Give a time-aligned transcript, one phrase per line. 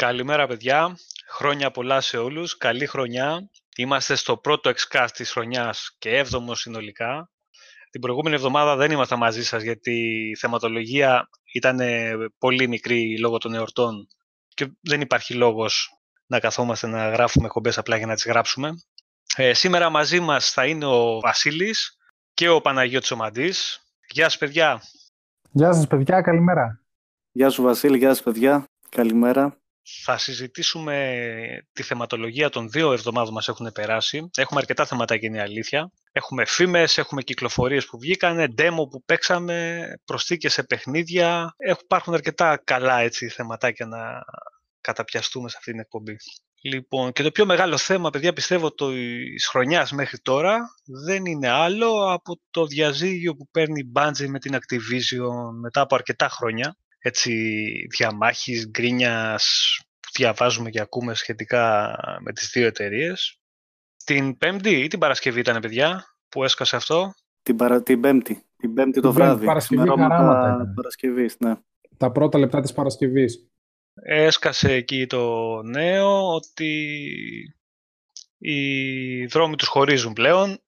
[0.00, 0.96] Καλημέρα παιδιά,
[1.28, 3.50] χρόνια πολλά σε όλους, καλή χρονιά.
[3.76, 7.30] Είμαστε στο πρώτο εξκάστ της χρονιάς και έβδομο συνολικά.
[7.90, 9.92] Την προηγούμενη εβδομάδα δεν ήμασταν μαζί σας γιατί
[10.30, 11.78] η θεματολογία ήταν
[12.38, 14.06] πολύ μικρή λόγω των εορτών
[14.48, 15.88] και δεν υπάρχει λόγος
[16.26, 18.70] να καθόμαστε να γράφουμε κομπές απλά για να τις γράψουμε.
[19.36, 21.96] Ε, σήμερα μαζί μας θα είναι ο Βασίλης
[22.34, 23.80] και ο Παναγιώτης Ομαντής.
[24.10, 24.82] Γεια σας παιδιά.
[25.50, 26.80] Γεια σας παιδιά, καλημέρα.
[27.32, 29.59] Γεια σου Βασίλη, γεια σας παιδιά, καλημέρα.
[30.04, 31.16] Θα συζητήσουμε
[31.72, 34.30] τη θεματολογία των δύο εβδομάδων μας έχουν περάσει.
[34.36, 35.92] Έχουμε αρκετά θεματάκια, είναι η αλήθεια.
[36.12, 41.54] Έχουμε φήμες, έχουμε κυκλοφορίες που βγήκανε, demo που παίξαμε, προσθήκες σε παιχνίδια.
[41.82, 43.98] Υπάρχουν αρκετά καλά έτσι, θεματάκια να
[44.80, 46.16] καταπιαστούμε σε αυτή την εκπομπή.
[46.62, 48.90] Λοιπόν, και το πιο μεγάλο θέμα, παιδιά, πιστεύω το
[49.50, 50.58] χρονιάς μέχρι τώρα
[51.04, 55.94] δεν είναι άλλο από το διαζύγιο που παίρνει η Bungie με την Activision μετά από
[55.94, 57.32] αρκετά χρόνια έτσι
[57.96, 63.40] διαμάχης, γκρίνιας που διαβάζουμε και ακούμε σχετικά με τις δύο εταιρείες.
[64.04, 67.82] Την Πέμπτη ή την Παρασκευή ήταν, παιδιά, που έσκασε αυτό; Την, παρα...
[67.82, 68.44] την Πέμπτη.
[68.56, 69.46] Την Πέμπτη το βράδυ.
[69.46, 70.72] Παρασκευή χαράματα.
[70.74, 71.54] Παρασκευής, ναι.
[71.96, 73.50] Τα πρώτα λεπτά της Παρασκευής.
[74.02, 76.94] Έσκασε εκεί το νέο ότι
[78.38, 80.58] οι δρόμοι τους χωρίζουν πλέον.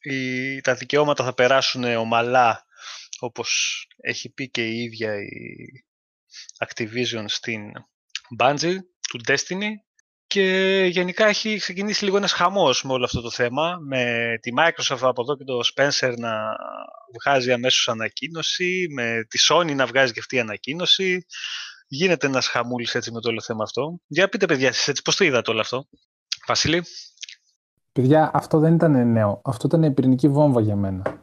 [0.00, 0.60] Οι...
[0.60, 2.66] Τα δικαιώματα θα περάσουν ομαλά
[3.18, 5.84] όπως έχει πει και η ίδια η
[6.66, 7.60] Activision στην
[8.38, 8.76] Bungie,
[9.08, 9.70] του Destiny
[10.26, 14.98] και γενικά έχει ξεκινήσει λίγο ένας χαμός με όλο αυτό το θέμα με τη Microsoft
[15.00, 16.32] από εδώ και το Spencer να
[17.20, 21.24] βγάζει αμέσως ανακοίνωση με τη Sony να βγάζει και αυτή ανακοίνωση
[21.86, 25.16] γίνεται ένας χαμούλης έτσι με το όλο θέμα αυτό για πείτε παιδιά εσείς έτσι πώς
[25.16, 25.88] το είδατε όλο αυτό;
[26.46, 26.82] Βασίλη
[27.92, 29.40] Παιδιά, αυτό δεν ήταν νέο.
[29.44, 31.20] Αυτό ήταν η πυρηνική βόμβα για μένα.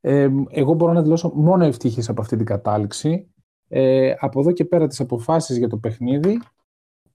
[0.00, 3.29] Ε, εγώ μπορώ να δηλώσω μόνο ευτυχής από αυτή την κατάληξη.
[3.72, 6.40] Ε, από εδώ και πέρα τις αποφάσεις για το παιχνίδι,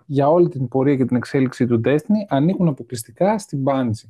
[0.05, 4.09] για όλη την πορεία και την εξέλιξη του Destiny, ανήκουν αποκλειστικά στην Bungie.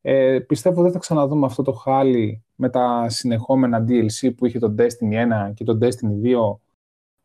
[0.00, 4.74] Ε, πιστεύω δεν θα ξαναδούμε αυτό το χάλι με τα συνεχόμενα DLC που είχε το
[4.78, 6.58] Destiny 1 και το Destiny 2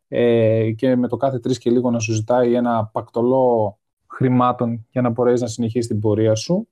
[0.07, 3.77] ε, και με το κάθε τρεις και λίγο να σου ζητάει ένα πακτολό
[4.07, 6.67] χρημάτων για να μπορέσεις να συνεχίσεις την πορεία σου.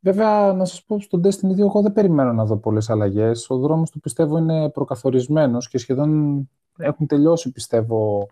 [0.00, 3.50] Βέβαια, να σας πω, στο Destiny 2 εγώ δεν περιμένω να δω πολλές αλλαγές.
[3.50, 8.28] Ο δρόμος του πιστεύω είναι προκαθορισμένος και σχεδόν έχουν τελειώσει, πιστεύω,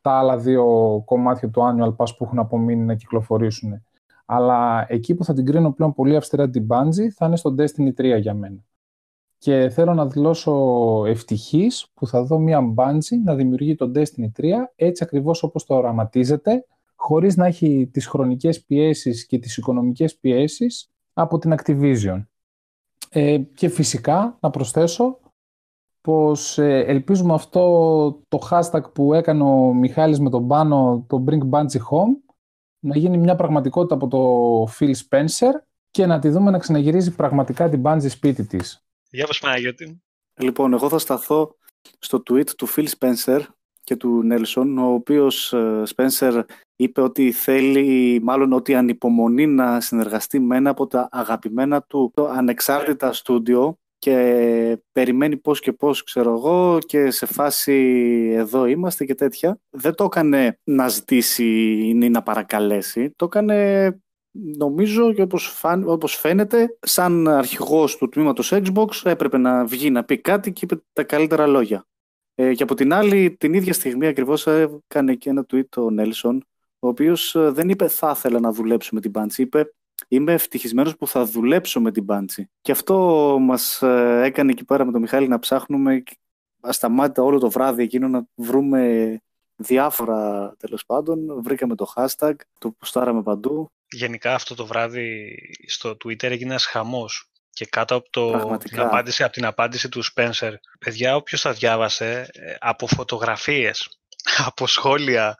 [0.00, 0.66] τα άλλα δύο
[1.04, 3.82] κομμάτια του Annual Pass που έχουν απομείνει να κυκλοφορήσουν.
[4.26, 7.92] Αλλά εκεί που θα την κρίνω πλέον πολύ αυστηρά την Bungie θα είναι στο Destiny
[8.00, 8.58] 3 για μένα.
[9.38, 10.52] Και θέλω να δηλώσω
[11.06, 15.74] ευτυχής που θα δω μια Bungie να δημιουργεί το Destiny 3 έτσι ακριβώς όπως το
[15.74, 22.24] οραματίζεται χωρίς να έχει τις χρονικές πιέσεις και τις οικονομικές πιέσεις από την Activision.
[23.10, 25.18] Ε, και φυσικά, να προσθέσω,
[26.00, 27.62] πως ε, ελπίζουμε αυτό
[28.28, 32.34] το hashtag που έκανε ο Μιχάλης με τον πάνω, το Bring Bungie Home,
[32.78, 35.52] να γίνει μια πραγματικότητα από το Phil Spencer
[35.90, 38.84] και να τη δούμε να ξαναγυρίζει πραγματικά την Bungie σπίτι της.
[39.10, 40.02] Γεια σας Παναγιώτη.
[40.40, 41.56] Λοιπόν, εγώ θα σταθώ
[41.98, 43.40] στο tweet του Phil Spencer
[43.84, 46.42] και του Νέλσον, ο οποίος ε, Spencer
[46.76, 53.12] είπε ότι θέλει, μάλλον ότι ανυπομονεί να συνεργαστεί με ένα από τα αγαπημένα του ανεξάρτητα
[53.12, 57.74] στούντιο και περιμένει πώς και πώς ξέρω εγώ και σε φάση
[58.34, 59.60] εδώ είμαστε και τέτοια.
[59.70, 61.44] Δεν το έκανε να ζητήσει
[61.88, 64.00] ή να παρακαλέσει, το έκανε
[64.56, 70.18] νομίζω και όπως, όπως φαίνεται σαν αρχηγός του τμήματος Xbox έπρεπε να βγει να πει
[70.18, 71.86] κάτι και είπε τα καλύτερα λόγια.
[72.34, 76.46] Ε, και από την άλλη, την ίδια στιγμή ακριβώς έκανε και ένα tweet ο Νέλσον,
[76.78, 79.72] ο οποίος ε, δεν είπε θα ήθελα να δουλέψω με την Bungie, είπε
[80.08, 82.44] είμαι ευτυχισμένος που θα δουλέψω με την Bungie.
[82.60, 86.02] Και αυτό μας ε, έκανε εκεί πέρα με τον Μιχάλη να ψάχνουμε
[86.60, 89.16] ασταμάτητα όλο το βράδυ εκείνο να βρούμε
[89.56, 91.42] διάφορα τέλος πάντων.
[91.42, 93.70] Βρήκαμε το hashtag, το στάραμε παντού.
[93.90, 95.36] Γενικά αυτό το βράδυ
[95.66, 100.02] στο Twitter έγινε ένας χαμός και κάτω από, το, την απάντηση, από την απάντηση του
[100.04, 104.00] Spencer, παιδιά, όποιος θα διάβασε ε, από φωτογραφίες,
[104.46, 105.36] από σχόλια, από,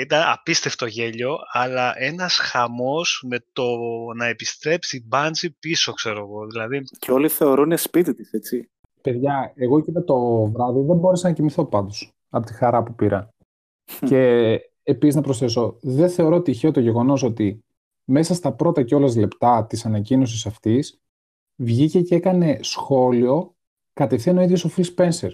[0.00, 3.64] ήταν απίστευτο γέλιο, αλλά ένας χαμός με το
[4.16, 6.46] να επιστρέψει η Bungie πίσω, ξέρω εγώ.
[6.46, 6.82] Δηλαδή...
[6.98, 8.70] Και όλοι θεωρούν σπίτι της, έτσι.
[9.00, 13.28] Παιδιά, εγώ εκείνο το βράδυ δεν μπόρεσα να κοιμηθώ πάντως, από τη χαρά που πήρα.
[14.06, 14.52] και
[14.82, 17.64] επίσης να προσθέσω, δεν θεωρώ τυχαίο το γεγονός ότι
[18.04, 21.00] μέσα στα πρώτα κιόλας λεπτά της ανακοίνωσης αυτής
[21.56, 23.54] βγήκε και έκανε σχόλιο
[23.92, 25.30] κατευθείαν ο ίδιος ο Phil Spencer,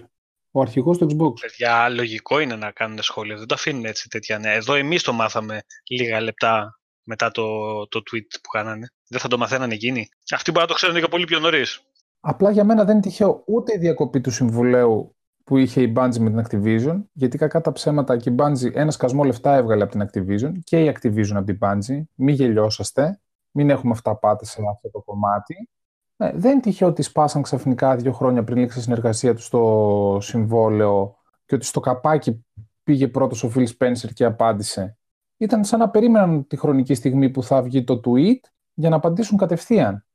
[0.57, 1.39] ο αρχηγός του Xbox.
[1.41, 3.37] Παιδιά, λογικό είναι να κάνουν σχόλιο.
[3.37, 4.51] Δεν το αφήνουν έτσι τέτοια νέα.
[4.51, 7.43] Εδώ εμείς το μάθαμε λίγα λεπτά μετά το,
[7.87, 8.87] το tweet που κάνανε.
[9.09, 10.07] Δεν θα το μαθαίνανε εκείνοι.
[10.31, 11.81] Αυτοί μπορεί να το ξέρουν και πολύ πιο νωρίς.
[12.19, 16.17] Απλά για μένα δεν είναι τυχαίο ούτε η διακοπή του συμβουλέου που είχε η Bungie
[16.17, 19.91] με την Activision, γιατί κακά τα ψέματα και η Bungie ένα σκασμό λεφτά έβγαλε από
[19.91, 22.01] την Activision και η Activision από την Bungie.
[22.15, 23.21] Μην γελιόσαστε,
[23.51, 25.69] μην έχουμε αυτά πάτε σε αυτό το κομμάτι.
[26.17, 30.17] Ε, δεν είναι τυχαίο ότι σπάσαν ξαφνικά δύο χρόνια πριν λήξει η συνεργασία τους στο
[30.21, 31.15] συμβόλαιο
[31.45, 32.45] και ότι στο καπάκι
[32.83, 34.97] πήγε πρώτος ο Phil Spencer και απάντησε.
[35.37, 39.37] Ήταν σαν να περίμεναν τη χρονική στιγμή που θα βγει το tweet για να απαντήσουν
[39.37, 40.05] κατευθείαν.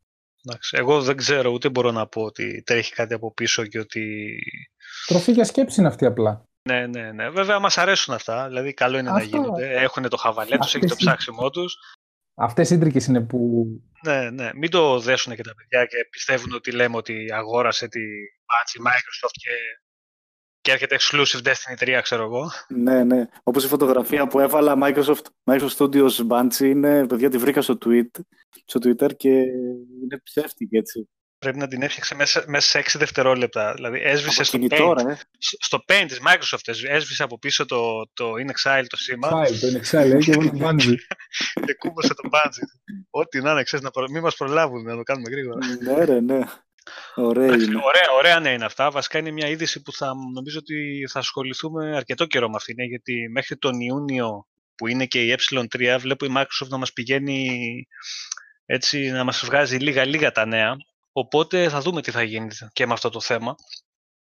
[0.71, 4.29] εγώ δεν ξέρω, ούτε μπορώ να πω ότι τρέχει κάτι από πίσω και ότι...
[5.07, 6.45] Τροφή για σκέψη είναι αυτή απλά.
[6.69, 7.31] Ναι, ναι, ναι.
[7.31, 8.47] Βέβαια μας αρέσουν αυτά.
[8.47, 9.81] Δηλαδή καλό είναι να γίνονται.
[9.81, 11.79] Έχουν το χαβαλέ τους, έχει το ψάξιμό τους.
[12.34, 13.67] Αυτές οι ίντρικες είναι που...
[14.05, 14.50] Ναι, ναι.
[14.55, 18.00] Μην το δέσουν και τα παιδιά και πιστεύουν ότι λέμε ότι αγόρασε τη
[18.84, 19.50] Microsoft και
[20.62, 22.50] και έρχεται exclusive Destiny 3, ξέρω εγώ.
[22.69, 23.26] Ναι, ναι.
[23.43, 28.20] Όπως η φωτογραφία που έβαλα Microsoft, Microsoft Studios Bungie είναι, παιδιά, τη βρήκα στο, tweet,
[28.64, 31.08] στο Twitter και είναι ψεύτικη έτσι.
[31.43, 33.73] Πρέπει να την έφτιαξε μέσα, μέσα σε 6 δευτερόλεπτα.
[33.75, 35.15] Δηλαδή έσβησε στο paint, ε.
[35.39, 39.29] στο paint της Microsoft, έσβησε από πίσω το, το In Exile το σήμα.
[39.29, 40.97] Exile, το In Exile, και έβαλε το Bungie.
[41.67, 43.00] και κούμπωσε το Bungie.
[43.11, 44.09] Ό,τι να είναι, ξέρεις, να προ...
[44.11, 45.59] μην μας προλάβουν να το κάνουμε γρήγορα.
[45.81, 46.41] ναι, ρε, ναι.
[47.15, 48.91] Ωραία, ωραία, ωραία ναι είναι αυτά.
[48.91, 52.85] Βασικά είναι μια είδηση που θα νομίζω ότι θα ασχοληθούμε αρκετό καιρό με αυτήν.
[52.85, 57.49] Γιατί μέχρι τον Ιούνιο που είναι και η ε3 βλέπω η Microsoft να μας πηγαίνει
[58.67, 60.77] έτσι να μας βγάζει λίγα-λίγα τα νέα.
[61.12, 63.55] Οπότε θα δούμε τι θα γίνει και με αυτό το θέμα.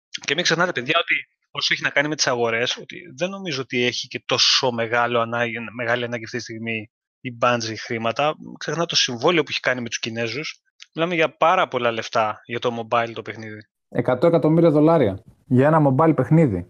[0.09, 1.15] Και μην ξεχνάτε παιδιά ότι
[1.51, 5.19] όσο έχει να κάνει με τις αγορές, ότι δεν νομίζω ότι έχει και τόσο μεγάλο
[5.19, 8.35] ανάγκη, μεγάλη ανάγκη αυτή τη στιγμή η Bungie χρήματα.
[8.57, 10.63] Ξεχνάτε το συμβόλαιο που έχει κάνει με τους Κινέζους
[10.95, 13.67] Μιλάμε για πάρα πολλά λεφτά για το mobile το παιχνίδι.
[13.89, 16.67] 100 εκατομμύρια δολάρια για ένα mobile παιχνίδι.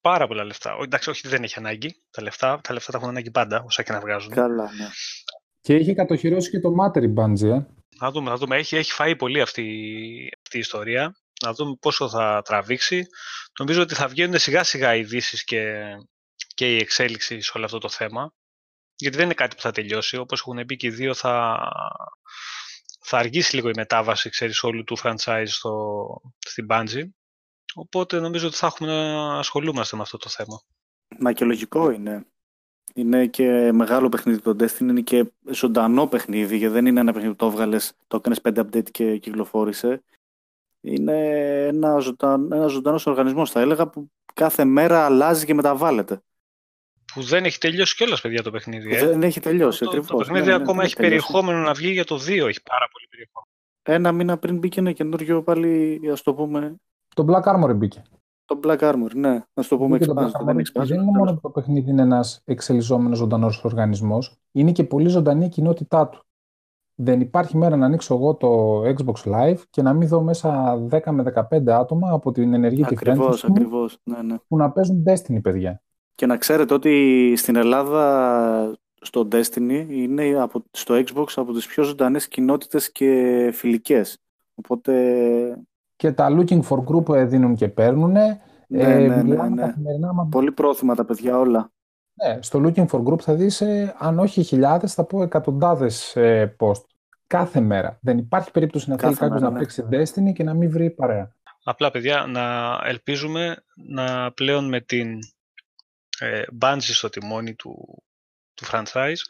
[0.00, 0.76] Πάρα πολλά λεφτά.
[0.82, 1.94] Εντάξει, όχι, δεν έχει ανάγκη.
[2.10, 4.32] Τα λεφτά, τα λεφτά τα έχουν ανάγκη πάντα, όσα και να βγάζουν.
[4.32, 4.86] Καλά, ναι.
[5.60, 7.66] Και έχει κατοχυρώσει και το Mattery Bungie, ε.
[7.98, 8.56] Θα δούμε, θα δούμε.
[8.56, 9.62] Έχει, έχει φάει πολύ αυτή,
[10.42, 11.16] αυτή η ιστορία.
[11.42, 13.06] Να δούμε πόσο θα τραβήξει.
[13.58, 15.82] Νομίζω ότι θα βγαίνουν σιγά σιγά οι ειδήσεις και,
[16.54, 18.32] και η εξέλιξη σε όλο αυτό το θέμα.
[18.96, 20.16] Γιατί δεν είναι κάτι που θα τελειώσει.
[20.16, 21.58] Όπως έχουν πει και οι δύο, θα,
[23.00, 25.72] θα αργήσει λίγο η μετάβαση, ξέρεις, όλου του franchise στο,
[26.38, 27.08] στην Bungie.
[27.74, 30.62] Οπότε νομίζω ότι θα έχουμε να ασχολούμαστε με αυτό το θέμα.
[31.18, 32.26] Μα και λογικό είναι.
[32.96, 37.34] Είναι και μεγάλο παιχνίδι το Destiny, είναι και ζωντανό παιχνίδι, γιατί δεν είναι ένα παιχνίδι
[37.34, 40.02] που το έβγαλες, το έκανες 5 update και κυκλοφόρησε.
[40.80, 41.16] Είναι
[41.66, 46.20] ένα, ζωντανό ένας ζωντανός οργανισμός, θα έλεγα, που κάθε μέρα αλλάζει και μεταβάλλεται
[47.16, 48.94] που δεν έχει τελειώσει κιόλας, παιδιά, το παιχνίδι.
[48.94, 49.06] Ε.
[49.06, 52.14] Δεν έχει τελειώσει, το, Το παιχνίδι ναι, ναι, ακόμα έχει περιεχόμενο να βγει για το
[52.14, 53.50] 2, έχει πάρα πολύ περιεχόμενο.
[53.82, 56.76] Ένα μήνα πριν μπήκε ένα καινούριο πάλι, ας το πούμε.
[57.14, 58.02] Το Black Armor μπήκε.
[58.46, 59.44] Το Black Armor, ναι.
[59.54, 60.44] Να το πούμε expansion.
[60.44, 65.08] Δεν, δεν είναι μόνο ότι το παιχνίδι είναι ένας εξελισσόμενος ζωντανός οργανισμός, είναι και πολύ
[65.08, 66.24] ζωντανή η κοινότητά του.
[66.94, 71.00] Δεν υπάρχει μέρα να ανοίξω εγώ το Xbox Live και να μην δω μέσα 10
[71.10, 74.36] με 15 άτομα από την ενεργή ακριβώς, ακριβώς, ναι, ναι.
[74.48, 75.82] που να παίζουν Destiny, παιδιά.
[76.14, 81.82] Και να ξέρετε ότι στην Ελλάδα στο Destiny είναι από, στο Xbox από τις πιο
[81.82, 84.18] ζωντανές κοινότητες και φιλικές.
[84.54, 84.92] Οπότε...
[85.96, 88.10] Και τα looking for group δίνουν και παίρνουν.
[88.10, 90.28] Ναι, ε, ναι, ναι, ναι.
[90.30, 91.70] Πολύ πρόθυμα τα παιδιά όλα.
[92.24, 96.56] Ναι, στο looking for group θα δεις, ε, αν όχι χιλιάδες, θα πω εκατοντάδες ε,
[96.58, 96.84] post.
[97.26, 97.98] Κάθε μέρα.
[98.02, 99.58] Δεν υπάρχει περίπτωση να θέλει κάποιος να ναι.
[99.58, 101.34] παίξει Destiny και να μην βρει παρέα.
[101.64, 105.18] Απλά, παιδιά, να ελπίζουμε να πλέον με την
[106.18, 106.42] ε,
[106.78, 108.02] στο τιμόνι του,
[108.54, 109.20] του franchise,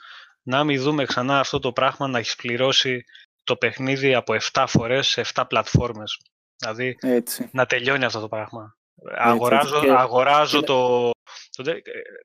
[0.43, 3.05] να μην δούμε ξανά αυτό το πράγμα να έχει πληρώσει
[3.45, 6.21] το παιχνίδι από 7 φορές σε 7 πλατφόρμες.
[6.59, 7.49] Δηλαδή Έτσι.
[7.53, 8.77] να τελειώνει αυτό το πράγμα.
[9.17, 11.11] αγοράζω, αγοράζω το,
[11.51, 11.63] το,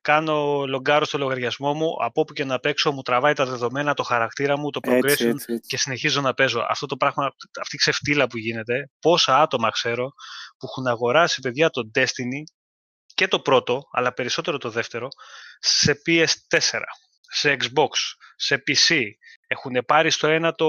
[0.01, 4.03] κάνω λογκάρω στο λογαριασμό μου, από όπου και να παίξω μου τραβάει τα δεδομένα, το
[4.03, 5.33] χαρακτήρα μου, το progression
[5.67, 6.65] και συνεχίζω να παίζω.
[6.69, 10.09] Αυτό το πράγμα, αυτή η ξεφτύλα που γίνεται, πόσα άτομα ξέρω
[10.57, 12.43] που έχουν αγοράσει παιδιά το Destiny
[13.13, 15.07] και το πρώτο, αλλά περισσότερο το δεύτερο,
[15.59, 16.79] σε PS4,
[17.21, 17.89] σε Xbox,
[18.35, 18.99] σε PC.
[19.47, 20.67] Έχουν πάρει στο ένα το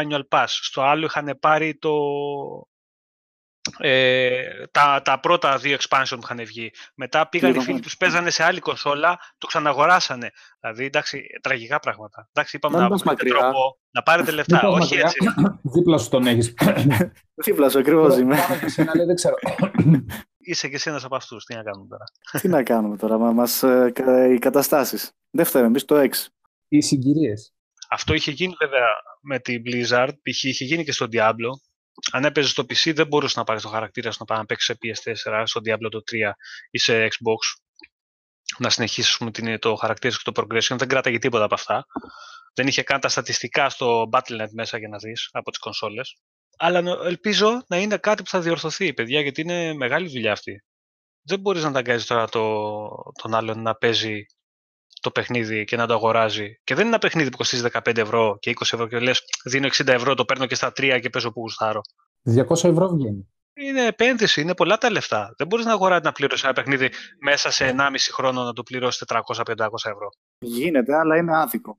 [0.00, 1.90] Annual Pass, στο άλλο είχαν πάρει το,
[3.78, 6.70] ε, τα, τα πρώτα δύο expansion που είχαν βγει.
[6.94, 10.30] Μετά πήγαν οι φίλοι τους, παίζανε σε άλλη κονσόλα, το ξαναγοράσανε.
[10.60, 12.28] Δηλαδή, εντάξει, τραγικά πράγματα.
[12.32, 15.18] Εντάξει, είπαμε να, να, τρόπο, να πάρετε λεφτά, όχι έτσι.
[15.74, 16.54] Δίπλα σου τον έχεις.
[17.44, 18.36] Δίπλα σου, ακριβώς είμαι.
[19.06, 19.34] δεν ξέρω
[20.44, 21.44] είσαι και εσύ ένας από αυτούς.
[21.44, 22.04] Τι να κάνουμε τώρα;
[22.40, 23.92] Τι να κάνουμε τώρα, μα μας, ε,
[24.34, 25.12] οι καταστάσεις.
[25.30, 26.08] Δεύτερον, εμείς το 6.
[26.68, 27.54] Οι συγκυρίες.
[27.90, 28.88] Αυτό είχε γίνει βέβαια
[29.20, 30.44] με την Blizzard, π.χ.
[30.44, 31.50] είχε γίνει και στο Diablo.
[32.12, 34.66] Αν έπαιζες στο PC, δεν μπορούσες να πάρεις το χαρακτήρα σου να πάει να παίξεις
[34.66, 36.32] σε PS4, στο Diablo το 3
[36.70, 37.62] ή σε Xbox.
[38.58, 39.18] Να συνεχίσεις
[39.58, 40.76] το χαρακτήρα και το progression.
[40.78, 41.86] Δεν κράταγε τίποτα από αυτά.
[42.54, 46.16] Δεν είχε καν τα στατιστικά στο Battle.net μέσα για να δεις από τις κονσόλες.
[46.56, 50.64] Αλλά ελπίζω να είναι κάτι που θα διορθωθεί, παιδιά, γιατί είναι μεγάλη δουλειά αυτή.
[51.22, 52.88] Δεν μπορείς να αγκάζει τώρα το,
[53.22, 54.26] τον άλλον να παίζει
[55.04, 56.60] το παιχνίδι και να το αγοράζει.
[56.64, 59.66] Και δεν είναι ένα παιχνίδι που κοστίζει 15 ευρώ και 20 ευρώ και λες δίνω
[59.66, 61.80] 60 ευρώ, το παίρνω και στα 3 και παίζω που γουστάρω.
[62.24, 63.28] 200 ευρώ βγαίνει.
[63.56, 65.34] Είναι επένδυση, είναι πολλά τα λεφτά.
[65.36, 69.04] Δεν μπορείς να αγοράσει να πληρώσεις ένα παιχνίδι μέσα σε 1,5 χρόνο να το πληρώσεις
[69.06, 70.08] 400-500 ευρώ.
[70.38, 71.78] Γίνεται, αλλά είναι άδικο.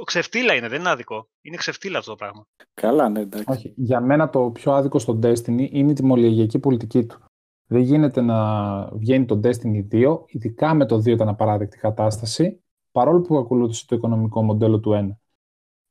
[0.00, 1.28] Ο ξεφτύλα είναι, δεν είναι άδικο.
[1.40, 2.46] Είναι ξεφτύλα αυτό το πράγμα.
[2.74, 3.46] Καλά, ναι, εντάξει.
[3.48, 3.72] Όχι.
[3.76, 7.24] Για μένα το πιο άδικο στο Destiny είναι η τιμολογιακή πολιτική του.
[7.66, 8.38] Δεν γίνεται να
[8.96, 13.96] βγαίνει το Destiny 2, ειδικά με το 2 ήταν απαράδεκτη κατάσταση, παρόλο που ακολούθησε το
[13.96, 15.16] οικονομικό μοντέλο του 1.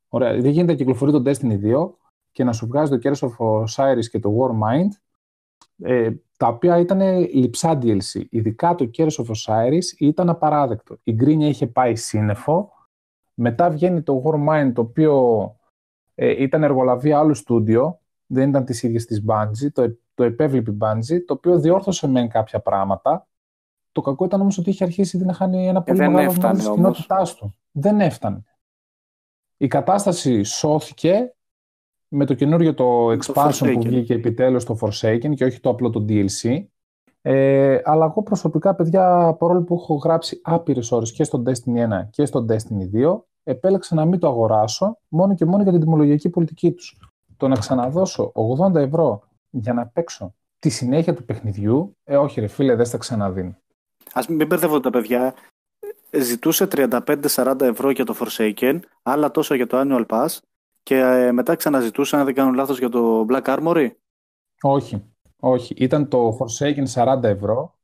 [0.08, 1.90] Ωραία, δεν γίνεται να κυκλοφορεί το Destiny 2
[2.32, 4.88] και να σου βγάζει το Curse of Osiris και το Warmind,
[5.82, 7.00] ε, τα οποία ήταν
[7.34, 8.24] λιψά DLC.
[8.30, 10.98] Ειδικά το Curse of Osiris ήταν απαράδεκτο.
[11.02, 12.72] Η Γκρίνια είχε πάει σύννεφο,
[13.34, 15.56] μετά βγαίνει το Warmind, το οποίο
[16.14, 21.24] ε, ήταν εργολαβία άλλου στούντιο, δεν ήταν της ίδιας της Bungie, το, το επέβλεπε Bungie,
[21.26, 23.26] το οποίο διόρθωσε μεν κάποια πράγματα.
[23.92, 26.68] Το κακό ήταν όμως ότι είχε αρχίσει να χάνει ένα ε, πολύ μεγάλο μέρος της
[26.68, 27.54] κοινότητάς του.
[27.70, 28.42] Δεν έφτανε.
[29.56, 31.34] Η κατάσταση σώθηκε
[32.08, 36.04] με το καινούριο το expansion που βγήκε επιτέλους στο Forsaken και όχι το απλό το
[36.08, 36.64] DLC.
[37.22, 42.08] Ε, αλλά εγώ προσωπικά, παιδιά, παρόλο που έχω γράψει άπειρες ώρες και στο Destiny 1
[42.10, 46.28] και στο Destiny 2, επέλεξα να μην το αγοράσω μόνο και μόνο για την τιμολογιακή
[46.28, 46.98] πολιτική τους.
[47.36, 48.32] Το να ξαναδώσω
[48.70, 52.98] 80 ευρώ για να παίξω τη συνέχεια του παιχνιδιού, ε, όχι ρε φίλε, δεν στα
[52.98, 53.56] ξαναδίνω.
[54.12, 55.34] Ας μην μπερδεύω τα παιδιά.
[56.10, 60.38] Ζητούσε 35-40 ευρώ για το Forsaken, άλλα τόσο για το Annual Pass
[60.82, 63.90] και ε, μετά ξαναζητούσε, αν δεν κάνω λάθος, για το Black Armory.
[64.62, 65.04] Όχι,
[65.40, 65.74] όχι.
[65.76, 67.78] Ήταν το Forsaken 40 ευρώ.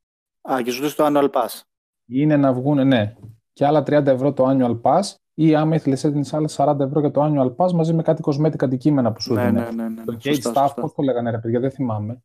[0.51, 1.61] Α, και ζητούσε το Annual Pass.
[2.07, 3.17] Είναι να βγουν, ναι.
[3.53, 5.03] Και άλλα 30 ευρώ το Annual Pass
[5.45, 8.65] ή άμα ήθελε έδινε άλλα 40 ευρώ για το annual pass μαζί με κάτι κοσμέτικα
[8.65, 10.05] αντικείμενα που σου ναι, Ναι, ναι, ναι.
[10.05, 12.23] Το Cage Staff, πώς το λέγανε, ρε παιδιά, δεν θυμάμαι.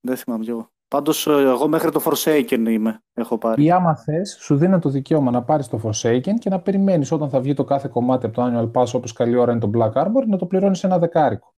[0.00, 0.70] Δεν θυμάμαι κι εγώ.
[0.88, 3.02] Πάντως, ε, εγώ μέχρι το Forsaken είμαι.
[3.14, 3.64] Έχω πάρει.
[3.64, 7.30] Ή άμα θες, σου δίνει το δικαίωμα να πάρεις το Forsaken και να περιμένεις όταν
[7.30, 9.92] θα βγει το κάθε κομμάτι από το annual pass, όπως καλή ώρα είναι το Black
[9.92, 11.54] Arbor, να το πληρώνεις ένα δεκάρικο.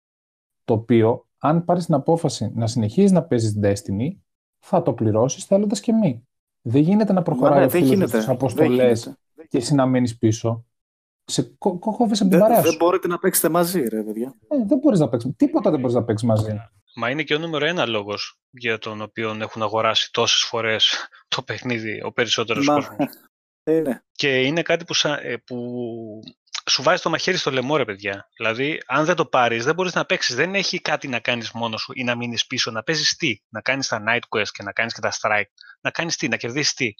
[0.64, 4.08] Το οποίο, αν πάρεις την απόφαση να συνεχίζεις να παίζεις Destiny,
[4.58, 6.26] θα το πληρώσεις θέλοντας και μη.
[6.62, 10.64] Δεν γίνεται να προχωράει ναι, στις αποστολές και εσύ να μείνεις πίσω
[11.30, 14.34] σε κόβεσαι από την παρέα Δεν μπορείτε να παίξετε μαζί, ρε παιδιά.
[14.48, 15.32] Ε, δεν μπορείς να παίξεις.
[15.36, 16.60] Τίποτα δεν μπορείς να παίξεις μαζί.
[16.94, 21.42] Μα είναι και ο νούμερο ένα λόγος για τον οποίο έχουν αγοράσει τόσες φορές το
[21.42, 22.96] παιχνίδι ο περισσότερος κόσμος.
[23.64, 24.04] Είναι.
[24.12, 25.56] Και είναι κάτι που, σα, ε, που
[26.70, 28.28] σου βάζει το μαχαίρι στο λαιμό, ρε παιδιά.
[28.36, 30.34] Δηλαδή, αν δεν το πάρεις, δεν μπορείς να παίξεις.
[30.34, 32.70] Δεν έχει κάτι να κάνεις μόνος σου ή να μείνεις πίσω.
[32.70, 35.50] Να παίζεις τι; Να κάνεις τα night quest και να κάνεις και τα strike.
[35.80, 36.94] Να κάνεις τι, να κερδίσεις τι;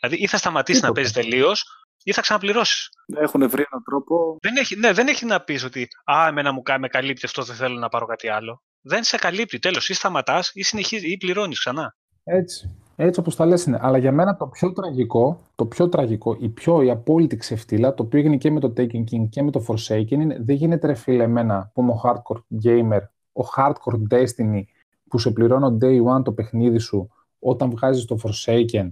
[0.00, 1.64] Δηλαδή, ή θα σταματήσεις να παίζεις τελείως,
[2.04, 2.88] ή θα ξαναπληρώσεις.
[3.16, 4.36] Έχουν βρει έναν τρόπο.
[4.40, 7.56] Δεν έχει, ναι, δεν έχει να πεις ότι Α, εμένα μου με καλύπτει αυτό, δεν
[7.56, 8.62] θέλω να πάρω κάτι άλλο.
[8.80, 9.58] Δεν σε καλύπτει.
[9.58, 11.96] Τέλος, ή σταματάς ή συνεχίζεις ή πληρώνεις ξανά.
[12.24, 12.76] Έτσι.
[12.96, 13.78] Έτσι όπως τα λες είναι.
[13.82, 18.02] Αλλά για μένα το πιο τραγικό, το πιο τραγικό, η πιο η απόλυτη ξεφτύλα, το
[18.02, 20.94] οποίο έγινε και με το Taken King και με το Forsaken, είναι δεν γίνεται ρε
[20.94, 23.00] φίλε εμένα που είμαι ο hardcore gamer,
[23.32, 24.62] ο hardcore Destiny,
[25.08, 28.88] που σε πληρώνω day one το παιχνίδι σου όταν βγάζεις το Forsaken,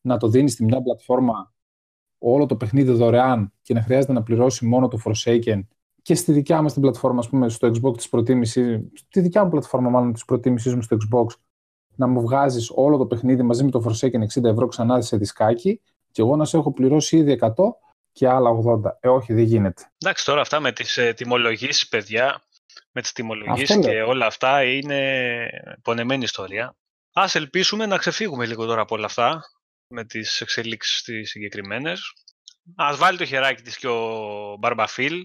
[0.00, 1.52] να το δίνεις στη μια πλατφόρμα
[2.22, 5.60] όλο το παιχνίδι δωρεάν και να χρειάζεται να πληρώσει μόνο το Forsaken
[6.02, 9.50] και στη δικιά μας την πλατφόρμα, ας πούμε, στο Xbox της προτίμησης, στη δικιά μου
[9.50, 11.26] πλατφόρμα μάλλον της προτίμησής μου στο Xbox,
[11.96, 15.80] να μου βγάζεις όλο το παιχνίδι μαζί με το Forsaken 60 ευρώ ξανά σε δισκάκι
[16.10, 17.48] και εγώ να σε έχω πληρώσει ήδη 100
[18.12, 18.90] και άλλα 80.
[19.00, 19.90] Ε, όχι, δεν γίνεται.
[19.98, 22.42] Εντάξει, τώρα αυτά με τις ε, τιμολογήσεις, παιδιά,
[22.92, 25.48] με τις τιμολογήσεις και όλα αυτά είναι
[25.82, 26.76] πονεμένη ιστορία.
[27.12, 29.44] Ας ελπίσουμε να ξεφύγουμε λίγο τώρα από όλα αυτά
[29.92, 32.12] με τις εξελίξεις τις συγκεκριμένες.
[32.76, 35.24] Ας βάλει το χεράκι της και ο Μπαρμπαφίλ.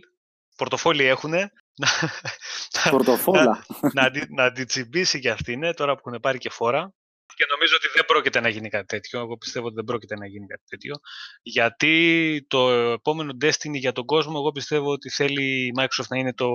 [0.56, 1.52] Πορτοφόλι έχουνε.
[2.90, 3.66] Πορτοφόλα.
[3.94, 6.94] να, να, να αντιτσιμπήσει και αυτήν ναι, τώρα που έχουν πάρει και φόρα.
[7.36, 9.20] Και νομίζω ότι δεν πρόκειται να γίνει κάτι τέτοιο.
[9.20, 10.96] Εγώ πιστεύω ότι δεν πρόκειται να γίνει κάτι τέτοιο.
[11.42, 16.34] Γιατί το επόμενο Destiny για τον κόσμο, εγώ πιστεύω ότι θέλει η Microsoft να είναι
[16.34, 16.46] το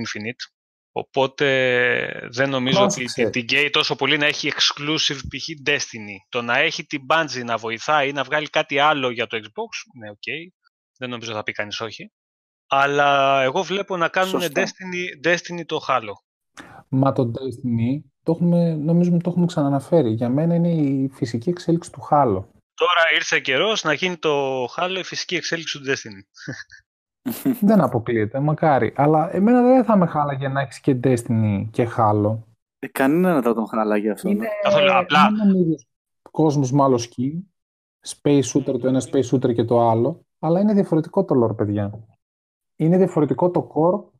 [0.00, 0.59] Infinite.
[0.92, 1.46] Οπότε
[2.30, 5.46] δεν νομίζω ότι την καίει τόσο πολύ να έχει exclusive π.χ.
[5.66, 6.16] Destiny.
[6.28, 10.00] Το να έχει την Bungie να βοηθάει ή να βγάλει κάτι άλλο για το Xbox,
[10.00, 10.16] ναι, OK.
[10.16, 10.68] Okay.
[10.98, 12.12] Δεν νομίζω θα πει κανείς όχι.
[12.66, 16.12] Αλλά εγώ βλέπω να κάνουν Destiny, Destiny το Halo.
[16.88, 20.10] Μα το Destiny, το έχουμε, νομίζουμε το έχουμε ξαναναφέρει.
[20.10, 22.44] Για μένα είναι η φυσική εξέλιξη του Halo.
[22.74, 26.22] Τώρα ήρθε καιρός να γίνει το Halo η φυσική εξέλιξη του Destiny.
[27.68, 28.92] δεν αποκλείεται, μακάρι.
[28.96, 32.38] Αλλά εμένα δεν θα με χάλαγε να έχεις και Destiny και Halo.
[32.78, 34.28] Ε, κανένα δεν θα τον χάλαγε αυτό.
[34.28, 35.28] Είναι, Καθόλου, απλά.
[35.54, 35.74] Είναι
[36.30, 37.50] κόσμος μάλλον σκι,
[38.06, 42.06] space shooter το ένα, space shooter και το άλλο, αλλά είναι διαφορετικό το lore, παιδιά.
[42.76, 44.18] Είναι διαφορετικό το core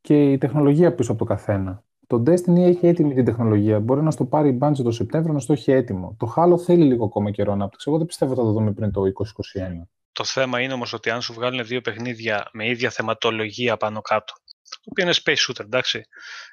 [0.00, 1.82] και η τεχνολογία πίσω από το καθένα.
[2.06, 3.80] Το Destiny έχει έτοιμη την τεχνολογία.
[3.80, 6.16] Μπορεί να στο πάρει η Bungie το Σεπτέμβριο να στο έχει έτοιμο.
[6.18, 7.88] Το Halo θέλει λίγο ακόμα καιρό ανάπτυξη.
[7.88, 9.88] Εγώ δεν πιστεύω ότι θα το δούμε πριν το 2021.
[10.12, 14.32] Το θέμα είναι όμως ότι αν σου βγάλουν δύο παιχνίδια με ίδια θεματολογία πάνω κάτω,
[14.70, 16.02] το οποίο είναι space shooter, εντάξει,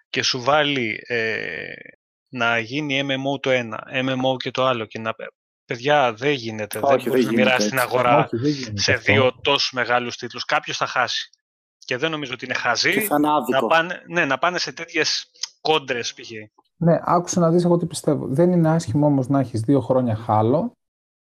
[0.10, 1.74] και σου βάλει ε,
[2.30, 5.16] να γίνει MMO το ένα, MMO και το άλλο και να
[5.66, 6.80] Παιδιά, δεν γίνεται.
[6.82, 10.46] Όχι, δεν μπορείς να μοιράσεις την αγορά Όχι, σε δύο τόσο μεγάλους τίτλους.
[10.46, 11.30] Κάποιος θα χάσει.
[11.78, 13.62] Και δεν νομίζω ότι είναι χαζί Και θα είναι άδικο.
[13.62, 15.32] να πάνε, ναι, να πάνε σε τέτοιες
[15.62, 16.30] κόντρες π.χ.
[16.78, 18.28] Ναι, άκουσα να δεις εγώ τι πιστεύω.
[18.28, 20.78] Δεν είναι άσχημο όμως να έχεις δύο χρόνια χάλο,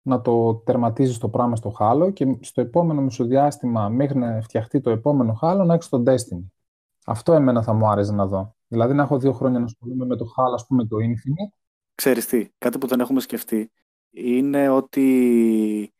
[0.05, 4.89] να το τερματίζεις το πράγμα στο χάλο και στο επόμενο μεσοδιάστημα μέχρι να φτιαχτεί το
[4.89, 6.45] επόμενο χάλο να έχεις το Destiny.
[7.05, 8.55] Αυτό εμένα θα μου άρεσε να δω.
[8.67, 11.57] Δηλαδή να έχω δύο χρόνια να ασχολούμαι με το χάλο, ας πούμε το Infinite.
[11.95, 13.71] Ξέρεις τι, κάτι που δεν έχουμε σκεφτεί
[14.09, 15.93] είναι ότι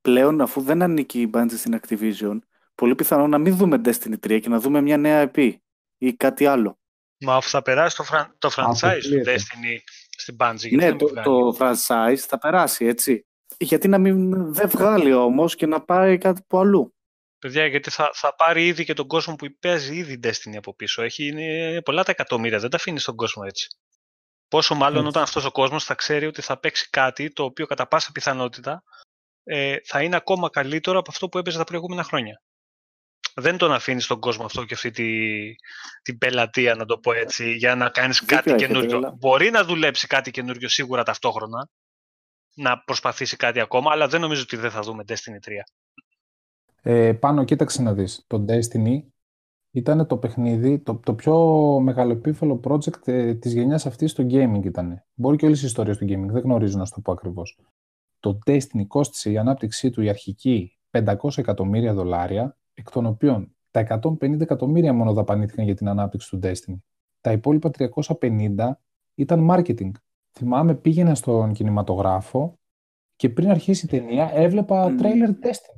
[0.00, 2.38] πλέον αφού δεν ανήκει η Bungie στην Activision,
[2.74, 5.52] πολύ πιθανό να μην δούμε Destiny 3 και να δούμε μια νέα EP
[5.98, 6.78] ή κάτι άλλο.
[7.20, 9.34] Μα αφού θα περάσει το, φραν, το franchise του Αποκλείεται.
[9.34, 9.78] Destiny
[10.10, 10.56] στην Bungie.
[10.56, 11.24] γιατί ναι, να μην το, βγάλει.
[11.24, 13.26] το franchise θα περάσει, έτσι.
[13.60, 16.92] Γιατί να μην δεν βγάλει όμως και να πάει κάτι που αλλού.
[17.38, 21.02] Παιδιά, γιατί θα, θα πάρει ήδη και τον κόσμο που παίζει ήδη Destiny από πίσω.
[21.02, 23.66] Έχει είναι πολλά τα εκατομμύρια, δεν τα αφήνεις στον κόσμο έτσι.
[24.48, 25.08] Πόσο μάλλον Έτσι.
[25.08, 28.82] όταν αυτός ο κόσμος θα ξέρει ότι θα παίξει κάτι το οποίο κατά πάσα πιθανότητα
[29.44, 32.42] ε, θα είναι ακόμα καλύτερο από αυτό που έπαιζε τα προηγούμενα χρόνια.
[33.34, 35.06] Δεν τον αφήνεις στον κόσμο αυτό και αυτή τη,
[36.02, 38.96] την πελατεία, να το πω έτσι, για να κάνεις Δίκιο κάτι έχετε, καινούριο.
[38.96, 41.68] αλλά- Μπορεί να δουλέψει κάτι καινούριο σίγουρα ταυτόχρονα,
[42.58, 45.50] να προσπαθήσει κάτι ακόμα, αλλά δεν νομίζω ότι δεν θα δούμε Destiny 3.
[46.82, 48.24] Ε, πάνω, κοίταξε να δεις.
[48.26, 49.02] Το Destiny
[49.70, 51.36] ήταν το παιχνίδι, το, το πιο
[51.80, 55.04] μεγαλοεπίφαλο project ε, της γενιάς αυτής στο gaming ήταν.
[55.14, 57.58] Μπορεί και όλες οι ιστορίες του gaming, δεν γνωρίζω να σου το πω ακριβώς.
[58.20, 64.00] Το Destiny κόστησε η ανάπτυξή του η αρχική 500 εκατομμύρια δολάρια, εκ των οποίων τα
[64.02, 66.76] 150 εκατομμύρια μόνο δαπανήθηκαν για την ανάπτυξη του Destiny.
[67.20, 67.70] Τα υπόλοιπα
[68.20, 68.70] 350
[69.14, 69.90] ήταν marketing.
[70.32, 72.58] Θυμάμαι πήγαινα στον κινηματογράφο
[73.16, 74.96] και πριν αρχίσει η ταινία έβλεπα Μμμ.
[75.00, 75.76] trailer Destiny.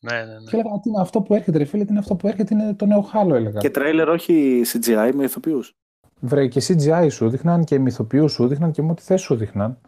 [0.00, 0.50] Ναι, ναι, ναι.
[0.50, 2.74] Και έλεγα, τι είναι αυτό που έρχεται, ρε φίλε, τι είναι αυτό που έρχεται, είναι
[2.74, 3.60] το νέο χάλο, έλεγα.
[3.60, 5.76] Και τρέιλερ όχι CGI με ηθοποιούς.
[6.20, 9.80] Βρε, και CGI σου δείχναν και μυθοποιού σου δείχναν και με ό,τι θες σου δείχναν.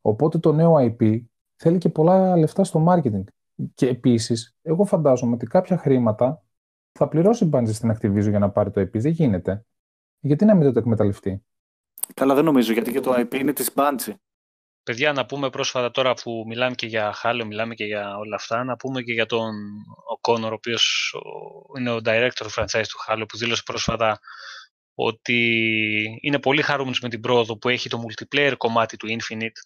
[0.00, 1.20] Οπότε το νέο IP
[1.56, 3.24] θέλει και πολλά λεφτά στο marketing.
[3.74, 6.44] Και επίσης, εγώ φαντάζομαι ότι κάποια χρήματα
[6.98, 8.98] θα πληρώσει η Bungie στην Activision για να πάρει το IP.
[8.98, 9.64] Δεν γίνεται.
[10.20, 11.44] Γιατί να μην το εκμεταλλευτεί;
[12.14, 14.14] Καλά δεν νομίζω γιατί και το IP είναι της Bungie.
[14.82, 18.64] Παιδιά, να πούμε πρόσφατα τώρα που μιλάμε και για Halo, μιλάμε και για όλα αυτά,
[18.64, 19.48] να πούμε και για τον
[20.12, 24.20] ο Connor, ο οποίος ο- είναι ο director του franchise του Halo, που δήλωσε πρόσφατα
[24.94, 25.38] ότι
[26.20, 29.60] είναι πολύ χαρούμενος με την πρόοδο που έχει το multiplayer κομμάτι του Infinite,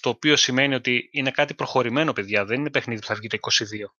[0.00, 3.36] το οποίο σημαίνει ότι είναι κάτι προχωρημένο, παιδιά, δεν είναι παιχνίδι που θα βγει το
[3.40, 3.94] 22.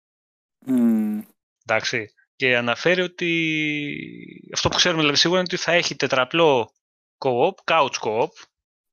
[0.67, 1.21] Μμμ.
[1.67, 2.13] Εντάξει.
[2.37, 6.73] Και αναφέρει ότι αυτό που ξέρουμε δηλαδή σίγουρα είναι ότι θα έχει τετραπλό
[7.25, 8.31] co-op, couch co-op,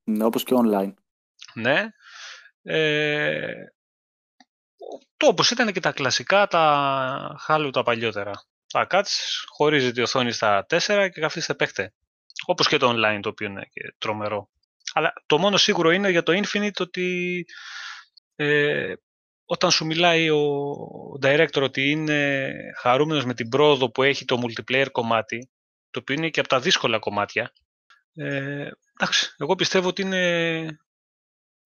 [0.04, 0.94] Ναι, όπως και online.
[1.54, 1.90] Ναι.
[2.62, 3.54] Ε,
[5.18, 8.32] το όπως ήταν και τα κλασικά, τα Halo τα παλιότερα.
[8.68, 11.94] Θα κάτσεις, χωρίζει τη οθόνη στα 4 και καθίστε παίχτε.
[12.46, 14.50] Όπως και το online το οποίο είναι και τρομερό.
[14.94, 17.46] Αλλά το μόνο σίγουρο είναι για το Infinite ότι
[18.36, 18.94] ε,
[19.46, 20.40] όταν σου μιλάει ο
[21.22, 25.50] director ότι είναι χαρούμενος με την πρόοδο που έχει το multiplayer κομμάτι,
[25.90, 27.54] το οποίο είναι και από τα δύσκολα κομμάτια,
[28.18, 30.80] ε, εντάξει, εγώ πιστεύω ότι είναι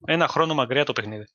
[0.06, 1.26] ένα χρόνο μακριά το παιχνίδι.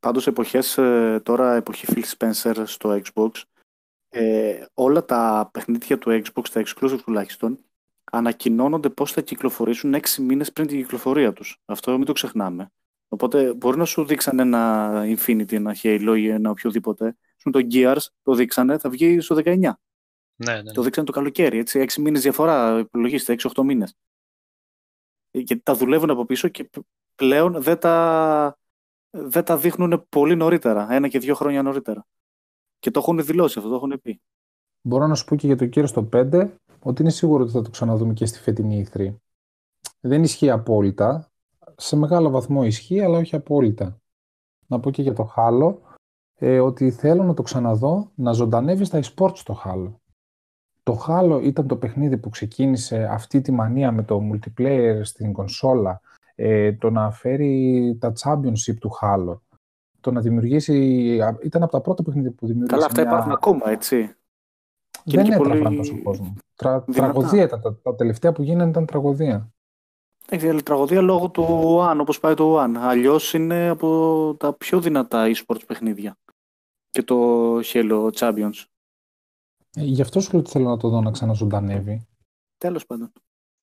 [0.00, 3.30] Πάντως εποχές, ε, τώρα εποχή Phil Spencer στο Xbox,
[4.08, 7.58] ε, όλα τα παιχνίδια του Xbox, τα exclusive τουλάχιστον,
[8.04, 11.60] ανακοινώνονται πώς θα κυκλοφορήσουν 6 μήνες πριν την κυκλοφορία τους.
[11.64, 12.72] Αυτό μην το ξεχνάμε.
[13.08, 17.16] Οπότε μπορεί να σου δείξαν ένα Infinity, ένα Halo ή ένα οποιοδήποτε.
[17.36, 19.78] Σου το Gears το δείξανε, θα βγει στο 19.
[20.36, 20.72] Ναι, ναι, ναι.
[20.72, 21.78] Το δείξανε το καλοκαίρι, έτσι.
[21.78, 23.96] 6 μήνες διαφορά, υπολογίστε, 6-8 μήνες.
[25.30, 28.58] Ε, Γιατί τα δουλεύουν από πίσω και π- πλέον δεν τα,
[29.10, 32.06] δεν τα δείχνουν πολύ νωρίτερα, ένα και δύο χρόνια νωρίτερα.
[32.78, 34.20] Και το έχουν δηλώσει αυτό, το έχουν πει.
[34.80, 36.48] Μπορώ να σου πω και για το κύριο στο 5
[36.82, 39.14] ότι είναι σίγουρο ότι θα το ξαναδούμε και στη φετινή E3.
[40.00, 41.30] Δεν ισχύει απόλυτα.
[41.76, 44.00] Σε μεγάλο βαθμό ισχύει, αλλά όχι απόλυτα.
[44.66, 45.76] Να πω και για το Halo
[46.34, 49.94] ε, ότι θέλω να το ξαναδώ να ζωντανεύει στα e-sports το Halo.
[50.88, 56.00] Το Halo ήταν το παιχνίδι που ξεκίνησε αυτή τη μανία με το multiplayer στην κονσόλα,
[56.34, 59.38] ε, το να φέρει τα championship του Halo,
[60.00, 60.74] το να δημιουργήσει,
[61.42, 64.14] ήταν από τα πρώτα παιχνίδια που δημιούργησε Καλά, αυτά μια- υπάρχουν ακόμα, έτσι.
[65.04, 66.34] Και δεν είναι και έτραβαν πολύ τόσο κόσμο.
[66.54, 67.12] Τρα, δυνατά.
[67.12, 67.60] τραγωδία ήταν.
[67.60, 69.52] Τα, τα τελευταία που γίνανε ήταν τραγωδία.
[70.28, 71.44] Έχει άλλη τραγωδία λόγω του
[71.80, 72.74] One, όπως πάει το One.
[72.78, 76.16] Αλλιώς είναι από τα πιο δυνατά e-sports παιχνίδια.
[76.90, 78.64] Και το Halo Champions.
[79.76, 82.08] Ε, γι' αυτό σου λέω ότι θέλω να το δω να ξαναζωντανεύει.
[82.58, 83.12] Τέλος πάντων.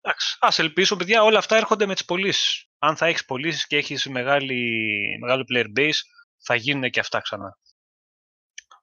[0.01, 0.37] Εντάξει.
[0.39, 2.69] Ας ελπίσω, παιδιά, όλα αυτά έρχονται με τις πωλήσεις.
[2.77, 5.99] Αν θα έχεις πωλήσεις και έχεις μεγάλη, μεγάλο player base,
[6.43, 7.57] θα γίνουν και αυτά ξανά.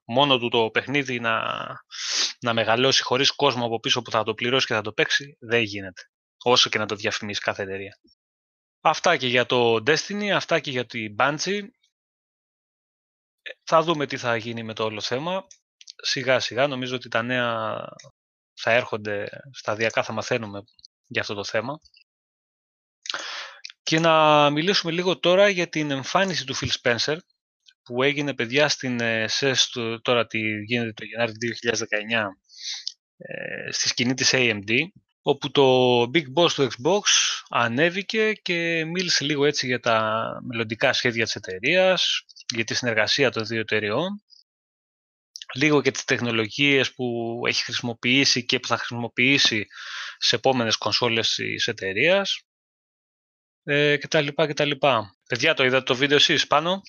[0.05, 1.43] Μόνο του το παιχνίδι να,
[2.39, 5.61] να μεγαλώσει χωρίς κόσμο από πίσω που θα το πληρώσει και θα το παίξει, δεν
[5.61, 6.01] γίνεται.
[6.43, 7.99] Όσο και να το διαφημίσεις κάθε εταιρεία.
[8.81, 11.67] Αυτά και για το Destiny, αυτά και για την Bungie.
[13.63, 15.47] Θα δούμε τι θα γίνει με το όλο θέμα.
[16.01, 17.77] Σιγά σιγά νομίζω ότι τα νέα
[18.53, 20.63] θα έρχονται σταδιακά, θα μαθαίνουμε
[21.07, 21.79] για αυτό το θέμα.
[23.83, 27.17] Και να μιλήσουμε λίγο τώρα για την εμφάνιση του Phil Spencer
[27.83, 29.55] που έγινε παιδιά στην SES
[30.01, 32.27] τώρα τι γίνεται το Γενάρη 2019
[33.17, 34.71] ε, στη σκηνή της AMD
[35.21, 37.01] όπου το Big Boss του Xbox
[37.49, 43.45] ανέβηκε και μίλησε λίγο έτσι για τα μελλοντικά σχέδια της εταιρείας, για τη συνεργασία των
[43.45, 44.23] δύο εταιρεών,
[45.53, 49.67] λίγο για τις τεχνολογίες που έχει χρησιμοποιήσει και που θα χρησιμοποιήσει
[50.17, 52.41] σε επόμενες κονσόλες της εταιρείας
[53.63, 55.15] ε, και τα λοιπά και τα λοιπά.
[55.27, 56.81] Παιδιά, το είδατε το βίντεο εσείς πάνω;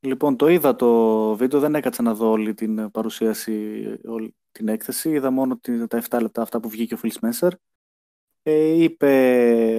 [0.00, 5.10] Λοιπόν, το είδα το βίντεο, δεν έκατσα να δω όλη την παρουσίαση, όλη την έκθεση.
[5.10, 7.50] Είδα μόνο τα 7 λεπτά αυτά που βγήκε ο Phil Spencer.
[8.42, 9.10] Ε, είπε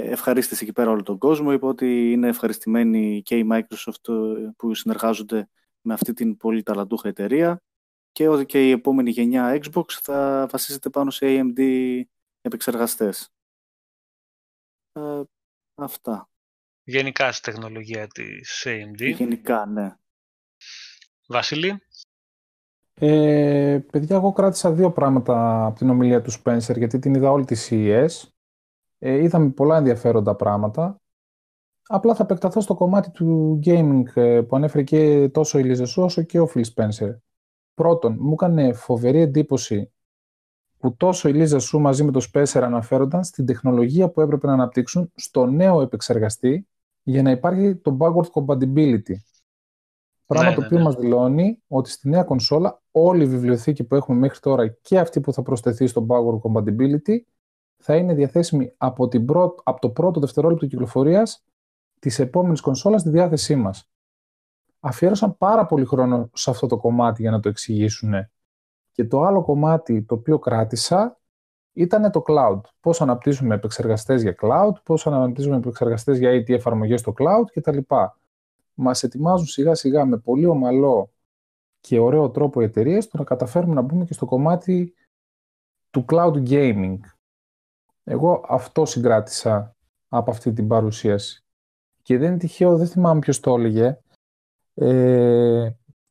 [0.06, 1.54] ευχαρίστηση εκεί πέρα όλο τον κόσμο.
[1.54, 5.50] Είπε ότι είναι ευχαριστημένοι και η Microsoft ε, που συνεργάζονται
[5.82, 7.64] με αυτή την πολύ ταλαντούχα εταιρεία
[8.12, 11.62] και ότι και η επόμενη γενιά Xbox θα βασίζεται πάνω σε AMD
[12.42, 13.30] επεξεργαστές.
[14.92, 15.22] Ε,
[15.76, 16.30] αυτά.
[16.84, 19.14] Γενικά στη τεχνολογία της AMD.
[19.16, 19.96] Γενικά, ναι.
[21.28, 21.82] Βασίλη.
[22.94, 27.46] Ε, παιδιά, εγώ κράτησα δύο πράγματα από την ομιλία του Spencer, γιατί την είδα όλη
[27.46, 28.08] της CES.
[28.98, 31.02] Ε, είδαμε πολλά ενδιαφέροντα πράγματα.
[31.84, 36.24] Απλά θα επεκταθώ στο κομμάτι του gaming ε, που ανέφερε και τόσο η Λίζα όσο
[36.24, 37.18] και ο Phil Spencer.
[37.80, 39.92] Πρώτον, μου έκανε φοβερή εντύπωση
[40.78, 44.54] που τόσο η Λίζα Σου μαζί με το Spencer αναφέρονταν στην τεχνολογία που έπρεπε να
[44.54, 46.68] αναπτύξουν στο νέο επεξεργαστή
[47.04, 49.14] για να υπάρχει το backward compatibility.
[50.26, 50.84] Πράγμα ναι, το ναι, οποίο ναι.
[50.84, 55.20] μας δηλώνει ότι στη νέα κονσόλα όλη η βιβλιοθήκη που έχουμε μέχρι τώρα και αυτή
[55.20, 57.18] που θα προσθεθεί στο backward compatibility
[57.78, 59.26] θα είναι διαθέσιμη από, την
[59.64, 61.46] από το πρώτο δευτερόλεπτο κυκλοφορίας
[62.00, 63.90] της επόμενης κονσόλας στη διάθεσή μας.
[64.80, 68.14] Αφιέρωσαν πάρα πολύ χρόνο σε αυτό το κομμάτι για να το εξηγήσουν.
[68.92, 71.20] Και το άλλο κομμάτι το οποίο κράτησα
[71.74, 72.62] ήταν το cloud.
[72.80, 77.78] Πώς αναπτύσσουμε επεξεργαστές για cloud, πώς αναπτύσσουμε επεξεργαστές για AT εφαρμογές στο cloud κτλ
[78.80, 81.12] μας ετοιμάζουν σιγά σιγά με πολύ ομαλό
[81.80, 84.94] και ωραίο τρόπο οι εταιρείες το να καταφέρουμε να μπούμε και στο κομμάτι
[85.90, 86.98] του cloud gaming.
[88.04, 89.76] Εγώ αυτό συγκράτησα
[90.08, 91.44] από αυτή την παρουσίαση.
[92.02, 94.00] Και δεν είναι τυχαίο, δεν θυμάμαι ποιος το έλεγε,
[94.80, 95.70] ε,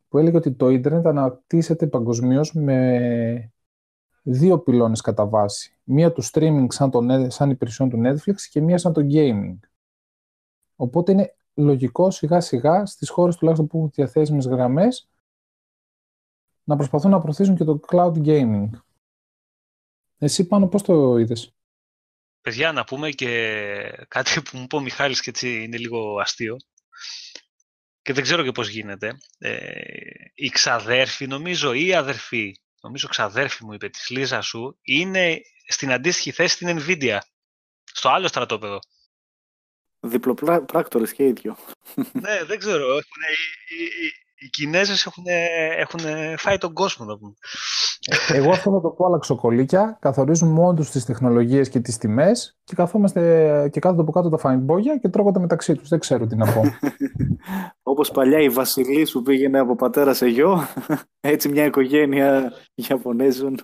[0.08, 3.52] που έλεγε ότι το ίντερνετ αναπτύσσεται παγκοσμίως με
[4.22, 5.76] δύο πυλώνες κατά βάση.
[5.84, 9.58] Μία του streaming σαν, το, σαν υπηρεσιόν του Netflix και μία σαν το gaming.
[10.76, 15.08] Οπότε είναι λογικό σιγά σιγά στις χώρες τουλάχιστον που έχουν διαθέσιμες γραμμές
[16.64, 18.70] να προσπαθούν να προωθήσουν και το cloud gaming.
[20.18, 21.56] Εσύ πάνω πώς το είδες;
[22.40, 26.56] Παιδιά, να πούμε και κάτι που μου είπε ο Μιχάλης και έτσι είναι λίγο αστείο
[28.08, 29.18] και δεν ξέρω και πώς γίνεται.
[29.38, 29.70] Ε,
[30.34, 35.92] η ξαδέρφη, νομίζω, ή η αδερφή, νομίζω ξαδέρφη μου είπε της Λίζα σου, είναι στην
[35.92, 37.18] αντίστοιχη θέση στην Nvidia,
[37.84, 38.78] στο άλλο στρατόπεδο.
[40.00, 41.56] Διπλοπράκτορες και ίδιο.
[42.12, 42.96] ναι, δεν ξέρω.
[43.68, 43.84] οι,
[44.38, 45.24] οι, οι Κινέζες έχουν,
[45.76, 46.00] έχουν
[46.36, 47.34] φάει τον κόσμο, να πούμε.
[48.28, 49.98] Ε, εγώ αυτό θα το πω αλλαξοκολλήκια.
[50.00, 53.22] Καθορίζουν μόνο τους τις τεχνολογίες και τις τιμές και καθόμαστε
[53.72, 55.88] και κάτω από κάτω τα φαϊνμπόγια και τρώγονται μεταξύ τους.
[55.88, 56.62] Δεν ξέρω τι να πω.
[57.82, 60.68] Όπως παλιά η Βασιλή που πήγαινε από πατέρα σε γιο,
[61.20, 63.56] έτσι μια οικογένεια Ιαπωνέζων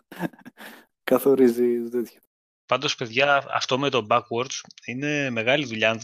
[1.11, 2.21] καθορίζει τέτοιο.
[2.67, 5.91] Πάντως, παιδιά, αυτό με το backwards είναι μεγάλη δουλειά.
[5.91, 6.01] Αν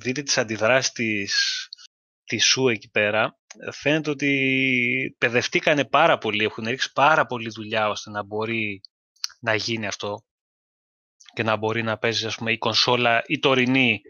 [0.00, 0.92] δείτε τις αντιδράσεις
[2.24, 3.37] της ΣΟΥ εκεί πέρα,
[3.72, 8.80] φαίνεται ότι παιδευτήκανε πάρα πολύ, έχουν ρίξει πάρα πολύ δουλειά ώστε να μπορεί
[9.40, 10.22] να γίνει αυτό
[11.32, 14.00] και να μπορεί να παίζει ας πούμε, η κονσόλα η τωρινή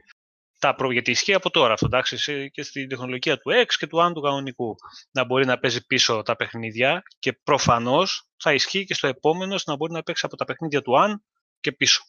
[0.59, 0.93] τα προ...
[0.93, 4.21] γιατί ισχύει από τώρα αυτό, εντάξει, και στην τεχνολογία του X και του αν του
[4.21, 4.75] κανονικού,
[5.11, 9.77] να μπορεί να παίζει πίσω τα παιχνίδια και προφανώς θα ισχύει και στο επόμενο να
[9.77, 11.25] μπορεί να παίξει από τα παιχνίδια του αν
[11.61, 12.03] και πίσω.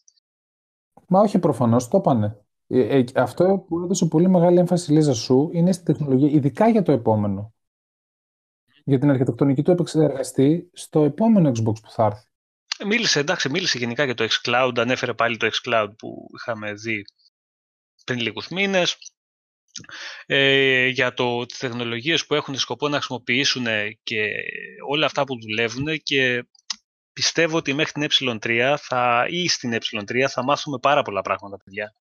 [1.08, 2.44] Μα όχι προφανώς, το είπανε.
[2.72, 6.70] Ε, ε, αυτό που έδωσε πολύ μεγάλη έμφαση η Λίζα Σου είναι στην τεχνολογία, ειδικά
[6.70, 7.54] για το επόμενο.
[8.84, 12.28] Για την αρχιτεκτονική του επεξεργαστή στο επόμενο Xbox που θα έρθει.
[12.86, 17.02] Μίλησε, εντάξει, μίλησε γενικά για το xCloud, ανέφερε πάλι το xCloud που είχαμε δει
[18.04, 18.98] πριν λίγους μήνες.
[20.26, 23.66] Ε, για το, τις τεχνολογίες που έχουν σκοπό να χρησιμοποιήσουν
[24.04, 24.32] και
[24.88, 26.48] όλα αυτά που δουλεύουν και
[27.14, 31.94] πιστεύω ότι μέχρι την ε3 θα, ή στην ε3 θα μάθουμε πάρα πολλά πράγματα, παιδιά.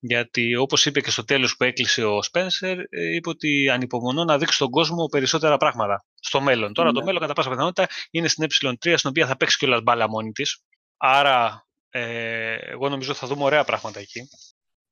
[0.00, 2.78] Γιατί όπως είπε και στο τέλος που έκλεισε ο Σπένσερ,
[3.14, 6.72] είπε ότι ανυπομονώ να δείξει στον κόσμο περισσότερα πράγματα στο μέλλον.
[6.72, 7.04] Τώρα το ναι.
[7.04, 10.62] μέλλον κατά πάσα πιθανότητα είναι στην ε3 στην οποία θα παίξει κιόλας μπάλα μόνη της.
[10.96, 14.28] Άρα ε, εγώ νομίζω ότι θα δούμε ωραία πράγματα εκεί.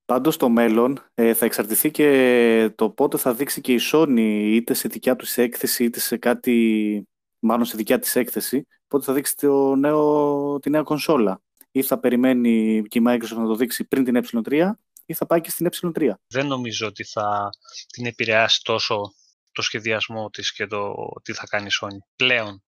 [0.05, 4.75] Πάντως στο μέλλον ε, θα εξαρτηθεί και το πότε θα δείξει και η Sony είτε
[4.75, 7.09] σε δικιά τους έκθεση είτε σε κάτι,
[7.39, 11.41] μάλλον σε δικιά της έκθεση, πότε θα δείξει το νέο, τη νέα κονσόλα.
[11.73, 14.71] Ή θα περιμένει και η Microsoft να το δείξει πριν την ε3
[15.07, 16.11] ή θα πάει και στην ε3.
[16.27, 17.49] Δεν νομίζω ότι θα
[17.93, 19.15] την επηρεάσει τόσο
[19.53, 22.63] το σχεδιασμό της και το τι θα κάνει η Sony πλέον.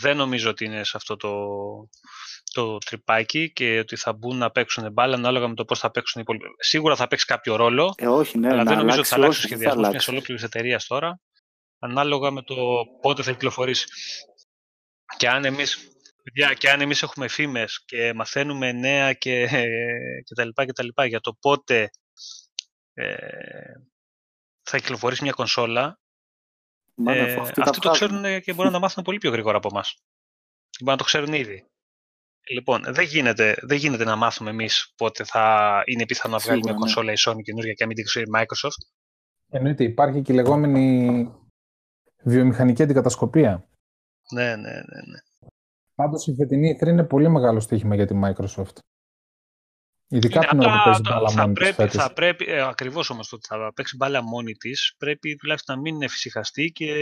[0.00, 1.32] Δεν νομίζω ότι είναι σε αυτό το,
[2.52, 6.20] το τρυπάκι και ότι θα μπουν να παίξουν μπάλα ανάλογα με το πώς θα παίξουν
[6.20, 6.54] οι υπόλοιποι.
[6.58, 7.94] Σίγουρα θα παίξει κάποιο ρόλο.
[7.96, 11.20] Ε, όχι, ναι, αλλά δεν νομίζω ότι θα αλλάξει ο σχεδιασμός μιας ολόκληρης εταιρείας τώρα.
[11.78, 12.54] Ανάλογα με το
[13.00, 13.86] πότε θα κυκλοφορήσει.
[15.16, 15.95] Και αν εμείς
[16.58, 19.46] και αν εμείς έχουμε φήμες και μαθαίνουμε νέα και,
[20.24, 21.90] και, τα λοιπά και τα λοιπά για το πότε
[22.92, 23.16] ε,
[24.62, 25.98] θα κυκλοφορήσει μια κονσόλα,
[27.06, 29.96] ε, αυτοί το ξέρουν και μπορούν να μάθουν πολύ πιο γρήγορα από εμάς.
[30.80, 31.64] Μπορούν να το ξέρουν ήδη.
[32.50, 36.72] Λοιπόν, δεν γίνεται, δεν γίνεται να μάθουμε εμείς πότε θα είναι πιθανό να βγάλει μια
[36.72, 36.78] ναι.
[36.78, 38.88] κονσόλα η Sony καινούργια και να μην την ξέρει η Microsoft.
[39.48, 41.30] Εννοείται, υπάρχει και η λεγόμενη
[42.22, 43.68] βιομηχανική αντικατασκοπία.
[44.32, 45.00] Ναι, ναι, ναι.
[45.10, 45.18] ναι.
[45.96, 48.78] Πάντως η φετινή E3 είναι πολύ μεγάλο στοίχημα για τη Microsoft.
[50.08, 53.36] Ειδικά την ώρα που παίζει μπάλα μόνη πρέπει, της θα πρέπει, ε, ακριβώς όμως το
[53.36, 56.92] ότι θα παίξει μπάλα μόνη της, πρέπει τουλάχιστον να μην εφησυχαστεί και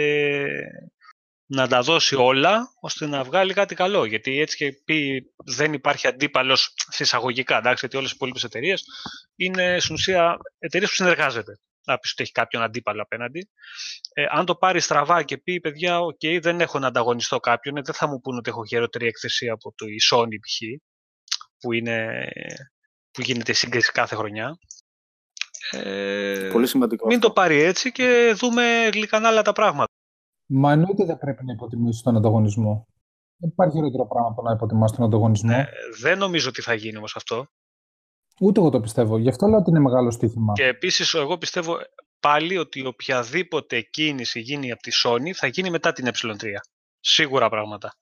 [1.46, 4.04] να τα δώσει όλα ώστε να βγάλει κάτι καλό.
[4.04, 8.84] Γιατί έτσι και πει δεν υπάρχει αντίπαλος συσσαγωγικά, εντάξει, γιατί όλες οι υπόλοιπες εταιρείες
[9.36, 11.58] είναι στην ουσία εταιρείες που συνεργάζεται.
[11.86, 13.48] Να πει ότι έχει κάποιον αντίπαλο απέναντι.
[14.12, 17.76] Ε, αν το πάρει στραβά και πει, παιδιά, OK, okay, δεν έχω να ανταγωνιστώ κάποιον,
[17.76, 20.82] ε, δεν θα μου πούνε ότι έχω χειρότερη έκθεση από το η Sony π.χ.
[21.58, 22.28] Που, είναι,
[23.10, 24.58] που γίνεται σύγκριση κάθε χρονιά.
[25.70, 27.06] Ε, Πολύ σημαντικό.
[27.06, 29.92] Μην το πάρει έτσι και δούμε γλυκανά άλλα τα πράγματα.
[30.46, 32.88] Μα εννοείται δεν πρέπει να υποτιμήσεις τον ανταγωνισμό.
[33.36, 35.56] Δεν υπάρχει χειρότερο πράγμα από να υποτιμάς τον ανταγωνισμό.
[35.56, 35.66] Ε,
[36.00, 37.46] δεν νομίζω ότι θα γίνει όμως αυτό.
[38.40, 39.18] Ούτε εγώ το πιστεύω.
[39.18, 40.52] Γι' αυτό λέω ότι είναι μεγάλο στοίχημα.
[40.52, 41.78] Και επίσης, εγώ πιστεύω
[42.20, 46.44] πάλι ότι οποιαδήποτε κίνηση γίνει από τη Sony θα γίνει μετά την ε3.
[47.00, 47.94] Σίγουρα πράγματα.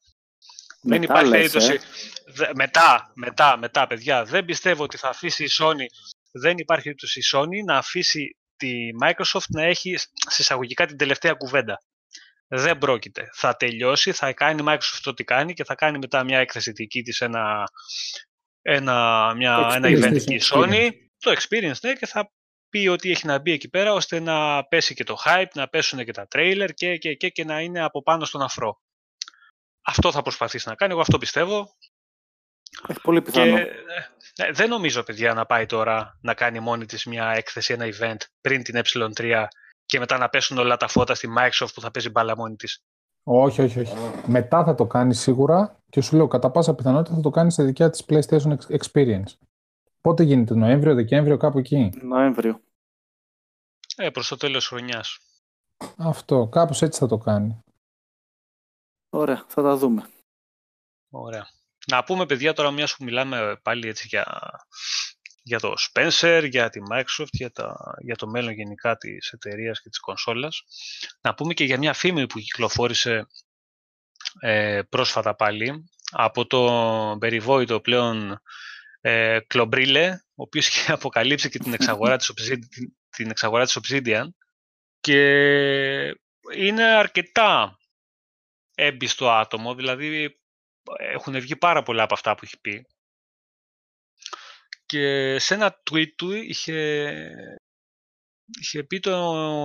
[0.83, 1.73] Μετά, δεν υπάρχει περίπτωση.
[1.73, 4.25] Ε; Μετά, μετά, μετά, παιδιά.
[4.25, 5.87] Δεν πιστεύω ότι θα αφήσει η Sony.
[6.33, 8.73] Δεν υπάρχει περίπτωση η Sony να αφήσει τη
[9.05, 9.95] Microsoft να έχει
[10.29, 11.79] συσσαγωγικά την τελευταία κουβέντα.
[12.47, 13.29] Δεν πρόκειται.
[13.33, 17.03] Θα τελειώσει, θα κάνει η Microsoft ό,τι κάνει και θα κάνει μετά μια έκθεση δική
[17.03, 17.65] της, ένα,
[18.63, 22.33] ένα, μια, ένα event εκεί η Sony, το experience, ναι, και θα
[22.69, 26.05] πει ότι έχει να μπει εκεί πέρα ώστε να πέσει και το hype, να πέσουν
[26.05, 28.81] και τα trailer και, και, και, και να είναι από πάνω στον αφρό.
[29.85, 31.77] Αυτό θα προσπαθήσει να κάνει, εγώ αυτό πιστεύω.
[32.89, 33.57] Έχει πολύ πιθανό.
[33.57, 33.71] Και,
[34.37, 38.17] ε, δεν νομίζω, παιδιά, να πάει τώρα να κάνει μόνη της μια έκθεση, ένα event
[38.41, 39.45] πριν την ε3
[39.85, 42.83] και μετά να πέσουν όλα τα φώτα στη Microsoft που θα παίζει μπάλα μόνη της.
[43.25, 43.95] Όχι, όχι, όχι.
[44.27, 47.65] Μετά θα το κάνει σίγουρα και σου λέω κατά πάσα πιθανότητα θα το κάνει σε
[47.65, 49.37] δικιά της PlayStation Experience.
[50.01, 52.61] Πότε γίνεται, Νοέμβριο, Δεκέμβριο, κάπου εκεί; Νοέμβριο.
[53.97, 55.19] Ε, προς το τέλος χρονιάς.
[55.97, 57.61] Αυτό, κάπως έτσι θα το κάνει.
[59.11, 60.09] Ωραία, θα τα δούμε.
[61.11, 61.47] Ωραία.
[61.91, 64.25] Να πούμε, παιδιά, τώρα μια που μιλάμε πάλι έτσι για,
[65.43, 69.89] για το Spencer, για τη Microsoft, για, τα, για το μέλλον γενικά της εταιρείας και
[69.89, 70.63] της κονσόλας.
[71.21, 73.27] Να πούμε και για μια φήμη που κυκλοφόρησε
[74.41, 78.43] ε, πρόσφατα πάλι από το περιβόητο πλέον
[79.01, 82.59] ε, Κλομπρίλε, ο οποίος είχε αποκαλύψει και την εξαγορά της, Obsidian,
[83.11, 84.27] την εξαγορά της Obsidian
[85.01, 85.19] και
[86.57, 87.79] είναι αρκετά
[88.75, 90.41] έμπιστο άτομο, δηλαδή
[90.99, 92.87] έχουν βγει πάρα πολλά από αυτά που έχει πει.
[94.93, 96.77] Και σε ένα tweet του είχε,
[98.61, 99.11] είχε πει το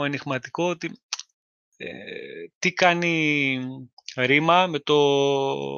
[0.06, 1.02] ενηγματικό ότι
[1.78, 1.88] ε,
[2.60, 3.60] τι κάνει
[4.16, 4.96] ρήμα με το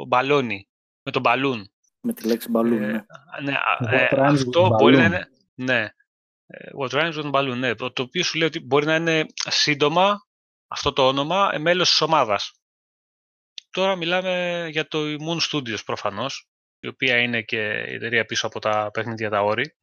[0.06, 0.70] μπαλόνι,
[1.04, 1.72] με το μπαλούν.
[2.02, 3.06] Με τη λέξη μπαλούν, ναι.
[3.44, 3.58] ναι
[3.90, 5.30] ε, αυτό μπορεί να είναι...
[5.56, 5.94] Ναι.
[6.46, 7.76] Ε, what rhymes with balloon, ναι.
[7.76, 10.28] Το οποίο σου λέει ότι μπορεί να είναι σύντομα
[10.68, 12.54] αυτό το όνομα μέλος της ομάδας.
[13.70, 16.49] Τώρα μιλάμε για το Moon Studios προφανώς,
[16.80, 19.74] η οποία είναι και η εταιρεία πίσω από τα παιχνίδια τα όρη.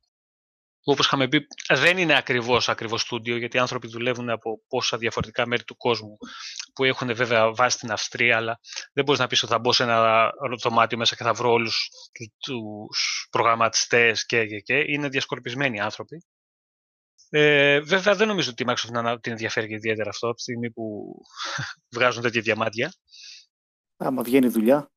[0.89, 5.47] Όπως είχαμε πει, δεν είναι ακριβώς ακριβώς στούντιο, γιατί οι άνθρωποι δουλεύουν από πόσα διαφορετικά
[5.47, 6.17] μέρη του κόσμου,
[6.75, 8.61] που έχουν βέβαια βάση στην Αυστρία, αλλά
[8.93, 10.31] δεν μπορείς να πεις ότι θα μπω σε ένα
[10.63, 11.89] δωμάτιο μέσα και θα βρω όλους
[12.39, 14.85] τους προγραμματιστές και, και, και.
[14.87, 16.25] Είναι διασκορπισμένοι άνθρωποι.
[17.29, 21.15] Ε, βέβαια, δεν νομίζω ότι η Microsoft την ενδιαφέρει ιδιαίτερα αυτό, από τη στιγμή που
[21.95, 22.93] βγάζουν τέτοια διαμάντια.
[23.97, 24.91] Άμα βγαίνει δουλειά.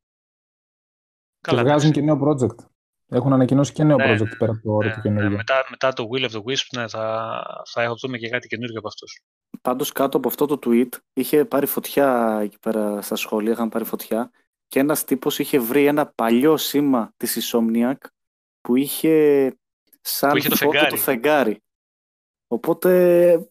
[1.42, 2.66] Και βγάζουν και νέο project.
[3.12, 5.30] Έχουν ανακοινώσει και νέο ναι, project πέρα από το όρο ναι, του καινούργιο.
[5.30, 8.80] Ναι, μετά, μετά το Will of the Wisp ναι, θα, θα δούμε και κάτι καινούργιο
[8.80, 9.22] από αυτούς.
[9.62, 13.86] Πάντως κάτω από αυτό το tweet είχε πάρει φωτιά εκεί πέρα στα σχόλια, είχαν πάρει
[13.86, 14.32] φωτιά
[14.68, 17.98] και ένας τύπος είχε βρει ένα παλιό σήμα της Insomniac
[18.62, 19.54] που είχε
[20.02, 20.90] σαν είχε το φώτο φεγγάρι.
[20.90, 21.64] το φεγγάρι.
[22.48, 23.50] Οπότε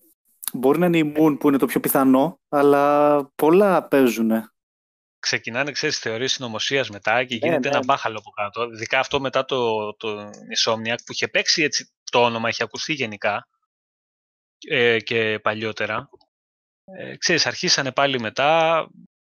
[0.53, 4.31] μπορεί να είναι η Moon που είναι το πιο πιθανό, αλλά πολλά παίζουν.
[5.20, 7.76] Ξεκινάνε, ξέρεις, θεωρίες συνωμοσίας μετά και γίνεται ναι.
[7.76, 8.62] ένα μπάχαλο από κάτω.
[8.62, 13.48] Ειδικά αυτό μετά το, το Insomniac που είχε παίξει έτσι το όνομα, είχε ακουστεί γενικά
[14.68, 16.09] ε, και παλιότερα.
[16.85, 18.87] Ε, ξέρεις, αρχίσανε πάλι μετά.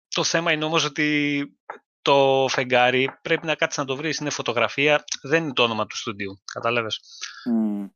[0.07, 1.47] Το θέμα είναι όμως ότι
[2.01, 4.17] το φεγγάρι πρέπει να κάτσεις να το βρεις.
[4.17, 6.41] Είναι φωτογραφία, δεν είναι το όνομα του στούντιου.
[6.53, 6.99] Κατάλαβες;
[7.51, 7.89] Mm.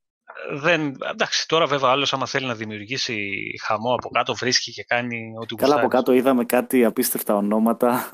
[0.52, 5.34] Δεν, εντάξει, τώρα βέβαια άλλος άμα θέλει να δημιουργήσει χαμό από κάτω βρίσκει και κάνει
[5.38, 6.06] ό,τι Καλά από γουστάρεις.
[6.06, 8.10] κάτω είδαμε κάτι απίστευτα ονόματα.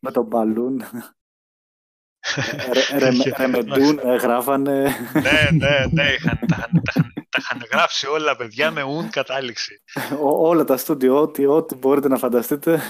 [0.00, 0.82] Με τον μπαλούν.
[2.72, 4.82] Ρε- ρε- Ρεμεντούν ε, γράφανε.
[5.12, 9.10] ναι, ναι, ναι, είχαν, τα, είχαν, τα, είχαν, τα είχαν γράψει όλα παιδιά με ουν
[9.10, 9.82] κατάληξη.
[10.20, 12.80] Ό- όλα τα στούντιο, ό,τι, ό,τι μπορείτε να φανταστείτε.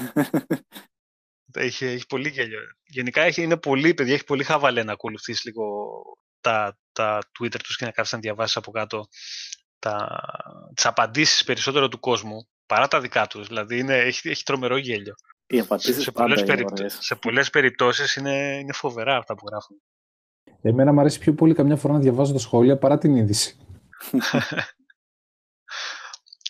[1.55, 2.59] Έχει, έχει πολύ γέλιο.
[2.85, 5.65] Γενικά έχει, είναι πολύ, παιδιά, έχει πολύ χαβαλέ να ακολουθείς λίγο
[6.43, 9.07] τα, τα Twitter τους και να κάθεσαι να διαβάσεις από κάτω
[9.79, 10.21] τα,
[10.75, 13.47] τις απαντήσεις περισσότερο του κόσμου παρά τα δικά τους.
[13.47, 15.15] Δηλαδή είναι, έχει, έχει τρομερό γέλιο.
[15.47, 16.99] Οι απαντήσεις Σε πάντα πολλές, είναι περιπτώ- ωραίες.
[17.01, 19.83] σε πολλές περιπτώσεις είναι, είναι φοβερά αυτά που γράφουν.
[20.63, 23.57] Εμένα μου αρέσει πιο πολύ καμιά φορά να διαβάζω τα σχόλια παρά την είδηση.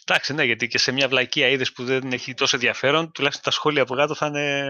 [0.07, 3.51] Εντάξει, ναι, γιατί και σε μια βλακεία είδες που δεν έχει τόσο ενδιαφέρον, τουλάχιστον τα
[3.51, 4.69] σχόλια από κάτω θα είναι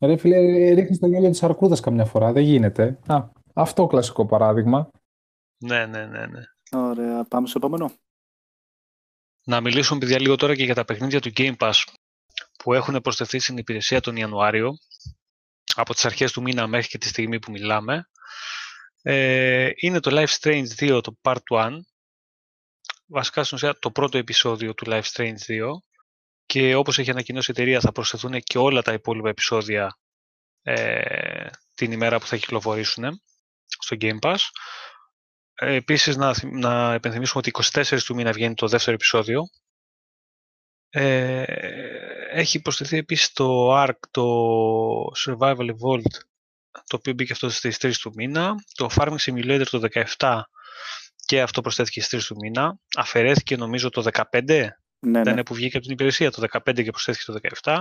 [0.00, 0.38] Ρε φίλε,
[0.74, 2.32] ρίχνεις τα γέλια της αρκούδας καμιά φορά.
[2.32, 2.98] Δεν γίνεται.
[3.06, 4.90] Α, αυτό κλασικό παράδειγμα.
[5.58, 6.40] Ναι, ναι, ναι, ναι.
[6.72, 7.92] Ωραία, πάμε στο επόμενο.
[9.44, 11.84] Να μιλήσουμε, παιδιά, λίγο τώρα και για τα παιχνίδια του Game Pass
[12.58, 14.72] που έχουν προσθεθεί στην υπηρεσία τον Ιανουάριο,
[15.74, 18.08] από τις αρχές του μήνα μέχρι και τη στιγμή που μιλάμε.
[19.02, 21.78] Ε, είναι το Life Strange 2, το Part 1,
[23.06, 25.70] βασικά στην ουσία το πρώτο επεισόδιο του Life Strange 2
[26.48, 29.98] και όπως έχει ανακοινώσει η εταιρεία θα προσθεθούν και όλα τα υπόλοιπα επεισόδια
[30.62, 33.22] ε, την ημέρα που θα κυκλοφορήσουν
[33.66, 34.36] στο Game Pass.
[35.54, 39.42] Ε, επίσης να, θυμ- να επενθυμίσουμε ότι 24 του μήνα βγαίνει το δεύτερο επεισόδιο.
[40.88, 41.42] Ε,
[42.30, 44.24] έχει προσθεθεί επίσης το ARK, το
[45.26, 46.14] Survival Evolved,
[46.70, 48.54] το οποίο μπήκε αυτό στις 3 του μήνα.
[48.74, 49.80] Το Farming Simulator το
[50.18, 50.40] 17
[51.24, 52.78] και αυτό προσθέθηκε στις 3 του μήνα.
[52.96, 54.68] Αφαιρέθηκε νομίζω το 15
[55.00, 55.42] Ναι, ήταν ναι.
[55.42, 57.74] που βγήκε από την υπηρεσία το 15 και προσθέθηκε το 17.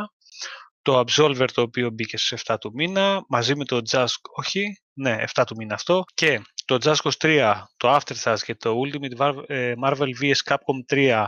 [0.82, 5.24] Το Absolver το οποίο μπήκε στις 7 του μήνα, μαζί με το Just, όχι, ναι,
[5.34, 6.04] 7 του μήνα αυτό.
[6.14, 10.94] Και το Just Cause 3, το Aftershock και το Ultimate Var- ε, Marvel vs Capcom
[10.94, 11.26] 3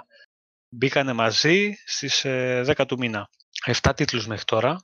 [0.70, 3.30] μπήκανε μαζί στις ε, 10 του μήνα.
[3.82, 4.80] 7 τίτλους μέχρι τώρα,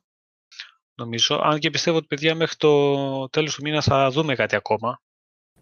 [0.95, 1.39] νομίζω.
[1.43, 5.01] Αν και πιστεύω ότι παιδιά μέχρι το τέλος του μήνα θα δούμε κάτι ακόμα.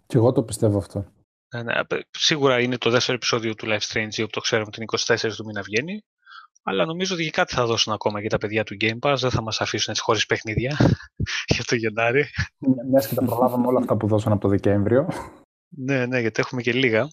[0.06, 1.06] Και εγώ το πιστεύω αυτό.
[1.54, 4.68] Ναι, ναι, απ- Σίγουρα είναι το δεύτερο επεισόδιο του Life Strange 2 που το ξέρουμε
[4.68, 6.04] ότι είναι 24 του μήνα βγαίνει.
[6.64, 9.16] Αλλά νομίζω ότι και κάτι θα δώσουν ακόμα για τα παιδιά του Game Pass.
[9.20, 10.78] Δεν θα μας αφήσουν έτσι χωρίς παιχνίδια
[11.56, 12.26] για το Γενάρη.
[12.90, 15.08] Μιας και τα προλάβαμε όλα αυτά που δώσαν από το Δεκέμβριο.
[15.68, 17.08] Ναι, ναι, γιατί έχουμε και λίγα.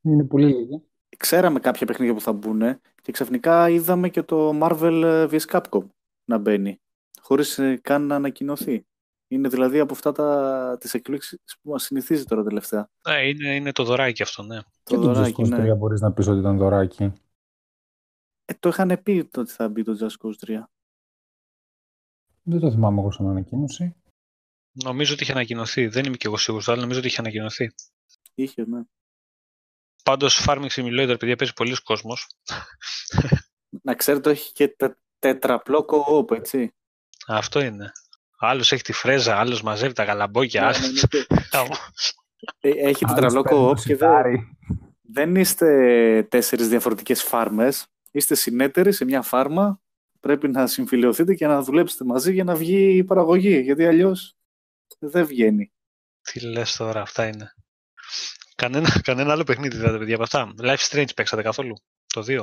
[0.00, 0.80] Είναι πολύ λίγα.
[1.16, 5.86] Ξέραμε κάποια παιχνίδια που θα μπουν και ξαφνικά είδαμε και το Marvel ε, vs Capcom
[6.24, 6.80] να μπαίνει,
[7.20, 8.86] χωρίς ε, καν να ανακοινωθεί.
[9.28, 12.90] Είναι δηλαδή από αυτά τα, τις εκπλήξεις που μας συνηθίζει τώρα τελευταία.
[13.08, 14.60] Ναι, είναι, είναι το δωράκι αυτό, ναι.
[14.82, 15.72] Και Το το δωράκι, Just Cause ναι.
[15.72, 17.12] 3 μπορείς να πεις ότι ήταν δωράκι.
[18.44, 20.62] Ε, το είχαν πει το ότι θα μπει το Just Cause 3.
[22.42, 23.96] Δεν το θυμάμαι εγώ σαν ανακοίνωση.
[24.72, 25.86] Νομίζω ότι είχε ανακοινωθεί.
[25.86, 27.74] Δεν είμαι και εγώ σίγουρος, αλλά νομίζω ότι είχε ανακοινωθεί.
[28.34, 28.82] Είχε, ναι.
[30.04, 32.26] Πάντως, Farming Simulator, παιδιά, παίζει πολλοί κόσμος.
[33.82, 36.74] Να ξέρετε, έχει και τε, τετραπλό co-op, έτσι.
[37.26, 37.92] Αυτό είναι.
[38.38, 40.60] Άλλος έχει τη φρέζα, άλλος μαζεύει τα γαλαμπόκια.
[40.60, 41.18] Ναι, άλλος- ναι,
[41.60, 41.68] ναι.
[42.60, 44.56] Ε, Έχει Άλλος τετραπλό παίρνει το co-op και δεν, σιτάρι.
[45.02, 47.86] δεν είστε τέσσερις διαφορετικές φάρμες.
[48.10, 49.80] Είστε συνέτεροι σε μια φάρμα.
[50.20, 53.60] Πρέπει να συμφιλειωθείτε και να δουλέψετε μαζί για να βγει η παραγωγή.
[53.60, 54.36] Γιατί αλλιώς
[54.98, 55.72] δεν βγαίνει.
[56.22, 57.54] Τι λες τώρα, αυτά είναι.
[58.54, 60.52] Κανένα, κανένα άλλο παιχνίδι δεν παιδιά από αυτά.
[60.62, 61.74] Life Strange παίξατε καθόλου.
[62.06, 62.40] Το 2.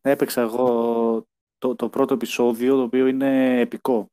[0.00, 1.26] Έπαιξα εγώ
[1.58, 4.10] το, το πρώτο επεισόδιο, το οποίο είναι επικό.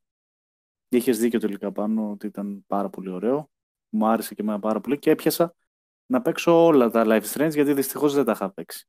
[0.88, 3.50] Και είχες δίκιο τελικά πάνω ότι ήταν πάρα πολύ ωραίο.
[3.88, 5.54] Μου άρεσε και εμένα πάρα πολύ και έπιασα
[6.06, 8.88] να παίξω όλα τα Life Strange γιατί δυστυχώς δεν τα είχα παίξει.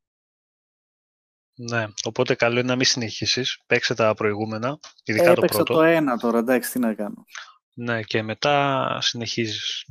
[1.60, 3.64] Ναι, οπότε καλό είναι να μην συνεχίσεις.
[3.66, 5.74] Παίξε τα προηγούμενα, ειδικά το Έπαιξα πρώτο.
[5.74, 7.26] το ένα τώρα, εντάξει, τι να κάνω.
[7.74, 9.86] Ναι, και μετά συνεχίζεις.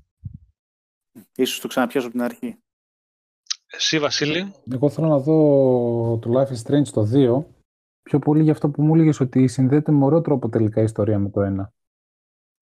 [1.35, 2.59] Ίσως το ξαναπιάσω από την αρχή.
[3.67, 7.55] Εσύ, Βασίλη, Εγώ θέλω να δω το Life is Strange το 2
[8.03, 11.19] Πιο πολύ για αυτό που μου έλεγες ότι συνδέεται με ωραίο τρόπο τελικά η ιστορία
[11.19, 11.73] με το ένα.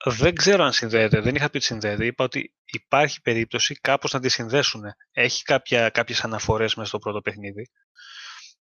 [0.05, 1.21] Δεν ξέρω αν συνδέεται.
[1.21, 2.07] Δεν είχα πει ότι συνδέεται.
[2.07, 4.83] Είπα ότι υπάρχει περίπτωση κάπως να τη συνδέσουν.
[5.13, 7.71] Έχει κάποια, κάποιες αναφορές μέσα στο πρώτο παιχνίδι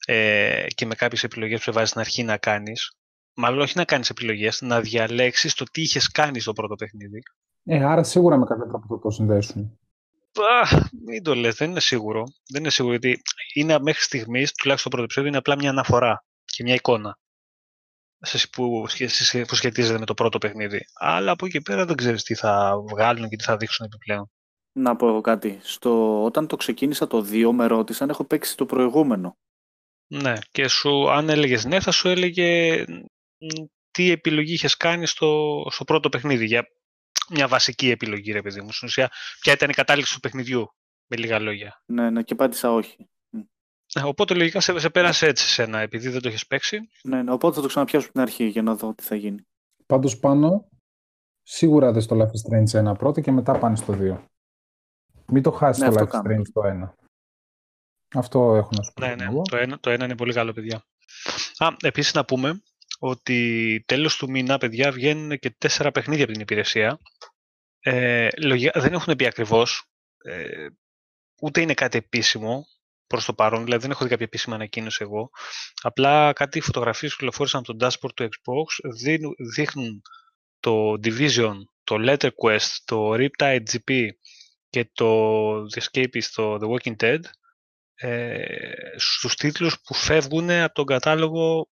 [0.07, 2.95] ε, και με κάποιες επιλογές που βάζει στην αρχή να κάνεις.
[3.35, 7.23] Μάλλον όχι να κάνεις επιλογές, να διαλέξεις το τι είχες κάνει στο πρώτο παιχνίδι.
[7.65, 9.79] Ε, άρα σίγουρα με κάποιο τρόπο θα το συνδέσουν.
[10.63, 12.25] Α, μην το λες, δεν είναι σίγουρο.
[12.49, 13.23] Δεν είναι σίγουρο γιατί
[13.55, 17.19] είναι μέχρι στιγμής, τουλάχιστον το πρώτο επεισόδιο, είναι απλά μια αναφορά και μια εικόνα
[18.53, 18.87] που,
[19.49, 20.81] που σχετίζεται με το πρώτο παιχνίδι.
[20.95, 24.31] Αλλά από εκεί πέρα δεν ξέρεις τι θα βγάλουν και τι θα δείξουν επιπλέον.
[24.73, 25.59] Να πω εγώ κάτι.
[25.63, 29.39] Στο, όταν το ξεκίνησα το 2 με ρώτησαν έχω παίξει το προηγούμενο.
[30.07, 32.85] Ναι, και σου, αν έλεγες ναι, θα σου έλεγε
[33.91, 36.45] τι επιλογή είχες κάνει στο, στο πρώτο παιχνίδι.
[36.45, 36.67] Για
[37.31, 38.73] μια βασική επιλογή, ρε παιδί μου.
[38.73, 39.11] Στην ουσία,
[39.41, 40.67] ποια ήταν η κατάληξη του παιχνιδιού,
[41.07, 41.83] με λίγα λόγια.
[41.87, 42.97] Ναι, ναι, και πάτησα όχι.
[43.95, 46.89] Ε, οπότε λογικά σε, σε πέρασε έτσι σένα, επειδή δεν το έχει παίξει.
[47.03, 49.47] Ναι, ναι, οπότε θα το ξαναπιάσω από την αρχή για να δω τι θα γίνει.
[49.87, 50.69] Πάντως πάνω,
[51.43, 54.19] σίγουρα δεν στο Life is Strange 1 πρώτο και μετά πάνε στο 2.
[55.27, 56.93] Μην το χάσεις ναι, το Life is Strange το 1.
[58.15, 59.07] Αυτό έχω να σου πω.
[59.07, 60.85] Ναι, ναι, το ένα, το ένα είναι πολύ καλό, παιδιά.
[61.57, 62.63] Α, επίσης να πούμε
[62.99, 66.99] ότι τέλος του μήνα, παιδιά, βγαίνουν και τέσσερα παιχνίδια από την υπηρεσία.
[67.81, 69.85] Ε, λογικά, δεν έχουν πει ακριβώς,
[70.25, 70.67] ε,
[71.41, 72.67] ούτε είναι κάτι επίσημο,
[73.11, 75.31] προς το παρόν, δηλαδή δεν έχω δει κάποια επίσημη ανακοίνωση εγώ.
[75.83, 78.91] Απλά κάτι φωτογραφίες που κυκλοφόρησαν από το dashboard του Xbox
[79.55, 80.03] δείχνουν
[80.61, 81.55] το Division,
[81.85, 84.09] το Letter Quest, το Riptide GP
[84.71, 87.21] και το The Escapist, το The Walking Dead
[87.95, 88.39] ε,
[88.97, 91.69] στους τίτλους που φεύγουν από τον κατάλογο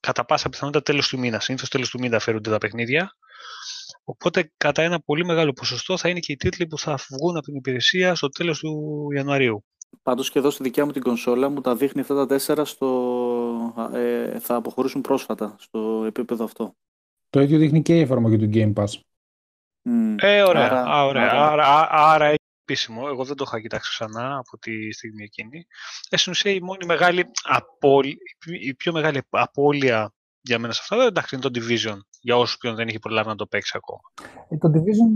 [0.00, 1.40] κατά πάσα πιθανότητα τέλος του μήνα.
[1.40, 3.12] Συνήθως τέλος του μήνα φέρονται τα παιχνίδια.
[4.04, 7.46] Οπότε κατά ένα πολύ μεγάλο ποσοστό θα είναι και οι τίτλοι που θα βγουν από
[7.46, 9.64] την υπηρεσία στο τέλος του Ιανουαρίου.
[10.02, 13.90] Πάντως και εδώ στη δικιά μου την κονσόλα μου τα δείχνει αυτά τα τέσσερα στο.
[13.92, 16.74] Ε, θα αποχωρήσουν πρόσφατα στο επίπεδο αυτό.
[17.30, 19.00] Το ίδιο δείχνει και η εφαρμογή του Game Pass.
[19.84, 20.14] Mm.
[20.16, 20.66] Ε, ωραία.
[20.66, 21.30] Άρα, ωραία.
[21.30, 23.02] Άρα, άρα, άρα έχει επίσημο.
[23.06, 25.66] Εγώ δεν το είχα κοιτάξει ξανά από τη στιγμή εκείνη.
[26.10, 28.18] Ε, στην ουσία η μόνη μεγάλη απόλυ...
[28.60, 31.98] η πιο μεγάλη απώλεια για μένα σε αυτά, εντάξει, είναι το Division.
[32.20, 34.00] Για όσους ποιον δεν έχει προλάβει να το παίξει ακόμα.
[34.48, 35.10] Ε, το Division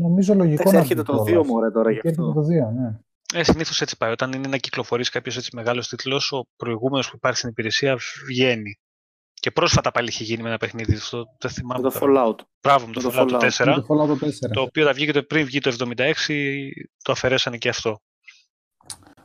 [0.00, 2.32] νομίζω λογικό να έρχεται το 2 μου τώρα γι' αυτό.
[2.32, 2.44] Το 2,
[2.74, 2.98] ναι.
[3.32, 4.10] Ε, Συνήθως έτσι πάει.
[4.10, 8.78] Όταν είναι να κυκλοφορήσει κάποιος έτσι μεγάλος τίτλος, ο προηγούμενος που υπάρχει στην υπηρεσία βγαίνει.
[9.32, 10.94] Και πρόσφατα πάλι είχε γίνει με ένα παιχνίδι.
[10.94, 11.90] Αυτό δεν θυμάμαι.
[11.90, 12.36] Το Fallout.
[12.62, 14.50] Μπράβο, με το, το Fallout, 4, το Fallout 4.
[14.52, 16.12] Το οποίο θα βγήκε πριν βγει το 76,
[17.02, 18.00] το αφαιρέσανε και αυτό.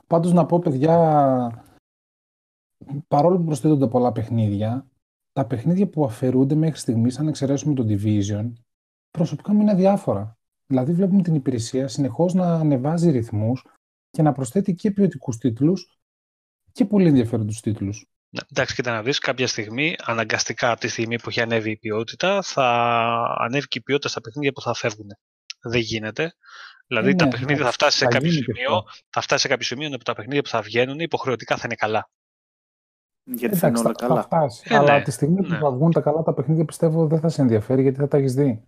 [0.08, 1.66] Πάντως να πω, παιδιά,
[3.08, 4.88] παρόλο που προσθέτονται πολλά παιχνίδια,
[5.34, 8.52] τα παιχνίδια που αφαιρούνται μέχρι στιγμής, αν εξαιρέσουμε το Division,
[9.12, 10.38] προσωπικά μου είναι διάφορα.
[10.68, 13.64] Δηλαδή βλέπουμε την υπηρεσία συνεχώς να ανεβάζει ρυθμούς
[14.10, 15.98] και να προσθέτει και ποιοτικούς τίτλους
[16.72, 18.06] και πολύ ενδιαφέροντους τίτλους.
[18.30, 21.78] Ναι, εντάξει, κοίτα να δεις, κάποια στιγμή, αναγκαστικά από τη στιγμή που έχει ανέβει η
[21.78, 22.66] ποιότητα, θα
[23.38, 25.08] ανέβει και η ποιότητα στα παιχνίδια που θα φεύγουν.
[25.62, 26.34] Δεν γίνεται.
[26.88, 30.04] Δηλαδή, τα ναι, παιχνίδια θα φτάσει σε κάποιο σημείο, θα φτάσει σε κάποιο σημείο που
[30.04, 32.10] τα παιχνίδια που θα βγαίνουν υποχρεωτικά θα είναι καλά.
[33.24, 34.16] Γιατί θα είναι όλα καλά.
[34.16, 34.64] Θα φτάσει.
[34.70, 35.58] Ε, Αλλά ναι, τη στιγμή που ναι.
[35.58, 38.34] θα βγουν τα καλά τα παιχνίδια, πιστεύω δεν θα σε ενδιαφέρει γιατί θα τα έχεις
[38.34, 38.64] δει.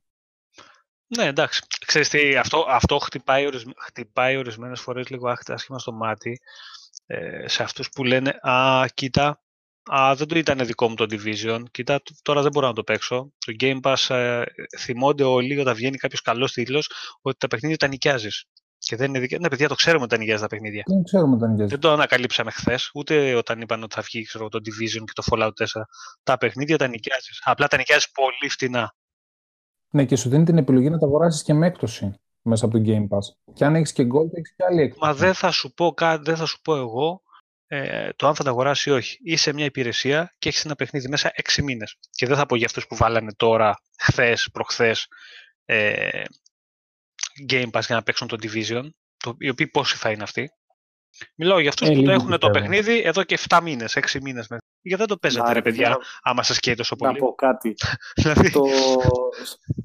[1.17, 1.61] Ναι, εντάξει.
[1.85, 6.39] Ξέρεις τι, αυτό, αυτό χτυπάει, ορισμέ, χτυπάει ορισμένες φορές λίγο άσχημα στο μάτι
[7.05, 9.41] ε, σε αυτούς που λένε «Α, κοίτα,
[9.91, 13.33] α, δεν το ήταν δικό μου το Division, κοίτα, τώρα δεν μπορώ να το παίξω».
[13.45, 14.43] Το Game Pass ε,
[14.77, 16.91] θυμώνται όλοι όταν βγαίνει κάποιος καλός τίτλος
[17.21, 18.45] ότι τα παιχνίδια τα νοικιάζεις.
[18.77, 20.83] Και δεν είναι Ναι, παιδιά, το ξέρουμε ότι τα νοικιάζεις τα παιχνίδια.
[20.85, 21.71] Δεν ξέρουμε τα νοικιάζεις.
[21.71, 25.23] Δεν το ανακαλύψαμε χθες, ούτε όταν είπαν ότι θα βγει ξέρω, το Division και το
[25.31, 25.65] Fallout 4.
[26.23, 27.41] Τα παιχνίδια τα νοικιάζεις.
[27.43, 28.95] Απλά τα νοικιάζεις πολύ φτηνά.
[29.89, 32.83] Ναι, και σου δίνει την επιλογή να τα αγοράσεις και με έκπτωση μέσα από το
[32.85, 33.53] Game Pass.
[33.53, 35.05] Και αν έχεις και Gold, έχεις και άλλη έκπτωση.
[35.05, 37.21] Μα δεν θα σου πω, δεν θα σου πω εγώ
[37.71, 39.17] ε, το αν θα τα αγοράσεις ή όχι.
[39.23, 41.97] Είσαι μια υπηρεσία και έχεις ένα παιχνίδι μέσα 6 μήνες.
[42.09, 45.07] Και δεν θα πω για αυτούς που βάλανε τώρα, χθες, προχθές,
[45.65, 46.23] ε,
[47.49, 48.89] Game Pass για να παίξουν το Division.
[49.17, 50.49] Το, οι οποίοι πόσοι θα είναι αυτοί.
[51.35, 54.47] Μιλάω για αυτούς ε, που το έχουν το παιχνίδι εδώ και 7 μήνες, 6 μήνες.
[54.81, 57.13] Γιατί δεν το παίζετε, ρε παιδιά, άμα σας καίει τόσο πολύ.
[57.13, 57.75] Να πω κάτι.
[58.21, 58.63] Δηλαδή- το...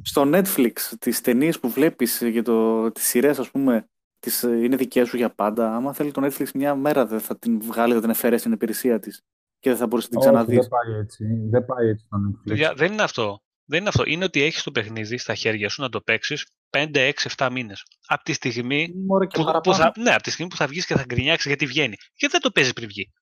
[0.03, 2.91] Στο Netflix, τις ταινίες που βλέπεις για το...
[2.91, 4.43] τις σειρές, ας πούμε, τις...
[4.43, 5.75] είναι δικές σου για πάντα.
[5.75, 8.99] Άμα θέλει το Netflix, μια μέρα δεν θα την βγάλει, θα την εφαιρέσει στην υπηρεσία
[8.99, 9.22] της.
[9.59, 10.59] Και δεν θα μπορέσει να την ξαναδείς.
[10.59, 11.25] Δεν πάει έτσι.
[11.51, 12.77] Δεν πάει έτσι το Netflix.
[12.77, 13.39] δεν είναι αυτό.
[13.64, 14.03] Δεν είναι αυτό.
[14.07, 17.83] Είναι ότι έχεις το παιχνίδι στα χέρια σου να το παίξεις 5, 6, 7 μήνες.
[18.07, 18.89] Από τη στιγμή
[19.33, 21.97] που, που, θα, ναι, από τη στιγμή που θα βγεις και θα γκρινιάξεις γιατί βγαίνει.
[22.14, 23.12] Γιατί δεν το παίζει πριν βγει.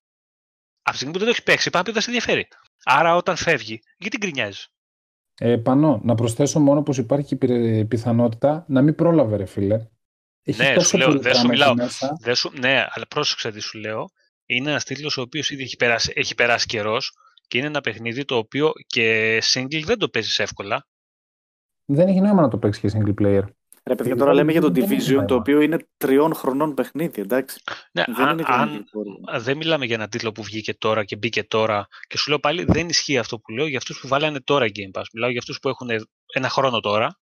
[0.83, 2.49] Από τη στιγμή που δεν το έχεις παίξει, πάει δεν σε ενδιαφέρει.
[2.85, 4.69] Άρα όταν φεύγει, γιατί γκρινιάζεις;
[5.39, 7.37] Ε, πανώ, να προσθέσω μόνο πως υπάρχει
[7.85, 9.87] πιθανότητα να μην πρόλαβε, ρε φίλε.
[10.43, 11.75] Έχει ναι, σου λέω, δεν σου μιλάω.
[12.21, 14.11] Δεν σου, ναι, αλλά πρόσεξε τι σου λέω.
[14.47, 17.13] Είναι ένας τίτλος ο οποίος ήδη έχει περάσει, έχει περάσει καιρός
[17.49, 20.87] Και είναι ένα παιχνίδι το οποίο και single δεν το παίζεις εύκολα.
[21.85, 23.43] Δεν έχει νόημα να το παίξεις και single player.
[23.85, 27.61] Ρε παιδιά, τώρα λέμε για το Division, το οποίο είναι τριών χρονών παιχνίδι, εντάξει.
[27.93, 28.87] Ναι, δεν, αν, αν,
[29.39, 32.65] δεν μιλάμε για ένα τίτλο που βγήκε τώρα και μπήκε τώρα και σου λέω πάλι
[32.65, 35.05] δεν ισχύει αυτό που λέω για αυτούς που βάλανε τώρα Game Pass.
[35.13, 35.89] Μιλάω για αυτούς που έχουν
[36.33, 37.19] ένα χρόνο τώρα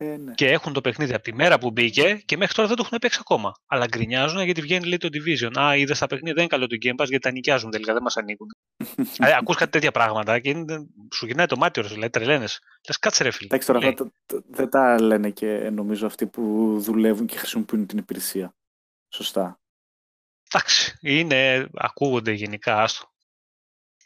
[0.00, 0.34] ε, ναι.
[0.34, 2.98] και έχουν το παιχνίδι από τη μέρα που μπήκε και μέχρι τώρα δεν το έχουν
[2.98, 3.52] παίξει ακόμα.
[3.66, 5.60] Αλλά γκρινιάζουν γιατί βγαίνει λέει το Division.
[5.60, 8.02] Α, είδες τα παιχνίδια, δεν είναι καλό το Game Pass γιατί τα νοικιάζουν τελικά, δεν
[8.02, 8.46] μας ανήκουν.
[8.94, 12.60] δηλαδή, ακούς κάτι τέτοια πράγματα και είναι, σου γυρνάει το μάτι σου, λέει τρελαίνες.
[12.88, 13.46] Λες, κάτσε ρε φίλε.
[13.46, 13.94] Εντάξει, τώρα
[14.48, 18.54] δεν τα λένε και νομίζω αυτοί που δουλεύουν και χρησιμοποιούν την υπηρεσία.
[19.08, 19.60] Σωστά.
[20.52, 23.12] Εντάξει, είναι, ακούγονται γενικά, άστο.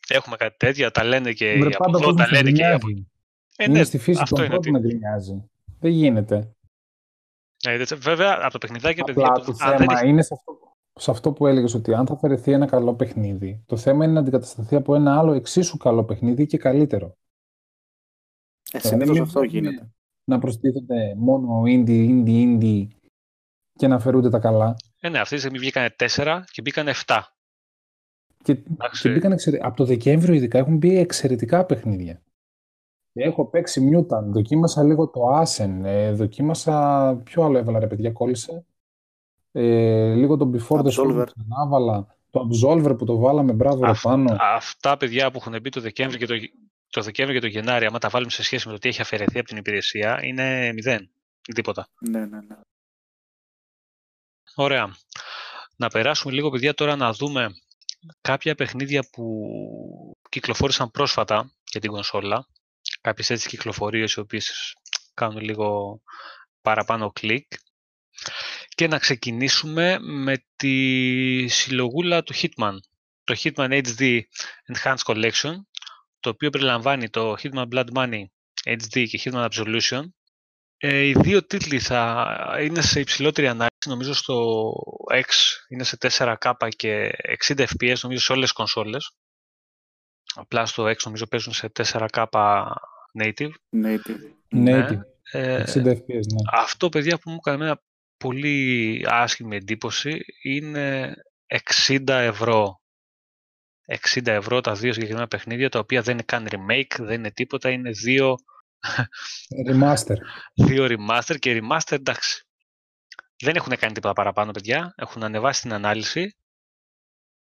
[0.09, 2.88] Έχουμε κάτι τέτοια, τα λένε και Βρε, από εδώ, τα λένε και από
[3.57, 5.51] ε, είναι ναι, στη φύση του ανθρώπου να γκρινιάζει.
[5.83, 6.55] Δεν γίνεται.
[7.64, 10.09] Ε, βέβαια, από το παιχνιδάκι, Απλά παιδιά, το θέμα δεν...
[10.09, 13.76] είναι σε αυτό, σε αυτό που έλεγες ότι αν θα αφαιρεθεί ένα καλό παιχνίδι, το
[13.76, 17.16] θέμα είναι να αντικατασταθεί από ένα άλλο εξίσου καλό παιχνίδι και καλύτερο.
[18.72, 19.91] Ε, συνήθως αυτό γίνεται.
[20.24, 22.89] Να προστίθεται μόνο indie, indie, indie
[23.72, 24.76] και να αφαιρούνται τα καλά.
[25.01, 27.20] Ε, ναι, αυτή τη στιγμή βγήκαν 4 και μπήκαν 7.
[28.43, 28.55] Και,
[29.01, 29.59] και μπήκαν εξαιρε...
[29.61, 32.22] Από το Δεκέμβριο ειδικά έχουν μπει εξαιρετικά παιχνίδια.
[33.12, 37.14] Έχω παίξει Mutant, δοκίμασα λίγο το Asen, ε, δοκίμασα...
[37.24, 38.64] Ποιο άλλο έβαλα ρε παιδιά, κόλλησε.
[39.52, 41.24] Ε, λίγο το Before the Storm
[41.66, 42.16] έβαλα.
[42.30, 44.36] Το Absolver που το βάλαμε, μπράβο ρε πάνω.
[44.38, 46.34] Αυτά παιδιά που έχουν μπει το Δεκέμβριο και το,
[46.88, 49.38] το Δεκέμβριο και το Γενάρη, άμα τα βάλουμε σε σχέση με το τι έχει αφαιρεθεί
[49.38, 51.10] από την υπηρεσία, είναι μηδέν.
[51.54, 51.88] Τίποτα.
[52.00, 52.56] Ναι, ναι, ναι.
[54.54, 54.94] Ωραία.
[55.76, 57.48] Να περάσουμε λίγο, παιδιά, τώρα να δούμε
[58.20, 59.46] κάποια παιχνίδια που
[60.28, 62.46] κυκλοφόρησαν πρόσφατα για την κονσόλα
[63.03, 64.74] κάποιες έτσι κυκλοφορίες οι οποίες
[65.14, 66.00] κάνουν λίγο
[66.62, 67.53] παραπάνω κλικ.
[68.68, 72.74] Και να ξεκινήσουμε με τη συλλογούλα του Hitman.
[73.24, 74.20] Το Hitman HD
[74.72, 75.55] Enhanced Collection
[76.20, 78.22] το οποίο περιλαμβάνει το Hitman Blood Money
[78.64, 80.03] HD και Hitman Absolution.
[80.76, 84.72] Ε, οι δύο τίτλοι θα είναι σε υψηλότερη ανάλυση, νομίζω στο
[85.12, 85.30] X
[85.68, 87.11] είναι σε 4K και
[87.46, 89.12] 60 FPS νομίζω σε όλες τις κονσόλες.
[90.34, 92.24] Απλά στο X νομίζω παίζουν σε 4K
[93.18, 93.52] native.
[93.84, 94.20] Native.
[94.48, 94.86] Ναι.
[94.88, 95.00] Native.
[95.30, 96.42] Ε, FPS, ναι.
[96.52, 97.82] Αυτό, παιδιά, που μου έκανε μια
[98.16, 101.14] πολύ άσχημη εντύπωση είναι
[101.86, 102.80] 60 ευρώ.
[104.14, 107.70] 60 ευρώ τα δύο συγκεκριμένα παιχνίδια, τα οποία δεν είναι καν remake, δεν είναι τίποτα,
[107.70, 108.36] είναι δύο...
[109.68, 110.16] Remaster.
[110.54, 112.46] δύο remaster και remaster, εντάξει.
[113.42, 114.94] Δεν έχουν κάνει τίποτα παραπάνω, παιδιά.
[114.96, 116.36] Έχουν ανεβάσει την ανάλυση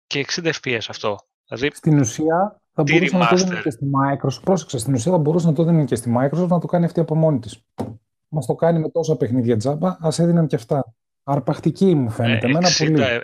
[0.07, 1.18] και 60 FPS αυτό.
[1.47, 4.42] Δηλαδή, Στην ουσία, θα μπορούσε να το δίνει και στη Microsoft.
[4.44, 7.00] Πρόσεξε, στην ουσία θα μπορούσε να το δίνει και στη Microsoft να το κάνει αυτή
[7.00, 7.66] από μόνη της.
[8.28, 10.94] Μας το κάνει με τόσα παιχνίδια τζάμπα, ας έδιναν και αυτά.
[11.24, 12.48] Αρπακτική μου φαίνεται.
[12.48, 13.02] Ε, 60, πολύ.
[13.02, 13.20] Ε,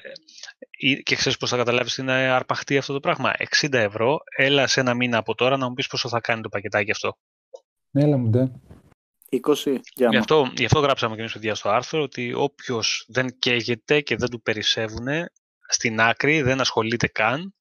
[1.03, 3.31] και ξέρεις πώς θα καταλάβεις είναι αρπαχτή αυτό το πράγμα.
[3.61, 6.49] 60 ευρώ, έλα σε ένα μήνα από τώρα να μου πεις πόσο θα κάνει το
[6.49, 7.17] πακετάκι αυτό.
[7.91, 8.51] Ναι, έλα μου ντε.
[9.29, 13.39] 20 για γι, αυτό, γι' αυτό γράψαμε και εμείς παιδιά στο άρθρο ότι όποιος δεν
[13.39, 15.07] καίγεται και δεν του περισσεύουν
[15.67, 17.53] στην άκρη, δεν ασχολείται καν,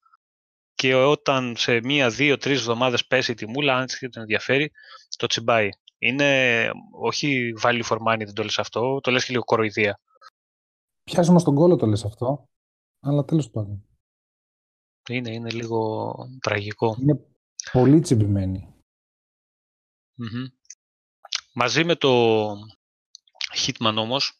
[0.77, 4.71] και όταν σε μία, δύο, τρεις εβδομάδες πέσει η τιμούλα, αν τον ενδιαφέρει,
[5.17, 5.69] το τσιμπάει.
[5.97, 9.99] Είναι όχι value for money, δεν το λες αυτό, το λες και λίγο κοροϊδία.
[11.03, 12.49] Πιάζουμε στον κόλλο το λες αυτό,
[12.99, 13.85] αλλά τέλος πάντων.
[15.09, 16.97] Είναι, είναι λίγο τραγικό.
[16.99, 17.19] Είναι
[17.71, 18.73] πολύ τσιμπημένη.
[21.53, 22.45] Μαζί με το
[23.55, 24.39] Hitman όμως,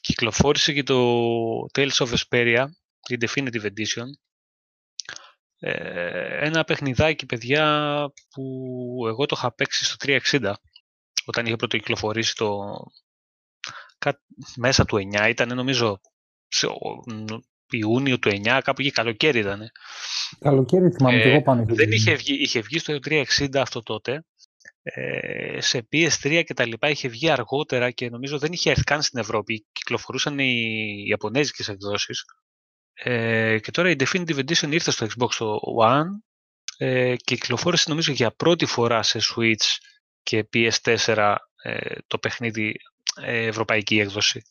[0.00, 0.96] κυκλοφόρησε και το
[1.72, 2.66] Tales of Vesperia,
[3.08, 4.31] η Definitive Edition, ε,
[6.40, 7.64] ένα παιχνιδάκι, παιδιά,
[8.30, 8.42] που
[9.08, 9.96] εγώ το είχα παίξει στο
[10.30, 10.52] 360
[11.24, 12.58] όταν είχε πρώτο κυκλοφορήσει το
[14.56, 16.00] μέσα του 9 ήταν νομίζω
[16.48, 16.66] σε
[17.70, 19.70] Ιούνιο του 9 κάπου εκεί καλοκαίρι ήταν
[20.38, 24.24] καλοκαίρι θυμάμαι ε, και εγώ πάνω δεν είχε βγει, είχε βγει στο 360 αυτό τότε
[24.82, 29.02] ε, σε PS3 και τα λοιπά είχε βγει αργότερα και νομίζω δεν είχε έρθει καν
[29.02, 29.66] στην Ευρώπη.
[29.72, 30.54] Κυκλοφορούσαν οι
[31.06, 32.24] Ιαπωνέζικες εκδόσεις
[32.94, 35.46] ε, και τώρα η Definitive Edition ήρθε στο Xbox
[35.86, 36.06] One
[36.76, 39.78] ε, και κυκλοφόρησε νομίζω για πρώτη φορά σε Switch
[40.22, 42.74] και PS4 ες, το παιχνίδι
[43.20, 44.42] ε, ευρωπαϊκή έκδοση.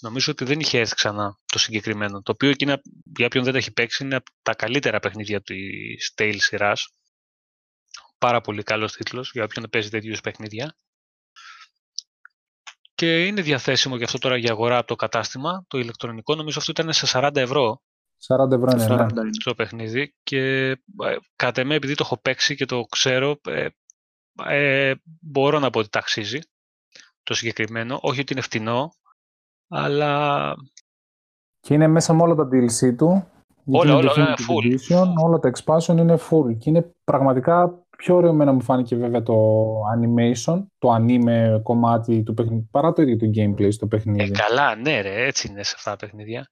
[0.00, 2.22] Νομίζω ότι δεν είχε έρθει ξανά το συγκεκριμένο.
[2.22, 2.80] Το οποίο εκείνα,
[3.16, 6.88] για όποιον δεν τα έχει παίξει είναι από τα καλύτερα παιχνίδια της Tales σειράς.
[8.18, 10.74] Πάρα πολύ καλός τίτλος για όποιον παίζει τέτοιους παιχνίδια
[13.02, 15.64] και είναι διαθέσιμο και αυτό τώρα για αγορά από το κατάστημα.
[15.68, 17.82] Το ηλεκτρονικό νομίζω αυτό ήταν σε 40 ευρώ.
[18.28, 19.30] 40 ευρώ είναι, 40 ναι.
[19.44, 23.66] Το παιχνίδι και ε, κατά εμέ επειδή το έχω παίξει και το ξέρω ε,
[24.48, 26.38] ε, μπορώ να πω ότι ταξίζει
[27.22, 27.98] το συγκεκριμένο.
[28.02, 28.92] Όχι ότι είναι φτηνό,
[29.68, 30.54] αλλά...
[31.60, 33.26] Και είναι μέσα με όλα τα DLC του
[33.64, 34.72] Όλα, όλα, όλα full.
[34.72, 39.22] Edition, όλα τα expansion είναι full και είναι πραγματικά πιο ωραίο εμένα μου φάνηκε βέβαια
[39.22, 39.34] το
[39.96, 44.22] animation, το anime κομμάτι του παιχνιδιού, παρά το ίδιο το gameplay στο παιχνίδι.
[44.22, 46.50] Ε, καλά, ναι ρε, έτσι είναι σε αυτά τα παιχνίδια.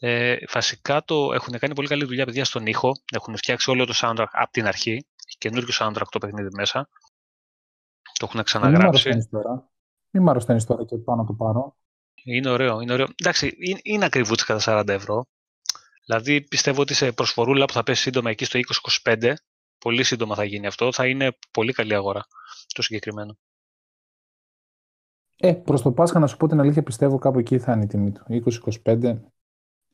[0.00, 2.92] Ε, βασικά το έχουν κάνει πολύ καλή δουλειά παιδιά στον ήχο.
[3.12, 4.90] Έχουν φτιάξει όλο το soundtrack από την αρχή.
[5.26, 6.88] Έχει καινούργιο soundtrack το παιχνίδι μέσα.
[8.18, 9.10] Το έχουν ξαναγράψει.
[10.10, 11.76] Μην μ' αρρωσταίνεις τώρα και πάνω το πάρω.
[12.24, 13.06] Είναι ωραίο, είναι ωραίο.
[13.20, 15.26] Εντάξει, είναι, είναι ακριβούτσι κατά 40 ευρώ.
[16.06, 18.58] Δηλαδή πιστεύω ότι σε προσφορούλα που θα πέσει σύντομα εκεί στο
[19.02, 19.32] 20-25,
[19.80, 22.26] πολύ σύντομα θα γίνει αυτό, θα είναι πολύ καλή αγορά
[22.74, 23.38] το συγκεκριμένο.
[25.36, 27.86] Ε, προς το Πάσχα να σου πω την αλήθεια, πιστεύω κάπου εκεί θα είναι η
[27.86, 28.24] τιμή του.
[28.84, 29.20] 20-25.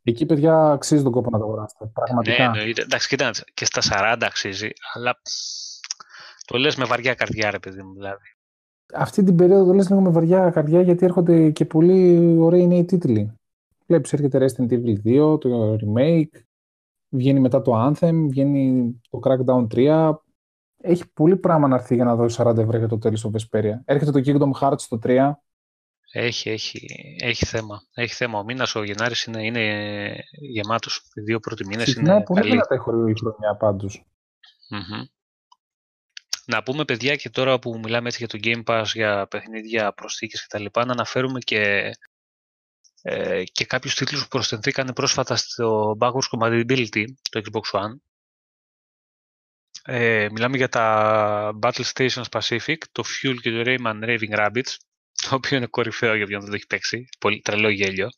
[0.03, 1.91] Εκεί, παιδιά, αξίζει τον κόπο να το αγοράσετε.
[1.93, 2.51] Πραγματικά.
[2.51, 2.83] Ναι, εννοείται.
[2.83, 5.21] Εντάξει, κοίτα, και στα 40 αξίζει, αλλά
[6.45, 8.25] το λες με βαριά καρδιά, ρε παιδί μου, δηλαδή.
[8.95, 12.85] Αυτή την περίοδο το λες λίγο με βαριά καρδιά, γιατί έρχονται και πολύ ωραίοι νέοι
[12.85, 13.33] τίτλοι.
[13.87, 16.41] Βλέπεις, έρχεται Resident Evil 2, το remake,
[17.09, 20.15] βγαίνει μετά το Anthem, βγαίνει το Crackdown 3.
[20.83, 23.75] Έχει πολύ πράγμα να έρθει για να δώσει 40 ευρώ για το τέλος του Vesperia.
[23.85, 25.33] Έρχεται το Kingdom Hearts το 3.
[26.13, 26.87] Έχει, έχει,
[27.23, 27.83] έχει θέμα.
[27.95, 28.39] Έχει θέμα.
[28.39, 31.11] Ο μήνας ο Γενάρης είναι, είναι γεμάτος.
[31.15, 32.13] Οι δύο πρώτοι μήνες είναι.
[32.15, 34.05] Ναι, πολύ καλά τα έχει η χρονιά πάντως.
[34.71, 35.05] Mm-hmm.
[36.47, 40.47] Να πούμε, παιδιά, και τώρα που μιλάμε έτσι για το Game Pass, για παιχνίδια, προσθήκες
[40.47, 40.65] κτλ.
[40.75, 41.91] Να αναφέρουμε και
[43.09, 47.95] ε, και κάποιους τίτλους που προσθεθήκαν πρόσφατα στο Backwards Compatibility, το Xbox One.
[49.83, 54.75] Ε, μιλάμε για τα Battle Stations Pacific, το Fuel και το Rayman Raving Rabbits,
[55.13, 58.09] το οποίο είναι κορυφαίο για ποιον δεν το έχει παίξει, πολύ τρελό γέλιο.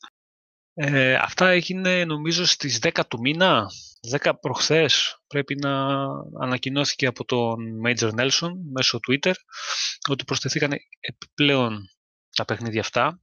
[0.75, 3.67] Ε, αυτά έγινε νομίζω στις 10 του μήνα,
[4.21, 5.87] 10 προχθές πρέπει να
[6.41, 9.33] ανακοινώθηκε από τον Major Nelson μέσω Twitter
[10.09, 11.91] ότι προσθεθήκαν επιπλέον
[12.37, 13.21] τα παιχνίδια αυτά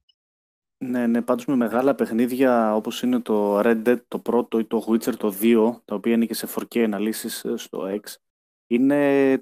[0.78, 4.84] ναι, ναι, πάντως με μεγάλα παιχνίδια όπως είναι το Red Dead το πρώτο ή το
[4.88, 8.14] Witcher το 2, τα οποία είναι και σε 4K αναλύσεις ε, στο X,
[8.66, 9.40] είναι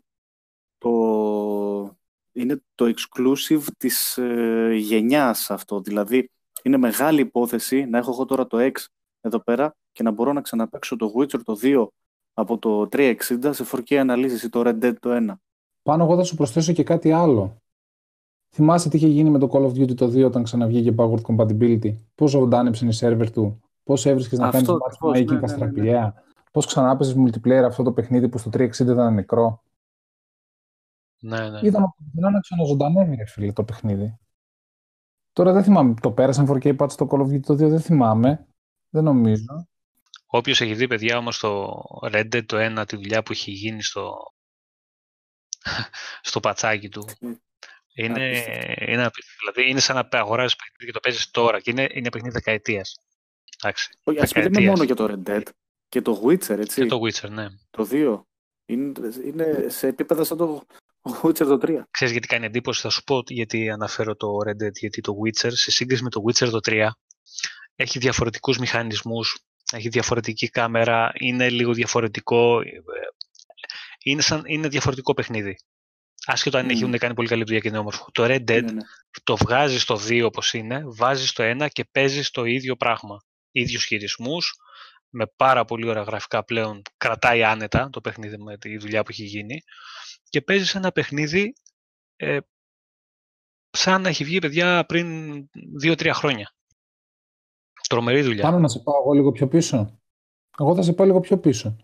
[0.79, 1.97] το,
[2.33, 5.81] είναι το exclusive της ε, γενιάς αυτό.
[5.81, 6.31] Δηλαδή,
[6.63, 8.85] είναι μεγάλη υπόθεση να έχω εγώ τώρα το X
[9.21, 11.87] εδώ πέρα και να μπορώ να ξαναπαίξω το Witcher το 2
[12.35, 13.15] από το 360
[13.51, 15.35] σε 4K αναλύσεις ή το Red Dead το 1.
[15.83, 17.63] Πάνω εγώ θα σου προσθέσω και κάτι άλλο.
[18.55, 21.95] Θυμάσαι τι είχε γίνει με το Call of Duty το 2 όταν ξαναβγήκε backward compatibility;
[22.15, 25.93] Πώς ζωντάνεψε η σερβερ του; Πώς έβρισκες να κάνεις matchmaking ναι, καστραπιαία.
[25.93, 26.13] Ναι, ναι, ναι.
[26.53, 29.63] Πώς ξανά έπαιζε multiplayer αυτό το παιχνίδι που στο 360 ήταν νεκρό;
[31.21, 31.59] Ναι, ναι.
[31.63, 34.19] Είδαμε από να ξαναζωντανεύει, ρε φίλε, το παιχνίδι.
[35.33, 35.95] Τώρα δεν θυμάμαι.
[36.01, 38.47] Το πέρασαν 4K patch στο Call of Duty το 2, δεν θυμάμαι.
[38.91, 39.69] Δεν νομίζω.
[40.27, 43.83] Όποιος έχει δει, παιδιά, όμως το Red Dead το 1, τη δουλειά που έχει γίνει
[43.83, 44.17] στο,
[46.29, 47.05] στο πατσάκι του.
[47.95, 48.45] Είναι,
[48.79, 52.35] είναι, δηλαδή είναι σαν να αγοράζεις παιχνίδι και το παίζεις τώρα και είναι, είναι παιχνίδι
[52.35, 52.99] δεκαετίας.
[54.05, 55.43] Όχι, ας πούμε μόνο για το Red Dead
[55.89, 56.81] και το Witcher, έτσι.
[56.81, 57.47] Και το Witcher, ναι.
[57.71, 58.21] Το 2.
[58.67, 58.93] Είναι,
[59.25, 60.63] είναι σε επίπεδα σαν το
[61.23, 61.83] Witcher το 3.
[61.91, 65.51] Ξέρεις γιατί κάνει εντύπωση, θα σου πω γιατί αναφέρω το Red Dead, γιατί το Witcher
[65.53, 66.89] σε σύγκριση με το Witcher το 3
[67.77, 69.39] έχει διαφορετικούς μηχανισμούς,
[69.73, 72.71] έχει διαφορετική κάμερα, είναι λίγο διαφορετικό, ε,
[74.03, 75.57] είναι, σαν, είναι διαφορετικό παιχνίδι.
[76.27, 76.71] Άσχετο αν mm.
[76.71, 78.07] έχουν κάνει πολύ καλή δουλειά και είναι όμορφο.
[78.13, 78.83] Το Red Dead ναι, ναι.
[79.25, 83.17] το βγάζεις στο 2 όπως είναι, βάζεις στο 1 και παίζεις το ίδιο πράγμα.
[83.51, 84.55] ίδιους χειρισμούς,
[85.09, 86.83] με πάρα πολύ ωραία γραφικά πλέον.
[86.97, 89.63] Κρατάει άνετα το παιχνίδι με τη δουλειά που έχει γίνει.
[90.29, 91.53] Και παίζεις ένα παιχνίδι
[92.17, 92.39] ε,
[93.71, 95.37] σαν να έχει βγει παιδιά πριν
[95.85, 96.55] 2-3 χρόνια.
[97.89, 98.43] Τρομερή δουλειά.
[98.43, 100.01] Πάνω να σε πάω εγώ λίγο πιο πίσω.
[100.59, 101.77] Εγώ θα σε πάω λίγο πιο πίσω.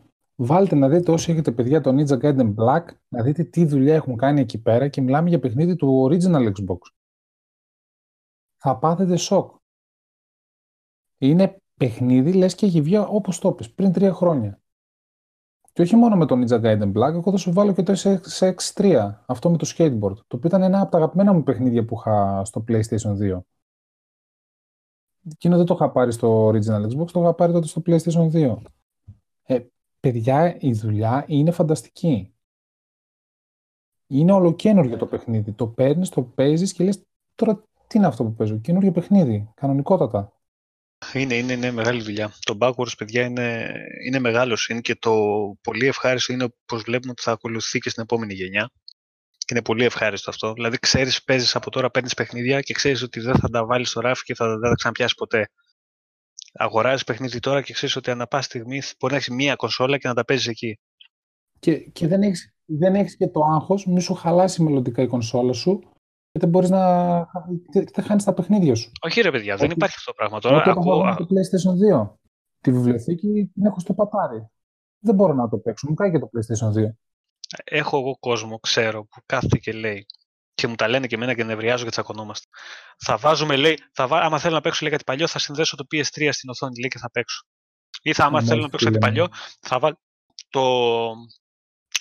[0.42, 4.16] Βάλτε να δείτε όσοι έχετε παιδιά το Ninja Gaiden Black, να δείτε τι δουλειά έχουν
[4.16, 6.78] κάνει εκεί πέρα και μιλάμε για παιχνίδι του original Xbox.
[8.56, 9.54] Θα πάθετε σοκ.
[11.18, 14.60] Είναι παιχνίδι, λες και έχει βγει όπως το πες, πριν τρία χρόνια.
[15.72, 17.92] Και όχι μόνο με το Ninja Gaiden Black, εγώ θα σου βάλω και το
[18.38, 21.96] SX3, αυτό με το skateboard, το οποίο ήταν ένα από τα αγαπημένα μου παιχνίδια που
[21.98, 23.40] είχα στο PlayStation 2.
[25.30, 28.56] Εκείνο δεν το είχα πάρει στο original Xbox, το είχα πάρει τότε στο PlayStation 2.
[29.42, 29.60] Ε,
[30.00, 32.34] παιδιά, η δουλειά είναι φανταστική.
[34.06, 35.52] Είναι ολοκένουργιο το παιχνίδι.
[35.52, 38.58] Το παίρνεις, το παίζεις και λες τώρα τι είναι αυτό που παίζω.
[38.58, 39.52] Καινούργιο παιχνίδι.
[39.54, 40.32] Κανονικότατα.
[41.14, 42.32] Είναι, είναι, είναι μεγάλη δουλειά.
[42.40, 43.72] Το backwards, παιδιά, είναι,
[44.06, 44.56] είναι μεγάλο.
[44.68, 45.12] Είναι και το
[45.60, 48.70] πολύ ευχάριστο είναι πως βλέπουμε ότι θα ακολουθεί και στην επόμενη γενιά.
[49.38, 50.52] Και είναι πολύ ευχάριστο αυτό.
[50.52, 54.00] Δηλαδή, ξέρεις, παίζεις από τώρα, παίρνεις παιχνίδια και ξέρεις ότι δεν θα τα βάλεις στο
[54.00, 55.50] ράφι και θα, δεν θα τα ξαναπιάσεις ποτέ
[56.52, 60.08] αγοράζεις παιχνίδι τώρα και ξέρεις ότι ανά πάση στιγμή μπορεί να έχεις μία κονσόλα και
[60.08, 60.78] να τα παίζεις εκεί.
[61.58, 65.52] Και, και δεν έχεις δεν έχεις και το άγχος, μη σου χαλάσει μελλοντικά η κονσόλα
[65.52, 65.78] σου
[66.32, 67.16] και δεν μπορείς να.
[67.92, 68.90] δεν χάνεις τα παιχνίδια σου.
[69.00, 70.62] Όχι, ρε παιδιά, δεν υπάρχει αυτό το πράγμα τώρα.
[70.66, 71.14] Ακούω...
[71.16, 72.10] το PlayStation 2.
[72.60, 74.46] Τη βιβλιοθήκη την έχω στο πατάρι.
[74.98, 75.86] Δεν μπορώ να το παίξω.
[75.88, 76.92] Μου κάνει και το PlayStation 2.
[77.64, 80.06] Έχω εγώ κόσμο, ξέρω, που κάθεται και λέει
[80.60, 82.46] και μου τα λένε και εμένα και νευριάζω και τσακωνόμαστε.
[82.98, 84.20] Θα βάζουμε, λέει, θα βά...
[84.20, 86.98] άμα θέλω να παίξω λέει, κάτι παλιό, θα συνδέσω το PS3 στην οθόνη λέει, και
[86.98, 87.44] θα παίξω.
[88.02, 89.28] Ή θα, άμα θέλω να παίξω κάτι παλιό,
[89.60, 90.00] θα βάλω
[90.50, 90.62] το,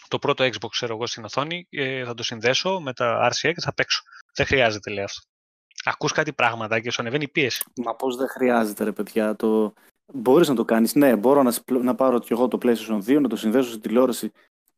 [0.07, 3.62] το πρώτο Xbox ξέρω εγώ στην οθόνη, ε, θα το συνδέσω με τα RCA και
[3.62, 4.01] θα παίξω.
[4.34, 5.22] Δεν χρειάζεται, λέει αυτό.
[5.84, 7.64] Ακούς κάτι πράγματα και σου ανεβαίνει η πίεση.
[7.76, 9.36] Μα πώς δεν χρειάζεται ρε παιδιά.
[9.36, 9.74] Το...
[10.14, 10.95] Μπορείς να το κάνεις.
[10.95, 11.53] Ναι, μπορώ να,
[11.84, 14.32] να πάρω και εγώ το PlayStation 2, να το συνδέσω στην τηλεόραση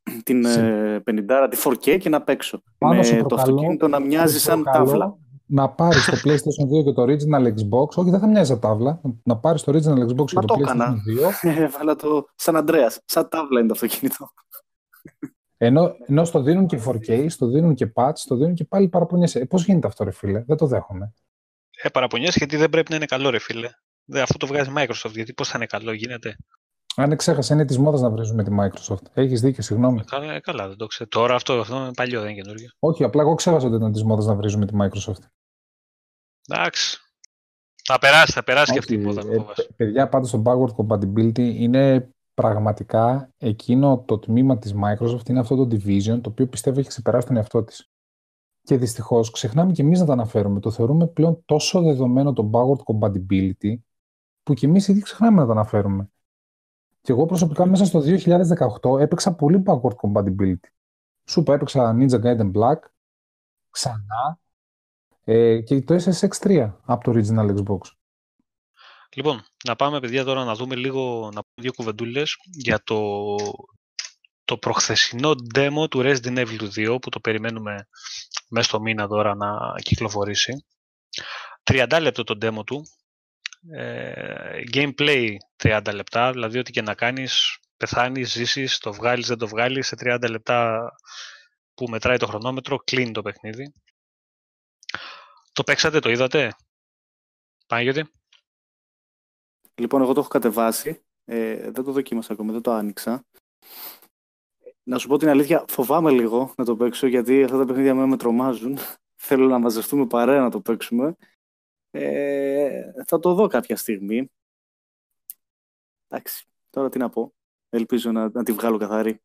[0.25, 2.63] την ε, 50 τη 4K και να παίξω.
[2.77, 5.17] Πάνω με το αυτοκίνητο να μοιάζει σαν τάβλα.
[5.45, 7.87] Να πάρεις το PlayStation 2 και το Original Xbox.
[7.95, 9.01] Όχι, δεν θα μοιάζει σαν τάβλα.
[9.23, 11.51] Να πάρεις το Original Xbox και το, PlayStation 2.
[11.63, 12.91] Έβαλα το σαν Αντρέα.
[13.05, 14.29] Σαν τάβλα είναι το αυτοκίνητο.
[15.57, 19.39] Ενώ, ενώ στο δίνουν και 4K, στο δίνουν και patch, στο δίνουν και πάλι παραπονιέσαι.
[19.39, 21.13] Ε, Πώς γίνεται αυτό, ρε φίλε, δεν το δέχομαι.
[21.81, 23.69] Ε, παραπονιέσαι γιατί δεν πρέπει να είναι καλό, ρε φίλε.
[24.21, 26.35] αυτό το βγάζει Microsoft, γιατί πώς θα είναι καλό, γίνεται.
[26.95, 29.05] Αν ξέχασα, είναι της μόδας να βρίζουμε τη Microsoft.
[29.13, 29.99] Έχεις δίκιο, συγγνώμη.
[29.99, 31.09] Ε, καλά, ε, καλά, δεν το ξέρω.
[31.09, 32.69] Τώρα αυτό, αυτό είναι παλιό, δεν είναι καινούργιο.
[32.79, 35.23] Όχι, απλά εγώ ξέχασα ότι ήταν της μόδας να βρίζουμε τη Microsoft.
[36.47, 36.99] Εντάξει.
[37.83, 39.21] Θα περάσει, θα περάσει και αυτή η μόδα.
[39.21, 45.55] Ε, παιδιά, πάντως το backward compatibility είναι πραγματικά εκείνο το τμήμα της Microsoft είναι αυτό
[45.55, 47.89] το division το οποίο πιστεύω έχει ξεπεράσει τον εαυτό της.
[48.61, 50.59] Και δυστυχώς ξεχνάμε και εμείς να τα αναφέρουμε.
[50.59, 53.75] Το θεωρούμε πλέον τόσο δεδομένο το backward compatibility
[54.43, 56.09] που και εμείς ήδη ξεχνάμε να τα αναφέρουμε.
[57.01, 58.01] Και εγώ προσωπικά μέσα στο
[58.81, 60.69] 2018 έπαιξα πολύ backward compatibility.
[61.25, 62.79] Σου έπαιξα Ninja Gaiden Black
[63.69, 64.39] ξανά
[65.23, 67.79] ε, και το SSX3 από το original Xbox.
[69.15, 73.35] Λοιπόν, να πάμε παιδιά τώρα να δούμε λίγο, να πούμε δύο κουβεντούλες για το,
[74.45, 77.87] το προχθεσινό demo του Resident Evil 2 που το περιμένουμε
[78.49, 80.65] μέσα στο μήνα τώρα να κυκλοφορήσει.
[81.63, 82.85] 30 λεπτό το demo του.
[83.69, 89.47] Ε, gameplay 30 λεπτά, δηλαδή ό,τι και να κάνεις, πεθάνεις, ζήσεις, το βγάλεις, δεν το
[89.47, 90.89] βγάλεις, σε 30 λεπτά
[91.73, 93.71] που μετράει το χρονόμετρο, κλείνει το παιχνίδι.
[95.53, 96.51] Το παίξατε, το είδατε,
[97.67, 98.11] Παναγιώτη;
[99.75, 101.03] Λοιπόν, εγώ το έχω κατεβάσει.
[101.25, 103.25] Ε, δεν το δοκίμασα ακόμα, δεν το άνοιξα.
[104.83, 108.05] Να σου πω την αλήθεια, φοβάμαι λίγο να το παίξω γιατί αυτά τα παιχνίδια με,
[108.05, 108.77] με τρομάζουν.
[109.27, 111.15] Θέλω να μαζευτούμε παρέα να το παίξουμε.
[111.91, 114.31] Ε, θα το δω κάποια στιγμή.
[116.07, 117.33] Εντάξει, τώρα τι να πω.
[117.69, 119.21] Ελπίζω να, να τη βγάλω καθαρή.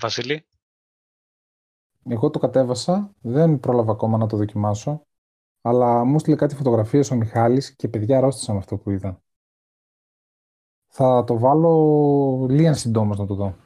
[0.00, 0.46] Βασίλη.
[2.08, 5.06] Εγώ το κατέβασα, δεν πρόλαβα ακόμα να το δοκιμάσω,
[5.60, 9.22] αλλά μου στείλε κάτι φωτογραφίες ο Μιχάλης και παιδιά αρρώστησα με αυτό που είδα.
[10.86, 13.56] Θα το βάλω λίγα συντόμως να το δω.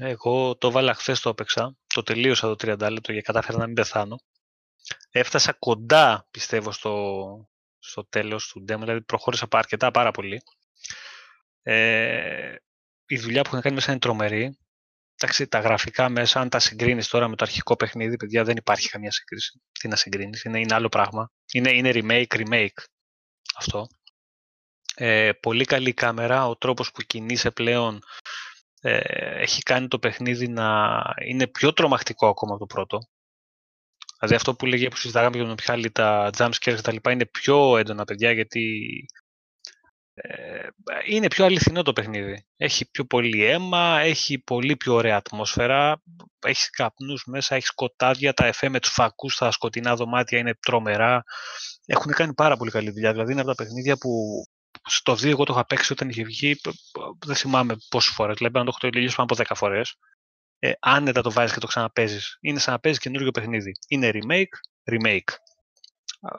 [0.00, 1.76] Εγώ το βάλα χθες το έπαιξα.
[1.86, 4.18] Το τελείωσα το 30 λεπτό και κατάφερα να μην πεθάνω.
[5.10, 7.48] Έφτασα κοντά, πιστεύω, στο,
[7.88, 10.42] στο τέλος του demo, δηλαδή προχώρησα αρκετά πάρα πολύ.
[11.62, 12.54] Ε,
[13.06, 14.58] η δουλειά που έχουν κάνει μέσα είναι τρομερή.
[15.20, 18.88] Εντάξει, τα γραφικά μέσα, αν τα συγκρίνεις τώρα με το αρχικό παιχνίδι, παιδιά, δεν υπάρχει
[18.88, 19.62] καμία σύγκριση.
[19.72, 21.32] Τι να συγκρίνεις, είναι, είναι άλλο πράγμα.
[21.52, 22.84] Είναι, είναι remake, remake
[23.56, 23.86] αυτό.
[24.94, 28.02] Ε, πολύ καλή κάμερα, ο τρόπος που κινείσαι πλέον
[28.80, 28.98] ε,
[29.42, 32.98] έχει κάνει το παιχνίδι να είναι πιο τρομακτικό ακόμα από το πρώτο.
[34.18, 37.10] Δηλαδή αυτό που λέγε που συζητάγαμε για τον Μιχάλη, τα jump scares και τα λοιπά
[37.10, 38.88] είναι πιο έντονα παιδιά γιατί
[40.14, 40.68] ε,
[41.06, 42.46] είναι πιο αληθινό το παιχνίδι.
[42.56, 46.02] Έχει πιο πολύ αίμα, έχει πολύ πιο ωραία ατμόσφαιρα,
[46.46, 51.22] έχεις καπνούς μέσα, έχεις σκοτάδια, τα εφέ με τους φακούς στα σκοτεινά δωμάτια είναι τρομερά.
[51.86, 53.12] Έχουν κάνει πάρα πολύ καλή δουλειά.
[53.12, 54.10] Δηλαδή είναι από τα παιχνίδια που
[54.88, 56.60] στο 2 εγώ το είχα παίξει όταν είχε βγει,
[57.26, 58.36] δεν θυμάμαι πόσες φορές.
[58.36, 59.96] Δηλαδή, αν το έχω τελειώσει πάνω από 10 φορές.
[60.58, 62.38] Ε, άνετα το βάζεις και το ξαναπέζεις.
[62.40, 63.72] Είναι σαν να παίζεις καινούργιο παιχνίδι.
[63.88, 64.54] Είναι remake,
[64.90, 65.34] remake.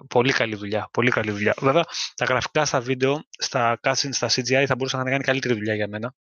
[0.10, 0.90] Πολύ καλή δουλειά.
[0.94, 1.54] Πολύ καλή δουλειά.
[1.60, 1.84] Βέβαια,
[2.16, 5.88] τα γραφικά στα βίντεο, στα cutscenes, στα CGI θα μπορούσαν να κάνει καλύτερη δουλειά για
[5.88, 6.16] μένα.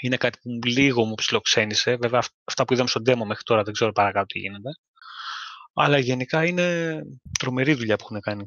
[0.00, 1.96] Είναι κάτι που λίγο μου ψιλοξένησε.
[1.96, 4.70] Βέβαια, αυτά που είδαμε στο demo μέχρι τώρα δεν ξέρω παρακάτω τι γίνεται.
[5.74, 6.98] Αλλά γενικά είναι
[7.38, 8.46] τρομερή δουλειά που έχουν κάνει.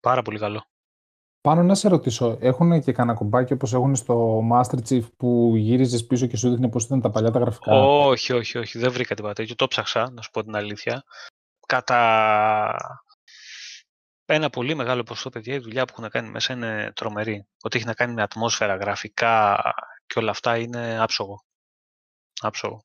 [0.00, 0.66] Πάρα πολύ καλό.
[1.44, 6.06] Πάνω να σε ρωτήσω, έχουν και κανένα κουμπάκι όπως έχουν στο Master Chief που γύριζες
[6.06, 9.14] πίσω και σου δείχνει πώς ήταν τα παλιά τα γραφικά; Όχι, όχι, όχι, δεν βρήκα
[9.14, 9.54] τίποτα τέτοιο.
[9.54, 11.04] Το ψάξα, να σου πω την αλήθεια.
[11.66, 12.76] Κατά
[14.24, 17.46] ένα πολύ μεγάλο ποσό, παιδιά, η δουλειά που έχουν κάνει μέσα είναι τρομερή.
[17.62, 19.62] Ότι έχει να κάνει με ατμόσφαιρα, γραφικά
[20.06, 21.44] και όλα αυτά είναι άψογο.
[22.40, 22.84] Άψογο.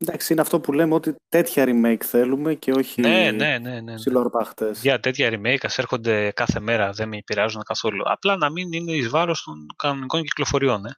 [0.00, 3.80] Εντάξει, είναι αυτό που λέμε ότι τέτοια remake θέλουμε και όχι ναι, ναι, ναι, ναι,
[3.80, 3.94] ναι.
[4.80, 8.02] Για τέτοια remake ας έρχονται κάθε μέρα, δεν με επηρεάζουν καθόλου.
[8.04, 10.84] Απλά να μην είναι εις βάρος των κανονικών κυκλοφοριών.
[10.86, 10.90] Ε.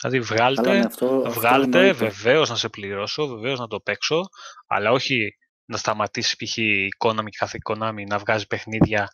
[0.00, 4.20] Δηλαδή βγάλτε, ναι, αυτό, βγάλτε βεβαίως να σε πληρώσω, βεβαίως να το παίξω,
[4.66, 6.56] αλλά όχι να σταματήσεις π.χ.
[6.56, 9.08] η Konami κάθε Konami να βγάζει παιχνίδια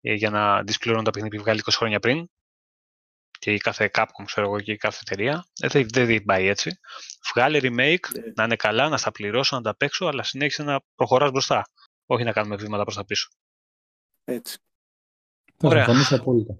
[0.00, 2.26] ε, για να τις πληρώνουν τα παιχνίδια που βγάλει 20 χρόνια πριν
[3.40, 5.46] και η κάθε Capcom, ξέρω εγώ, και η κάθε εταιρεία.
[5.60, 6.78] Δεν, δεν πάει έτσι.
[7.34, 8.32] Βγάλε remake, yeah.
[8.34, 11.64] να είναι καλά, να στα πληρώσω, να τα παίξω, αλλά συνέχισε να προχωράς μπροστά.
[12.06, 13.28] Όχι να κάνουμε βήματα προς τα πίσω.
[14.24, 14.58] Έτσι.
[15.62, 15.84] Ωραία.
[15.84, 16.58] Θα απόλυτα.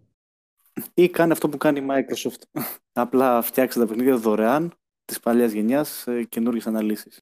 [0.95, 2.43] Ή κάνει αυτό που κάνει η Microsoft.
[2.93, 4.75] Απλά φτιάξει τα παιχνίδια δωρεάν
[5.05, 7.21] της παλιάς γενιάς σε καινούργιες αναλύσεις.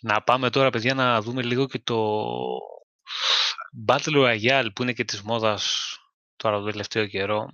[0.00, 2.26] Να πάμε τώρα, παιδιά, να δούμε λίγο και το
[3.86, 5.94] Battle Royale που είναι και της μόδας
[6.36, 7.48] τώρα το τελευταίο καιρό.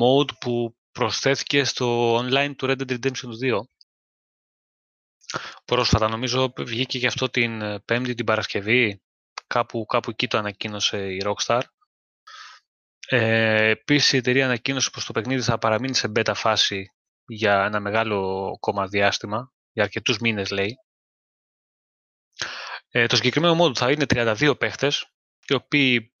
[0.00, 3.60] Mode που προσθέθηκε στο online του Red Dead Redemption 2.
[5.64, 9.02] Πρόσφατα, νομίζω βγήκε και αυτό την Πέμπτη την Παρασκευή.
[9.46, 11.60] Κάπου, κάπου εκεί το ανακοίνωσε η Rockstar.
[13.08, 16.92] Ε, Επίσης, η εταιρεία ανακοίνωσε πως το παιχνίδι θα παραμείνει σε beta φάση
[17.26, 20.76] για ένα μεγάλο κόμμα διάστημα, για αρκετούς μήνες λέει.
[22.88, 25.12] Ε, το συγκεκριμένο mode θα είναι 32 παίχτες,
[25.46, 26.12] οι οποίοι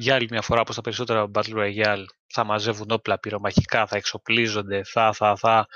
[0.00, 4.84] για άλλη μια φορά, όπως τα περισσότερα Battle Royale, θα μαζεύουν όπλα πυρομαχικά, θα εξοπλίζονται,
[4.84, 5.66] θα, θα, θα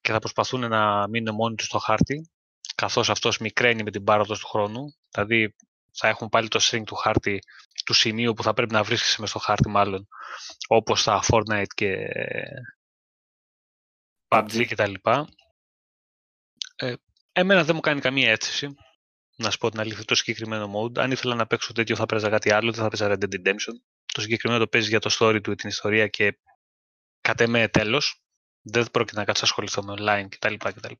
[0.00, 2.30] και θα προσπαθούν να μείνουν μόνοι τους στο χάρτη,
[2.74, 4.94] καθώς αυτός μικραίνει με την πάροδο του χρόνου.
[5.10, 5.54] Δηλαδή
[5.92, 7.38] θα έχουν πάλι το string του χάρτη
[7.84, 10.08] του σημείου που θα πρέπει να βρίσκεσαι μες στο χάρτη μάλλον,
[10.68, 11.96] όπως τα Fortnite και
[14.28, 15.28] PUBG και τα λοιπά.
[16.76, 16.94] Ε,
[17.32, 18.74] εμένα δεν μου κάνει καμία αίσθηση,
[19.38, 20.98] να σου πω την αλήθεια, το συγκεκριμένο mode.
[20.98, 23.74] Αν ήθελα να παίξω τέτοιο θα παίζα κάτι άλλο, δεν θα παίζα Red Dead Redemption.
[24.14, 26.38] Το συγκεκριμένο το παίζεις για το story του, την ιστορία και
[27.20, 28.22] κατ' εμέ τέλος.
[28.62, 30.54] Δεν πρόκειται να κάτσω ασχοληθώ με online κτλ.
[30.54, 30.92] κτλ.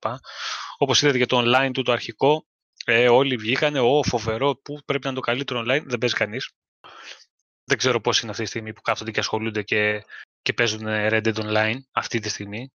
[0.78, 2.47] Όπως είδατε για το online του το αρχικό,
[2.84, 6.53] ε, όλοι βγήκανε, ο φοβερό, που πρέπει να είναι το καλύτερο online, δεν παίζει κανείς.
[7.64, 10.05] Δεν ξέρω πώς είναι αυτή τη στιγμή που κάθονται και ασχολούνται και,
[10.43, 12.72] και παίζουν Red Dead Online αυτή τη στιγμή.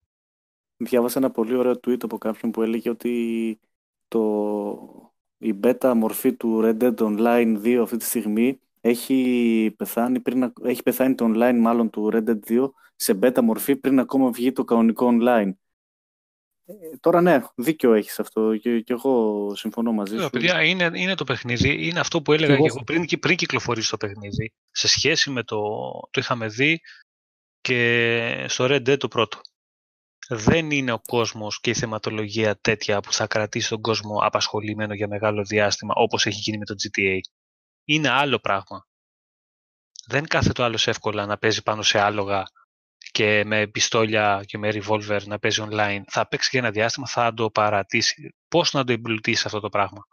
[0.77, 3.59] Διάβασα ένα πολύ ωραίο tweet από κάποιον που έλεγε ότι
[4.07, 5.08] το,
[5.39, 10.83] η beta μορφή του Red Dead Online 2 αυτή τη στιγμή έχει πεθάνει, πριν, έχει
[10.83, 14.63] πεθάνει το online μάλλον του Red Dead 2 σε beta μορφή πριν ακόμα βγει το
[14.63, 15.51] κανονικό online.
[16.65, 20.29] Ε, τώρα ναι, δίκιο έχεις αυτό και, και εγώ συμφωνώ μαζί σου.
[20.29, 23.97] Παιδιά, είναι, είναι το παιχνίδι, είναι αυτό που έλεγα και εγώ, πριν, πριν κυκλοφορήσει το
[23.97, 24.53] παιχνίδι.
[24.71, 25.57] Σε σχέση με το,
[26.11, 26.81] το είχαμε δει
[27.61, 29.41] και στο Red Dead το πρώτο.
[30.31, 35.07] Δεν είναι ο κόσμος και η θεματολογία τέτοια που θα κρατήσει τον κόσμο απασχολημένο για
[35.07, 37.19] μεγάλο διάστημα όπως έχει γίνει με το GTA.
[37.83, 38.87] Είναι άλλο πράγμα.
[40.07, 42.43] Δεν κάθεται ο άλλος εύκολα να παίζει πάνω σε άλογα
[43.11, 47.33] και με πιστόλια και με revolver να παίζει online, θα παίξει για ένα διάστημα, θα
[47.33, 48.35] το παρατήσει.
[48.47, 50.07] Πώς να το εμπλουτίσει αυτό το πράγμα;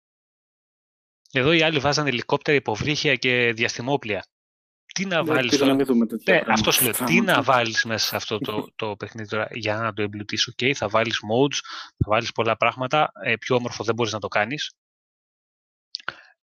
[1.33, 4.27] Εδώ οι άλλοι βάζανε ελικόπτερα, υποβρύχια και διαστημόπλια.
[4.97, 5.75] Τι να ναι, βάλεις τώρα...
[5.75, 6.93] ναι, αυτός σου λέω.
[6.93, 10.55] Τι να βάλεις μέσα σε αυτό το, το παιχνίδι τώρα; Για να το εμπλουτίσεις.
[10.57, 11.59] Okay, θα βάλεις modes,
[11.97, 13.11] θα βάλεις πολλά πράγματα.
[13.23, 14.75] Ε, πιο όμορφο δεν μπορείς να το κάνεις.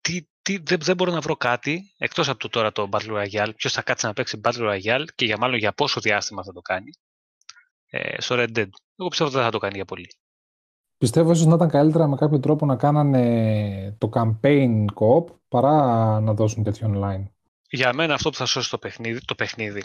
[0.01, 3.51] Τι, τι, δεν, δεν μπορώ να βρω κάτι, εκτός από το τώρα το Battle Royale,
[3.57, 6.61] ποιος θα κάτσει να παίξει Battle Royale και για μάλλον για πόσο διάστημα θα το
[6.61, 6.91] κάνει
[7.87, 8.69] ε, στο Red Dead.
[8.97, 10.09] Εγώ πιστεύω ότι δεν θα το κάνει για πολύ.
[10.99, 16.35] Πιστεύω ίσως να ήταν καλύτερα με κάποιο τρόπο να κάνανε το campaign co-op παρά να
[16.35, 17.25] δώσουν τέτοιο online.
[17.75, 19.85] Για μένα αυτό που θα σώσει το παιχνίδι, το παιχνίδι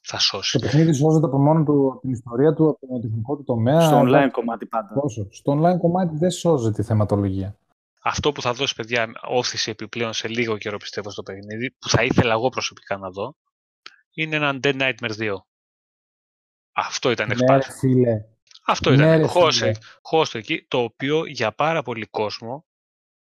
[0.00, 0.58] θα σώσει.
[0.58, 3.80] Το παιχνίδι σώζεται από μόνο του, την ιστορία του, από το τεχνικό του τομέα.
[3.80, 4.94] Στο online κομμάτι πάντα.
[4.94, 7.56] Πόσο; Στο online κομμάτι δεν σώζεται η θεματολογία.
[8.02, 12.04] Αυτό που θα δώσει, παιδιά, όθηση επιπλέον σε λίγο καιρό πιστεύω στο παιχνίδι, που θα
[12.04, 13.36] ήθελα εγώ προσωπικά να δω,
[14.14, 15.34] είναι ένα Dead Nightmare 2.
[16.72, 18.24] Αυτό ήταν ναι, φίλε.
[18.66, 19.20] Αυτό ήταν.
[19.20, 19.26] Ναι,
[20.02, 22.64] χώσε, εκεί, το οποίο για πάρα πολύ κόσμο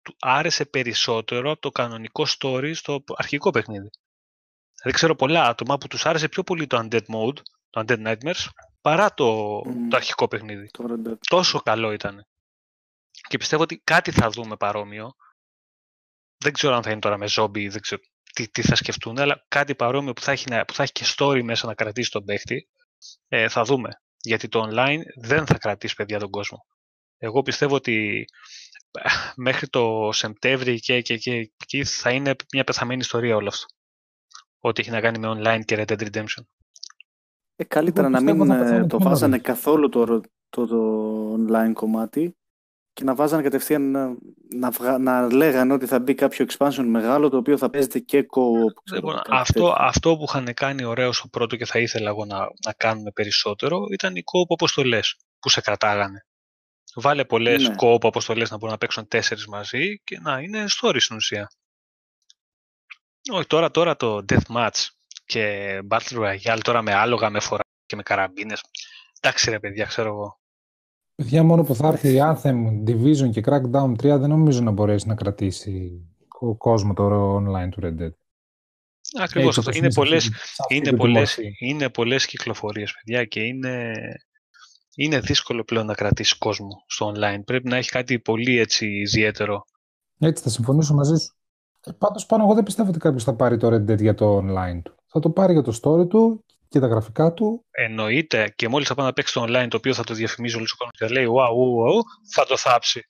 [0.01, 3.89] του άρεσε περισσότερο από το κανονικό story στο αρχικό παιχνίδι.
[4.75, 7.37] Δηλαδή ξέρω πολλά άτομα που τους άρεσε πιο πολύ το Undead Mode,
[7.69, 8.47] το Undead Nightmares,
[8.81, 10.69] παρά το, το αρχικό παιχνίδι.
[11.27, 12.25] Τόσο καλό ήταν.
[13.27, 15.15] Και πιστεύω ότι κάτι θα δούμε παρόμοιο.
[16.37, 18.01] Δεν ξέρω αν θα είναι τώρα με zombie, δεν ξέρω
[18.33, 21.41] τι, τι θα σκεφτούν, αλλά κάτι παρόμοιο που θα, έχει, που θα έχει και story
[21.43, 22.69] μέσα να κρατήσει τον παίχτη,
[23.27, 23.89] ε, θα δούμε.
[24.21, 26.65] Γιατί το online δεν θα κρατήσει παιδιά τον κόσμο.
[27.21, 28.25] Εγώ πιστεύω ότι
[28.91, 33.65] ε, μέχρι το Σεπτέμβρη και, και, και, και θα είναι μια πεθαμένη ιστορία όλο αυτό.
[34.59, 36.43] Ό,τι έχει να κάνει με online και Red Dead Redemption.
[37.55, 42.37] Ε, καλύτερα να μην ε, το βάζανε καθόλου το, το, το online κομμάτι
[42.93, 47.37] και να βάζανε κατευθείαν να, να, να λέγανε ότι θα μπει κάποιο expansion μεγάλο το
[47.37, 48.41] οποίο θα παίζεται και co
[48.93, 52.73] λοιπόν, αυτό, αυτό που είχαν κάνει ωραίος στο πρώτο και θα ήθελα εγώ να, να
[52.77, 54.99] κάνουμε περισσότερο ήταν οι co-op αποστολέ
[55.39, 56.25] που σε κρατάγανε.
[56.95, 57.75] Βάλε πολλές ναι.
[57.81, 61.51] co-op αποστολές να μπορούν να παίξουν τέσσερις μαζί και να είναι story στην ουσία.
[63.31, 64.87] Όχι, τώρα, τώρα το Deathmatch
[65.25, 68.63] και Battle Royale τώρα με άλογα, με φορά και με καραμπίνες.
[69.21, 70.39] Εντάξει ρε παιδιά, ξέρω εγώ.
[71.15, 75.07] Παιδιά, μόνο που θα έρθει η Anthem, Division και Crackdown 3 δεν νομίζω να μπορέσει
[75.07, 76.03] να κρατήσει
[76.39, 78.11] ο κόσμο τώρα online του Red Dead.
[79.19, 79.71] Ακριβώς αυτό.
[79.73, 80.31] Είναι πολλές,
[80.67, 83.93] είναι, πολλές, είναι πολλές κυκλοφορίες, παιδιά, και είναι,
[84.95, 87.41] είναι δύσκολο πλέον να κρατήσει κόσμο στο online.
[87.45, 89.63] Πρέπει να έχει κάτι πολύ έτσι ιδιαίτερο.
[90.19, 91.33] Έτσι, θα συμφωνήσω μαζί σου.
[91.85, 94.37] Ε, πάντως πάνω, εγώ δεν πιστεύω ότι κάποιος θα πάρει το Red Dead για το
[94.37, 94.95] online του.
[95.07, 97.65] Θα το πάρει για το story του και τα γραφικά του.
[97.71, 100.71] Εννοείται και μόλις θα πάει να παίξει το online το οποίο θα το διαφημίζει όλος
[100.71, 102.01] ο κόσμος και θα λέει wow, wow, wow,
[102.33, 103.05] θα το θάψει.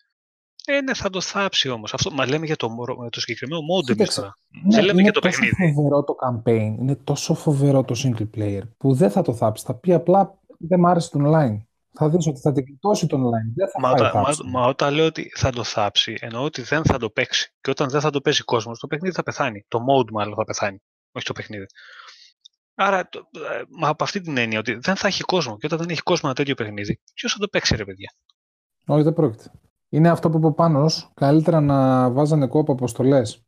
[0.66, 1.94] Ε, ναι, θα το θάψει όμως.
[1.94, 2.76] Αυτό μα λέμε για το,
[3.10, 4.34] το συγκεκριμένο mode εμείς τώρα.
[4.64, 5.56] Ναι, Δεν λέμε για το παιχνίδι.
[5.60, 9.34] Είναι τόσο φοβερό το campaign, είναι τόσο φοβερό το single player που δεν θα το
[9.34, 9.66] θάψει.
[9.66, 11.58] Θα πει απλά δεν μ' άρεσε το online.
[12.02, 13.54] Θα δεις ότι θα την γλιτώσει το online.
[13.56, 16.84] Δεν θα μα, όταν, μα, μα, όταν λέω ότι θα το θάψει, εννοώ ότι δεν
[16.86, 17.54] θα το παίξει.
[17.62, 19.66] Και όταν δεν θα το παίζει κόσμος, το παιχνίδι θα πεθάνει.
[19.68, 20.82] Το mode μάλλον θα πεθάνει.
[21.12, 21.66] Όχι το παιχνίδι.
[22.76, 25.58] Άρα, το, ε, μα από αυτή την έννοια ότι δεν θα έχει κόσμο.
[25.58, 28.14] Και όταν δεν έχει κόσμο ένα τέτοιο παιχνίδι, ποιος θα το παίξει, ρε παιδιά;
[28.86, 29.52] Όχι, δεν πρόκειται.
[29.90, 33.44] Είναι αυτό που είπε ο Πάνος, καλύτερα να βάζανε κόπο αποστολές.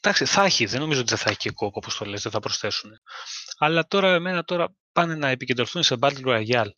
[0.00, 0.64] Εντάξει, θα έχει.
[0.66, 2.90] Δεν νομίζω ότι δεν θα έχει και κόπο αποστολές, δεν θα προσθέσουν.
[3.58, 6.70] Αλλά τώρα, εμένα τώρα πάνε να επικεντρωθούν σε Battle Royale.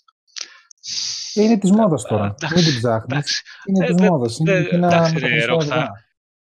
[1.34, 2.34] Είναι της μόδας τώρα.
[2.54, 3.42] Μην την ψάχνεις.
[3.66, 4.38] Είναι της μόδας.
[4.40, 5.86] Εντάξει, ρε Rockstar.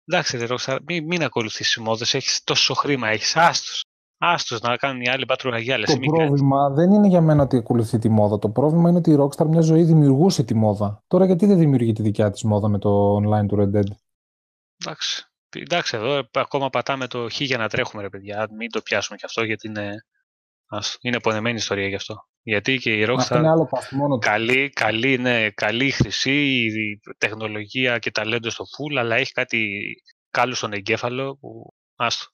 [0.04, 2.14] Εντάξει, ρε Rockstar, μην, μην ακολουθήσεις μόδες.
[2.14, 3.84] Έχεις τόσο χρήμα, έχεις άστος.
[4.22, 5.82] Άστος να κάνουν οι άλλοι Battle Royale.
[5.86, 8.38] Το πρόβλημα δεν είναι για μένα ότι ακολουθεί τη μόδα.
[8.38, 11.04] Το πρόβλημα είναι ότι η Rockstar μια ζωή δημιουργούσε τη μόδα.
[11.06, 13.90] Τώρα γιατί δεν δημιουργεί τη δικιά της μόδα με το online του Red Dead;
[14.84, 15.24] Εντάξει.
[15.56, 18.48] Εντάξει, εδώ ακόμα πατάμε το χ για να τρέχουμε, ρε παιδιά.
[18.56, 20.04] Μην το πιάσουμε κι αυτό, γιατί είναι,
[21.00, 22.28] είναι πονεμένη ιστορία γι' αυτό.
[22.42, 28.10] Γιατί και η Rockstar είναι άλλο μόνο καλή, καλή, ναι, καλή χρυσή, η τεχνολογία και
[28.10, 29.80] ταλέντος στο full, αλλά έχει κάτι
[30.30, 32.26] κάλου στον εγκέφαλο που άστο.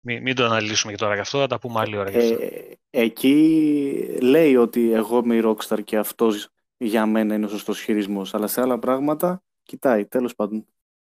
[0.00, 2.10] Μην, μην το αναλύσουμε και τώρα γι' αυτό, θα τα πούμε άλλη ώρα.
[2.10, 7.80] Ε, εκεί λέει ότι εγώ είμαι η Rockstar και αυτός για μένα είναι ο σωστός
[7.80, 8.34] χειρισμός.
[8.34, 10.66] Αλλά σε άλλα πράγματα κοιτάει, τέλος πάντων.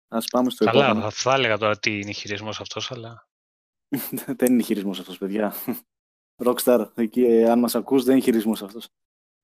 [0.07, 1.09] Α πάμε στο Καλά, επόμενο.
[1.09, 3.27] θα, θα έλεγα τώρα τι είναι χειρισμός αυτός, αλλά.
[4.37, 5.53] δεν είναι χειρισμός αυτός, παιδιά.
[6.43, 8.87] Rockstar, εκεί, ε, αν μας ακούς, δεν είναι χειρισμός αυτός.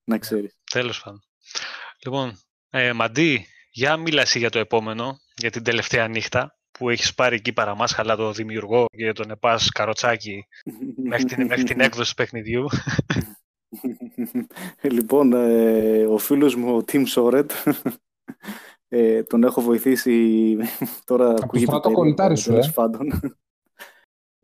[0.04, 0.56] Να ξέρεις.
[0.70, 1.22] Τέλος πάντων.
[2.04, 2.38] Λοιπόν,
[2.70, 7.52] ε, Μαντί, για μίλαση για το επόμενο, για την τελευταία νύχτα που έχεις πάρει εκεί
[7.52, 10.46] παραμάσχαλα το δημιουργό και τον επάς καροτσάκι
[11.10, 12.66] μέχρι, την, μέχρι την έκδοση του παιχνιδιού.
[14.96, 17.46] λοιπόν, ε, ο φίλος μου, ο Tim Soret,
[18.88, 20.56] ε, τον έχω βοηθήσει
[21.04, 22.72] τώρα ακούγεται το κολλητάρι σου, ε.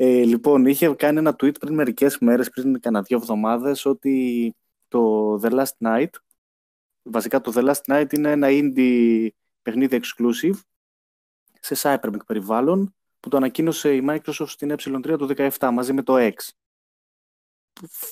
[0.05, 0.25] Ε.
[0.25, 4.55] λοιπόν, είχε κάνει ένα tweet πριν μερικές μέρες, πριν κανένα δύο εβδομάδες, ότι
[4.89, 6.11] το The Last Night,
[7.03, 9.29] βασικά το The Last Night είναι ένα indie
[9.63, 10.59] παιχνίδι exclusive,
[11.61, 16.15] σε Cyberpunk περιβάλλον που το ανακοίνωσε η Microsoft στην Ε3 το 2017 μαζί με το
[16.17, 16.35] X.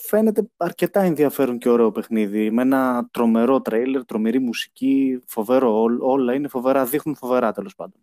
[0.07, 6.49] Φαίνεται αρκετά ενδιαφέρον και ωραίο παιχνίδι με ένα τρομερό τρέιλερ, τρομερή μουσική, φοβερό όλα είναι
[6.49, 8.01] φοβερά, δείχνουν φοβερά τέλος πάντων.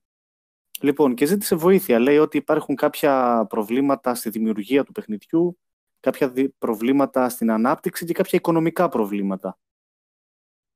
[0.81, 1.99] Λοιπόν, και ζήτησε βοήθεια.
[1.99, 5.57] Λέει ότι υπάρχουν κάποια προβλήματα στη δημιουργία του παιχνιδιού,
[5.99, 9.57] κάποια προβλήματα στην ανάπτυξη και κάποια οικονομικά προβλήματα.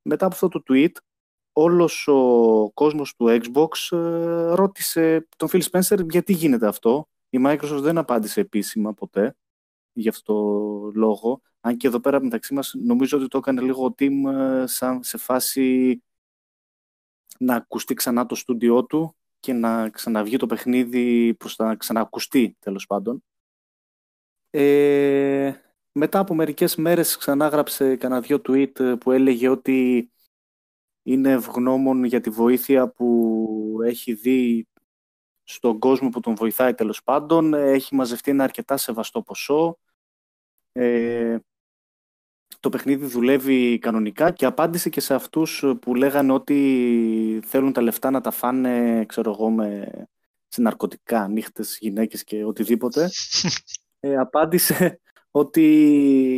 [0.02, 0.92] Μετά από αυτό το tweet,
[1.52, 7.80] όλος ο κόσμος του Xbox ε, ρώτησε τον Phil Spencer γιατί γίνεται αυτό; Η Microsoft
[7.80, 9.36] δεν απάντησε επίσημα ποτέ
[9.92, 11.42] γι' αυτό το λόγο.
[11.60, 15.02] Αν και εδώ πέρα μεταξύ μας νομίζω ότι το έκανε λίγο ο team ε, σαν
[15.02, 16.02] σε φάση
[17.38, 22.86] να ακουστεί ξανά το στούντιό του και να ξαναβγεί το παιχνίδι προς να ξανακουστεί τέλος
[22.86, 23.24] πάντων.
[24.50, 25.52] Ε,
[25.92, 30.10] μετά από μερικές μέρες ξανά γράψε κανένα δυο tweet που έλεγε ότι
[31.02, 34.68] είναι ευγνώμων για τη βοήθεια που έχει δει
[35.42, 37.54] στον κόσμο που τον βοηθάει τέλος πάντων.
[37.54, 39.78] Έχει μαζευτεί ένα αρκετά σεβαστό ποσό.
[40.72, 41.38] Ε,
[42.60, 48.10] το παιχνίδι δουλεύει κανονικά και απάντησε και σε αυτούς που λέγανε ότι θέλουν τα λεφτά
[48.10, 49.90] να τα φάνε, ξέρω εγώ, με,
[50.48, 53.08] σε ναρκωτικά, νύχτες, γυναίκες και οτιδήποτε.
[54.02, 55.62] Ε, απάντησε ότι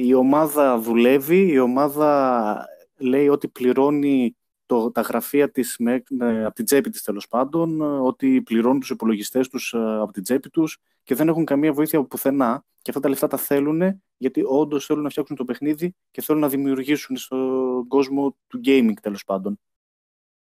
[0.07, 2.65] η ομάδα δουλεύει, η ομάδα
[2.99, 4.37] λέει ότι πληρώνει
[4.73, 6.03] το, τα γραφεία της με,
[6.45, 10.51] από την τσέπη της τέλος πάντων, ότι πληρώνουν τους υπολογιστές τους ε, από την τσέπη
[10.51, 14.43] τους και δεν έχουν καμία βοήθεια από πουθενά και αυτά τα λεφτά τα θέλουν γιατί
[14.47, 19.25] όντως θέλουν να φτιάξουν το παιχνίδι και θέλουν να δημιουργήσουν στον κόσμο του gaming τέλος
[19.25, 19.61] πάντων.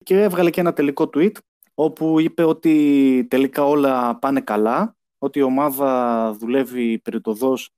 [0.03, 1.35] Και έβγαλε και ένα τελικό tweet
[1.73, 7.69] όπου είπε ότι τελικά όλα πάνε καλά, ότι η ομάδα δουλεύει περιτοδός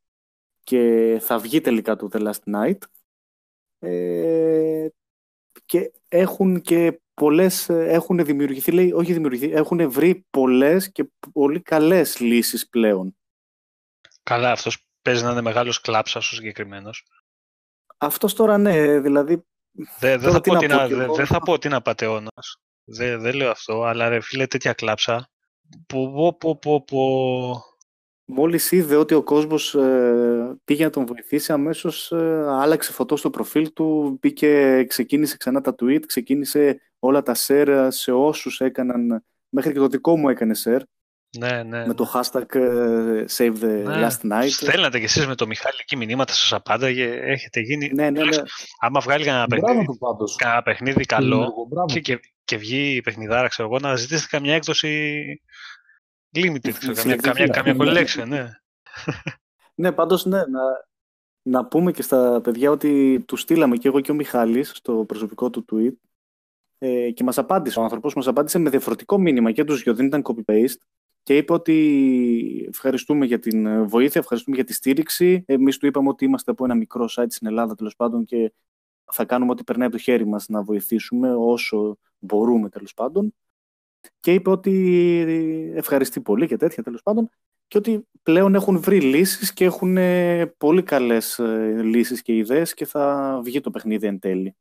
[0.64, 2.78] και θα βγει τελικά το The Last Night.
[3.80, 4.88] Ε,
[5.66, 12.20] και έχουν και πολλές, έχουν δημιουργηθεί, λέει, όχι δημιουργηθεί, έχουν βρει πολλές και πολύ καλές
[12.20, 13.18] λύσεις πλέον.
[14.24, 17.06] Καλά, αυτός παίζει να είναι μεγάλος κλάψας ο συγκεκριμένος.
[17.98, 19.46] Αυτός τώρα ναι, δηλαδή...
[20.00, 22.62] Δεν δε θα, πω τι να, δε, δε θα πω ότι είναι απατεώνας.
[22.84, 25.30] Δεν δε λέω αυτό, αλλά ρε φίλε τέτοια κλάψα
[25.88, 27.62] που, που, που, που,
[28.26, 33.30] μόλις είδε ότι ο κόσμος ε, πήγε να τον βοηθήσει, αμέσως ε, άλλαξε φωτό στο
[33.30, 39.74] προφίλ του, μπήκε, ξεκίνησε ξανά τα tweet, ξεκίνησε όλα τα share σε όσους έκαναν, μέχρι
[39.74, 40.80] και το δικό μου έκανε share,
[41.40, 41.86] Ναι, ναι.
[41.88, 44.08] με το hashtag ε, save the Ναι.
[44.08, 44.48] last night.
[44.50, 47.20] Στέλνατε κι εσείς με το Μιχάλη εκεί μηνύματα σας απάνταγε.
[47.22, 47.92] Έχετε γίνει...
[47.94, 48.38] Ναι, ναι, ναι.
[48.80, 50.36] Άμα βγάλει κανένα Μπράβο παιχνίδι, του πάντως.
[50.36, 51.86] κανένα παιχνίδι καλό Δημιουργό, μπράβο.
[51.88, 55.24] και, και, και βγει η παιχνιδάρα, ξέρω εγώ, να ζητήσετε καμιά έκδοση
[56.36, 58.50] limited, ξέρω, καμιά, καμιά, καμιά collection, ναι.
[59.76, 60.62] Ναι, πάντως ναι, να,
[61.42, 65.50] να πούμε και στα παιδιά ότι του στείλαμε και εγώ και ο Μιχάλης στο προσωπικό
[65.50, 65.94] του tweet
[66.78, 70.06] ε, και μας απάντησε, ο άνθρωπος μας απάντησε με διαφορετικό μήνυμα και τους δυο, δεν
[70.06, 70.80] ήταν copy-paste
[71.24, 75.44] και είπε ότι ευχαριστούμε για την ε, βοήθεια, ευχαριστούμε για τη στήριξη.
[75.48, 78.54] Εμείς του είπαμε ότι είμαστε από ένα μικρό site στην Ελλάδα τέλος πάντων και
[79.12, 83.36] θα κάνουμε ό,τι περνάει από το χέρι μας να βοηθήσουμε όσο μπορούμε τέλος πάντων.
[84.20, 87.30] Και είπε ότι ευχαριστεί πολύ και τέτοια τέλος πάντων
[87.68, 92.74] και ότι πλέον έχουν βρει λύσεις και έχουν ε, πολύ καλές ε, λύσεις και ιδέες
[92.74, 94.56] και θα βγει το παιχνίδι εν τέλει.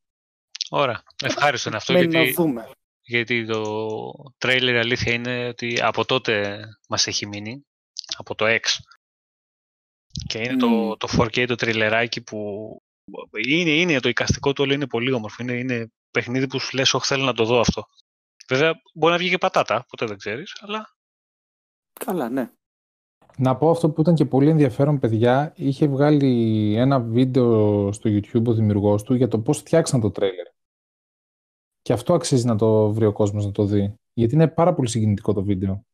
[0.69, 1.03] Ωραία.
[1.23, 2.69] Ευχάριστο είναι αυτό Μένει να γιατί, δούμε.
[3.01, 7.65] γιατί το τρέιλερ αλήθεια είναι ότι από τότε μας έχει μείνει,
[8.17, 8.61] από το X.
[10.27, 10.93] Και είναι το, Μμμ.
[10.97, 12.39] το 4K το τριλεράκι που
[13.47, 15.43] είναι, είναι το εικαστικό του όλο είναι πολύ όμορφο.
[15.43, 17.87] Είναι, είναι παιχνίδι που σου λες, όχι θέλω να το δω αυτό.
[18.47, 20.95] Βέβαια μπορεί να βγει και πατάτα, ποτέ δεν ξέρεις, αλλά
[21.99, 22.51] Καλά, ναι.
[23.37, 25.53] Να πω αυτό που ήταν και πολύ ενδιαφέρον, παιδιά.
[25.55, 30.47] Είχε βγάλει ένα βίντεο στο YouTube ο δημιουργός του για το πώς φτιάξαν το τρέιλερ.
[31.81, 33.95] Και αυτό αξίζει να το βρει ο κόσμος να το δει.
[34.13, 35.85] Γιατί είναι πάρα πολύ συγκινητικό το βίντεο.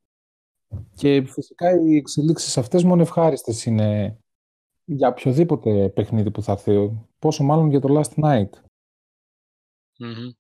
[0.96, 4.20] Και φυσικά οι εξελίξεις αυτές μόνο ευχάριστες είναι
[4.86, 6.92] για οποιοδήποτε παιχνίδι που θα έρθει.
[7.20, 8.50] Πόσο μάλλον για το Last Night.
[10.00, 10.32] Μμμ.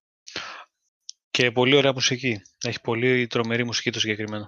[1.32, 2.42] Και πολύ ωραία μουσική.
[2.64, 4.48] Έχει πολύ τρομερή μουσική το συγκεκριμένο.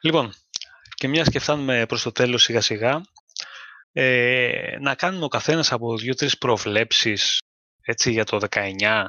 [0.00, 0.32] Λοιπόν,
[0.94, 3.00] και μιας και φτάνουμε προς το τέλος σιγά σιγά,
[3.92, 7.38] ε, να κάνουμε ο καθένας από δύο-τρεις προβλέψεις
[7.80, 9.06] έτσι, για το 19,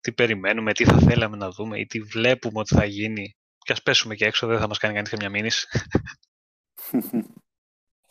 [0.00, 3.36] τι περιμένουμε, τι θα θέλαμε να δούμε ή τι βλέπουμε ότι θα γίνει.
[3.58, 5.66] Και ας πέσουμε και έξω, δεν θα μας κάνει κανείς καμιά μήνυση.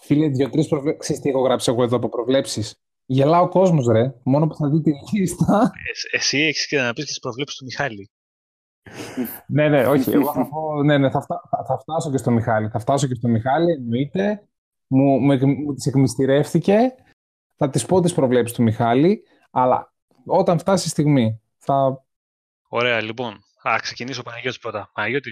[0.04, 1.02] Φίλε, δύο-τρεις προβλέψεις.
[1.02, 2.76] Ξέρεις τι έχω γράψει εγώ εδώ από προβλέψεις;
[3.14, 4.14] Γελά ο κόσμος, ρε.
[4.24, 5.72] Μόνο που θα δει τη λίστα.
[6.12, 8.09] Ε, εσύ έχεις και να πεις και τις προβλέψεις του Μιχάλη.
[9.47, 10.12] Ναι, ναι, όχι.
[10.12, 12.70] Εγώ θα, πω, ναι, ναι, θα, φτά- θα, θα φτάσω και στο Μιχάλη.
[12.70, 14.47] Θα φτάσω και στο Μιχάλη, εννοείται.
[14.88, 16.95] Μου, μου, εκ- μου τις εκμυστηρεύτηκε.
[17.55, 19.24] Θα τις πω τις προβλέψεις του Μιχάλη.
[19.51, 19.93] Αλλά
[20.26, 22.05] όταν φτάσει η στιγμή, θα...
[22.68, 23.34] Ωραία, λοιπόν.
[23.70, 24.89] Α, ξεκινήσω ο Παναγιώτης πρώτα.
[24.93, 25.32] Παναγιώτη,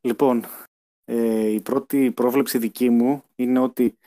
[0.00, 0.44] Λοιπόν,
[1.04, 3.98] ε, η πρώτη πρόβλεψη δική μου είναι ότι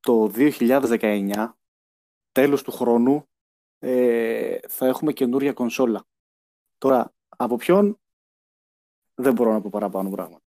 [0.00, 1.54] το 2019,
[2.32, 3.28] τέλος του χρόνου,
[3.78, 6.04] ε, θα έχουμε καινούρια κονσόλα.
[6.78, 8.00] Τώρα, από ποιον,
[9.14, 10.42] δεν μπορώ να πω παραπάνω πράγματα.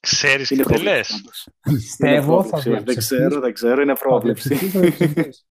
[0.00, 1.20] ξέρεις τι Είναι δεν πρόβλεψη λες.
[1.20, 1.48] πάντως.
[1.60, 2.70] Πιστεύω Είναι θα πρόβλεψη.
[2.70, 3.06] Δεν διαψευδείς.
[3.06, 4.48] ξέρω, δεν ξέρω, είναι Θα πρόβλεψη.
[4.48, 5.46] διαψευδείς, θα διαψευδείς.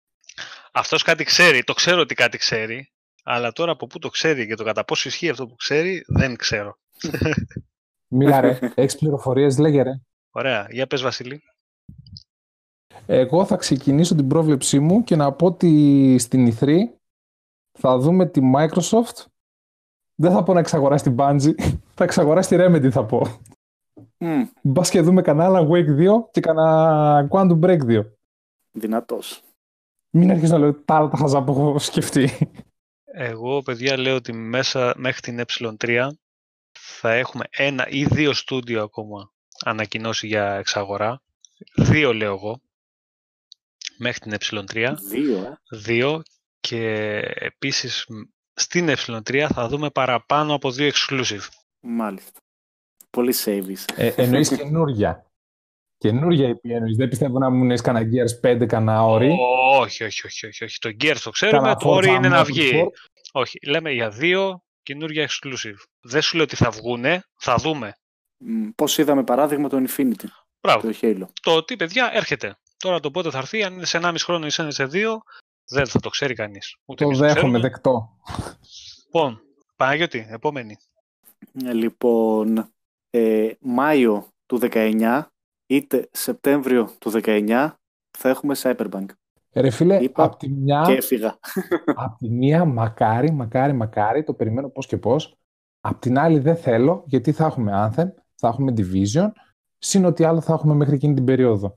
[0.72, 2.92] Αυτός κάτι ξέρει, το ξέρω ότι κάτι ξέρει,
[3.24, 6.36] αλλά τώρα από πού το ξέρει και το κατά πόσο ισχύει αυτό που ξέρει, δεν
[6.36, 6.78] ξέρω.
[8.08, 9.92] Μίλα ρε, έχεις πληροφορίες, λέγε ρε.
[10.30, 11.42] Ωραία, για πες Βασίλη.
[13.10, 16.78] Εγώ θα ξεκινήσω την πρόβλεψή μου και να πω ότι στην E3
[17.72, 19.26] θα δούμε τη Microsoft.
[20.16, 21.54] Δεν θα πω να εξαγοράσει την Bungie,
[21.98, 23.22] θα εξαγοράσει τη Remedy θα πω.
[24.18, 28.06] Μμ, Μπας και δούμε κανένα Wake 2 και κανένα Quantum Break 2.
[28.72, 29.42] δυνατός.
[30.10, 32.30] Μην αρχίσεις να λέω τα άλλα τα χαζά που έχω σκεφτεί.
[33.04, 36.10] Εγώ, παιδιά, λέω ότι μέσα μέχρι την ε3
[36.72, 39.32] θα έχουμε ένα ή δύο στούντιο ακόμα
[39.64, 41.22] ανακοινώσει για εξαγορά.
[41.76, 42.62] Δύο λέω εγώ,
[43.98, 44.94] μέχρι την ε3.
[45.10, 45.58] Δύο, ε.
[45.72, 46.22] Δύο
[46.60, 46.82] και
[47.36, 48.14] επίσης μ,
[48.54, 51.48] στην ε3 θα δούμε παραπάνω από δύο exclusive.
[51.80, 52.40] Μάλιστα.
[53.10, 53.86] Πολύ save είσαι.
[53.96, 55.26] Ε, εννοείς καινούρια.
[55.98, 56.96] Καινούρια IP εννοείς.
[56.96, 59.30] Δεν πιστεύω να μου είναι κανένα Gears 5, κανένα Ori.
[59.80, 60.80] Όχι, όχι, όχι, όχι, όχι.
[60.80, 62.46] Το Gears το ξέρουμε, κανένα το Ori Forza είναι να Motorsport.
[62.46, 62.84] βγει.
[63.32, 65.76] Όχι, λέμε για δύο καινούργια exclusive.
[66.02, 67.94] Δεν σου λέω ότι θα βγούνε, θα δούμε.
[68.38, 70.26] Μ, Πώς είδαμε παράδειγμα το Infinity,
[70.62, 70.92] Μπράβο.
[70.92, 71.26] το Halo.
[71.42, 72.58] Το ότι, παιδιά, έρχεται.
[72.78, 75.22] Τώρα το πότε θα έρθει, αν είναι σε 1,5 χρόνο ή σε δύο,
[75.68, 76.78] δεν θα το ξέρει κανείς.
[76.86, 77.60] Ούτε Το εμείς δέχομαι, ξέρουμε.
[77.60, 78.10] δεκτό.
[79.06, 79.42] Λοιπόν,
[79.76, 80.78] Παναγιώτη, επόμενη.
[81.66, 82.72] Ε, Λοιπόν,
[83.10, 85.22] ε, Μάιο του 19
[85.66, 87.70] είτε Σεπτέμβριο του 19
[88.18, 89.06] θα έχουμε Cyberpunk.
[89.54, 91.40] Ρε φίλε, Είπα απ' τη μια, Και έφυγα.
[92.06, 95.38] απ' τη μία μακάρι, μακάρι, μακάρι, το περιμένω πώς και πώς.
[95.80, 99.28] Απ' την άλλη δεν θέλω, γιατί θα έχουμε Anthem, θα έχουμε Division,
[99.78, 101.76] συν ότι άλλο θα έχουμε μέχρι εκείνη την περίοδο.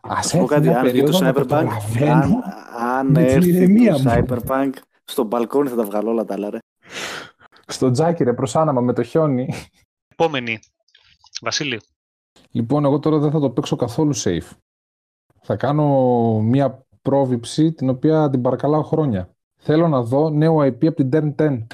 [0.00, 2.42] Ας Θα πω έρθει κάτι, μια αν βγει το περίοδο να το Cyberpunk, αν, προλαβαίνω
[2.78, 4.10] αν με την έρθει ηρεμία το μου.
[4.10, 4.70] Cyberpunk,
[5.04, 6.58] στο μπαλκόνι θα τα βγάλω όλα τα άλλα, ρε.
[7.66, 9.54] στο τζάκι ρε προς άναμα με το χιόνι.
[10.08, 10.58] Επόμενη.
[11.40, 11.80] Βασίλη.
[12.50, 14.50] Λοιπόν, εγώ τώρα δεν θα το παίξω καθόλου safe.
[15.42, 15.86] Θα κάνω
[16.40, 19.30] μία πρόβληψη την οποία την παρακαλάω χρόνια.
[19.62, 21.66] Θέλω να δω νέο IP από την Turn 10.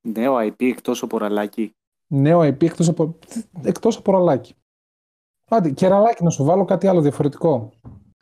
[0.00, 1.74] Νέο IP εκτός από ραλάκι.
[2.06, 3.18] Νέο IP εκτός από,
[3.62, 4.54] εκτός από ραλάκι.
[5.48, 7.72] Άντε, και ραλάκι να σου βάλω κάτι άλλο διαφορετικό.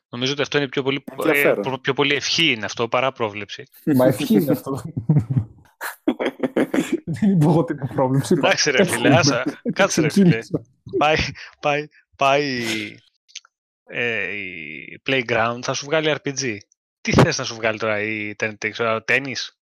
[0.09, 1.73] Νομίζω ότι αυτό είναι πιο πολύ, Ενδιαφέρον.
[1.73, 3.63] ε, πιο πολύ ευχή είναι αυτό παρά πρόβλεψη.
[3.97, 4.81] Μα ευχή είναι αυτό.
[7.05, 8.35] Δεν είπα εγώ την πρόβληψη.
[8.35, 10.29] είπα, Εντάξει ρε φίλε, άσα, κάτσε ρε φίλε.
[10.29, 10.63] ξεκίνησα.
[10.99, 11.17] Πάει,
[11.61, 11.87] πάει,
[12.17, 12.65] πάει
[13.85, 16.57] ε, η Playground, θα σου βγάλει RPG.
[17.01, 18.35] Τι θες να σου βγάλει τώρα η
[19.05, 19.62] τέννις.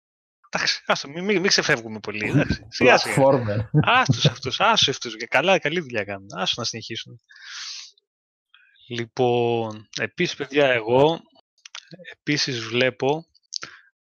[0.54, 2.30] Εντάξει, άστο, μην, μην, μην ξεφεύγουμε πολύ.
[2.32, 2.66] Εντάξει.
[2.70, 3.16] Σιγά σιγά.
[3.16, 3.70] Platformer.
[3.82, 5.16] Άστος αυτούς, άστος αυτούς.
[5.16, 6.28] Και καλά, καλή δουλειά κάνουν.
[6.34, 7.22] Άστος να συνεχίσουν.
[8.90, 11.20] Λοιπόν, επίσης παιδιά, εγώ
[12.12, 13.26] επίσης βλέπω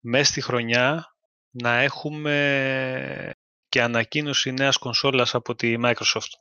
[0.01, 1.17] μέσα στη χρονιά
[1.51, 3.35] να έχουμε
[3.69, 6.33] και ανακοίνωση νέας κονσόλας από τη Microsoft.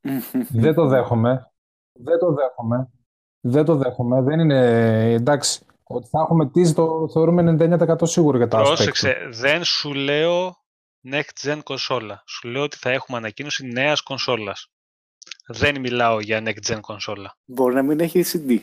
[0.62, 1.50] Δεν το δέχομαι.
[1.92, 2.90] Δεν το δέχομαι.
[3.40, 4.22] Δεν το δέχομαι.
[4.22, 5.66] Δεν είναι εντάξει.
[5.88, 8.62] Ότι θα έχουμε tease το θεωρούμε 99% σίγουρο για τα aspect.
[8.62, 8.68] του.
[8.68, 10.56] Πρόσεξε, δεν σου λέω
[11.10, 12.22] next gen κονσόλα.
[12.26, 14.70] Σου λέω ότι θα έχουμε ανακοίνωση νέας κονσόλας.
[15.46, 17.36] Δεν μιλάω για next gen κονσόλα.
[17.44, 18.60] Μπορεί να μην έχει CD.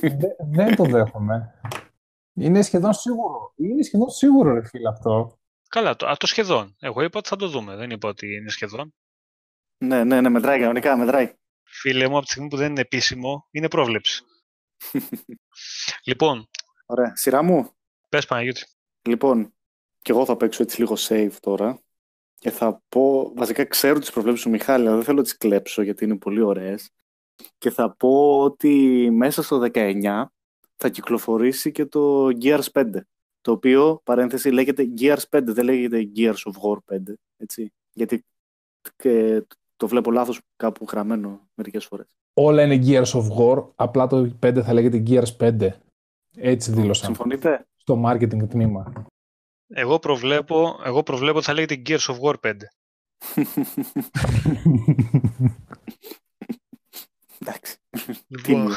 [0.00, 1.54] Δε- δεν το δέχομαι.
[2.34, 3.52] Είναι σχεδόν σίγουρο.
[3.56, 5.38] Είναι σχεδόν σίγουρο, ρε φίλε, αυτό.
[5.68, 6.76] Καλά, το, αυτό σχεδόν.
[6.78, 7.76] Εγώ είπα ότι θα το δούμε.
[7.76, 8.94] Δεν είπα ότι είναι σχεδόν.
[9.84, 11.34] ναι, ναι, ναι, μετράει κανονικά, μετράει.
[11.62, 14.22] Φίλε μου, από τη στιγμή που δεν είναι επίσημο, είναι πρόβλεψη.
[16.08, 16.48] λοιπόν,
[16.90, 17.16] Ωραία.
[17.16, 17.70] Σειρά μου.
[18.08, 18.66] πες Παναγιώτη.
[19.08, 19.52] Λοιπόν,
[19.98, 21.80] και εγώ θα παίξω έτσι λίγο save τώρα
[22.34, 25.82] και θα πω, βασικά ξέρω τις προβλέψεις του Μιχάλη, αλλά δεν θέλω να τις κλέψω
[25.82, 26.90] γιατί είναι πολύ ωραίες
[27.58, 30.24] και θα πω ότι μέσα στο 19
[30.76, 32.84] θα κυκλοφορήσει και το Gears 5
[33.40, 38.24] το οποίο, παρένθεση, λέγεται Gears 5, δεν λέγεται Gears of War 5, έτσι, γιατί
[38.96, 39.44] και
[39.76, 42.06] το βλέπω λάθος κάπου γραμμένο μερικές φορές.
[42.34, 45.70] Όλα είναι Gears of War, απλά το 5 θα λέγεται Gears 5.
[46.36, 48.92] Έτσι δήλωσαν Συμφωνείτε; στο marketing τμήμα.
[49.68, 52.54] Εγώ προβλέπω, εγώ προβλέπω ότι θα λέγεται Gears of War 5.
[57.38, 57.76] Εντάξει.
[58.28, 58.74] Λοιπόν, Τίμιο.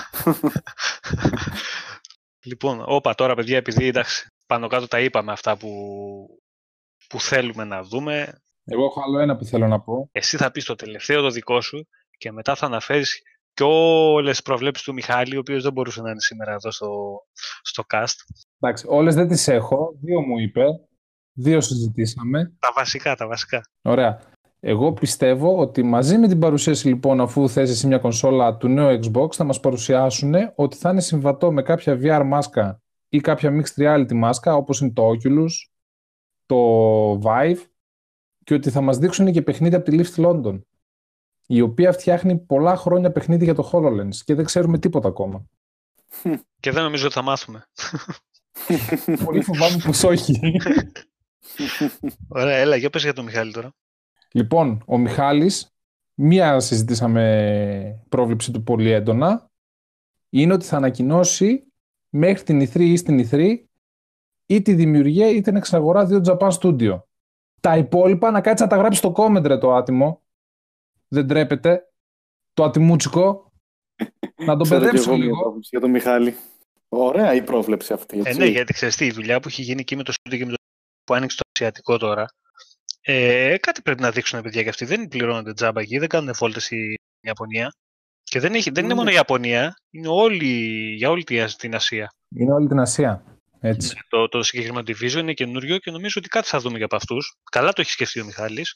[2.46, 5.70] λοιπόν, όπα τώρα παιδιά, επειδή εντάξει, πάνω κάτω τα είπαμε αυτά που,
[7.08, 10.10] που θέλουμε να δούμε, Εγώ έχω άλλο ένα που θέλω να πω.
[10.12, 13.22] εσύ θα πεις το τελευταίο το δικό σου και μετά θα αναφέρεις
[13.54, 17.22] και όλες τις προβλέψεις του Μιχάλη, ο οποίος δεν μπορούσε να είναι σήμερα εδώ στο,
[17.62, 18.16] στο cast.
[18.60, 19.98] Εντάξει, όλες δεν τις έχω.
[20.02, 20.64] Δύο μου είπε.
[21.34, 22.54] Δύο συζητήσαμε.
[22.60, 23.62] Τα βασικά, τα βασικά.
[23.82, 24.20] Ωραία.
[24.60, 29.00] Εγώ πιστεύω ότι μαζί με την παρουσίαση λοιπόν αφού θες εσύ μια κονσόλα του νέου
[29.04, 33.84] Xbox θα μας παρουσιάσουν ότι θα είναι συμβατό με κάποια VR μάσκα ή κάποια mixed
[33.84, 35.50] reality μάσκα όπως είναι το Oculus,
[36.46, 36.58] το
[37.24, 37.60] Vive
[38.44, 40.62] και ότι θα μας δείξουν και παιχνίδια από τη Lift London
[41.45, 45.45] η οποία φτιάχνει πολλά χρόνια παιχνίδι για το HoloLens και δεν ξέρουμε τίποτα ακόμα.
[46.60, 47.65] Και δεν νομίζω ότι θα μάθουμε.
[49.26, 50.40] Πολύ φοβάμαι πως όχι.
[52.28, 53.74] Ωραία, έλα, για πες για τον Μιχάλη τώρα.
[54.32, 55.76] Λοιπόν, ο Μιχάλης,
[56.14, 59.52] μία συζητήσαμε πρόβλεψη του πολύ έντονα,
[60.30, 61.64] είναι ότι θα ανακοινώσει
[62.10, 63.57] μέχρι την E3 ή στην E3
[64.45, 67.02] ή τη δημιουργία ή την εξαγορά δύο Japan Studio.
[67.61, 70.23] Τα υπόλοιπα να κάτσει να τα γράψει στο comment ρε το άτιμο.
[71.14, 71.81] Δεν τρέπεται.
[72.53, 73.52] Το ατιμούτσικο.
[74.45, 75.40] να τον Ξέρω και παιδέψω εγώ μια λίγο.
[75.41, 76.35] πρόβλεψη Για τον Μιχάλη.
[76.90, 78.18] Ωραία η πρόβλεψη αυτή.
[78.18, 78.40] Ε, Έτσι.
[78.40, 80.52] ναι, γιατί ξέρεις τι, η δουλειά που έχει γίνει εκεί με το στούντιο και με
[80.52, 80.57] το
[81.03, 82.26] που άνοιξε το ασιατικό τώρα,
[83.02, 84.85] ε, κάτι πρέπει να δείξουν παιδιά και αυτοί.
[84.85, 87.73] Δεν πληρώνονται τζάμπα εκεί, δεν κάνουν βόλτες η Ιαπωνία.
[88.23, 88.99] Και δεν, έχει, δεν είναι Ναι.
[88.99, 90.45] μόνο η Ιαπωνία, είναι όλη,
[90.95, 92.14] για όλη τη- την Ασία.
[92.35, 93.23] Είναι όλη την Ασία.
[93.60, 93.95] Έτσι.
[94.10, 97.35] Το, το συγκεκριμένο division είναι καινούριο και νομίζω ότι κάτι θα δούμε για από αυτούς.
[97.52, 98.76] Καλά το έχει σκεφτεί ο Μιχάλης.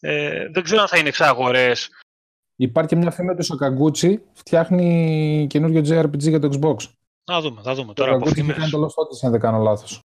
[0.00, 1.90] Ε, δεν ξέρω αν θα είναι εξαγορές.
[2.56, 6.76] Υπάρχει και μια φήμη ότι ο Σακαγκούτσι φτιάχνει καινούριο JRPG για το Xbox.
[7.30, 8.70] Να δούμε, θα δούμε Το τώρα από Σακαγκούτσι είχε φήμες.
[8.70, 10.00] κάνει το Lost Odyssey, αν δεν κάνω λάθος.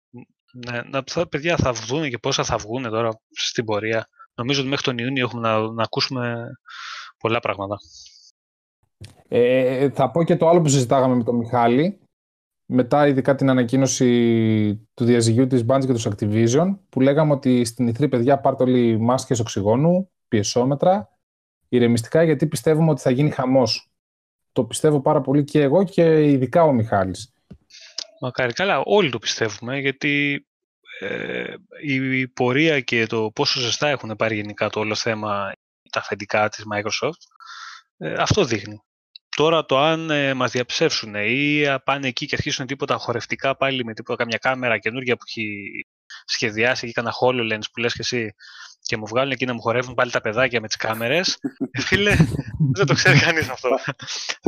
[0.53, 4.09] Ναι, να, θα, παιδιά θα βγουν και πόσα θα βγουν τώρα στην πορεία.
[4.35, 6.47] Νομίζω ότι μέχρι τον Ιούνιο έχουμε να, να ακούσουμε
[7.19, 7.77] πολλά πράγματα.
[9.29, 12.01] Ε, θα πω και το άλλο που συζητάγαμε με τον Μιχάλη,
[12.67, 14.09] μετά ειδικά την ανακοίνωση
[14.95, 18.99] του διαζυγίου της Bungie και τους Activision, που λέγαμε ότι στην E3 παιδιά πάρτε όλοι
[18.99, 21.09] μάσκες οξυγόνου, πιεσόμετρα,
[21.69, 23.91] ηρεμιστικά, γιατί πιστεύουμε ότι θα γίνει χαμός.
[24.53, 27.33] Το πιστεύω πάρα πολύ και εγώ και ειδικά ο Μιχάλης.
[28.21, 30.47] Μακάρι καλά, όλοι το πιστεύουμε γιατί
[31.01, 35.53] ε, η πορεία και το πόσο ζεστά έχουν πάρει γενικά το όλο θέμα
[35.91, 37.23] τα αφεντικά της Microsoft,
[37.97, 38.83] ε, αυτό δείχνει.
[39.37, 43.85] Τώρα το αν ε, μας διαψεύσουν ή α, πάνε εκεί και αρχίσουν τίποτα χορευτικά πάλι
[43.85, 45.71] με τίποτα καμιά κάμερα καινούργια που έχει
[46.25, 48.35] σχεδιάσει και κάνα HoloLens που λες και εσύ
[48.81, 51.39] και μου βγάλουν εκεί να μου χορεύουν πάλι τα παιδάκια με τις κάμερες,
[51.71, 52.17] ε, φίλε,
[52.75, 53.69] δεν το ξέρει κανείς αυτό.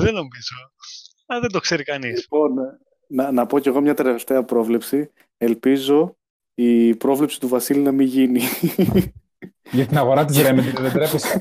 [0.02, 0.56] δεν νομίζω.
[1.26, 2.20] Α, δεν το ξέρει κανείς.
[2.20, 2.54] Λοιπόν,
[3.08, 5.10] να, να πω κι εγώ μια τελευταία πρόβλεψη.
[5.36, 6.16] Ελπίζω
[6.54, 8.40] η πρόβλεψη του Βασίλη να μην γίνει.
[9.70, 11.38] Για την αγορά της Remedy δεν τρέπεσαι.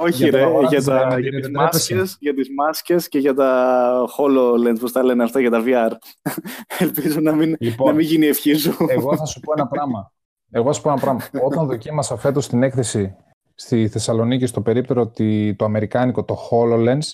[0.00, 4.92] Όχι ρε, για, τα, για, τις μάσκες, για τις μάσκες και για τα HoloLens, πώς
[4.92, 5.92] τα λένε αυτά, για τα VR.
[6.84, 8.76] Ελπίζω να μην, λοιπόν, να μην γίνει ευχή σου.
[8.88, 10.12] Εγώ θα σου πω ένα πράγμα.
[10.50, 11.20] Εγώ θα σου πω ένα πράγμα.
[11.44, 13.16] Όταν δοκίμασα φέτος την έκθεση
[13.54, 15.12] στη Θεσσαλονίκη στο περίπτερο
[15.56, 17.12] το αμερικάνικο, το HoloLens,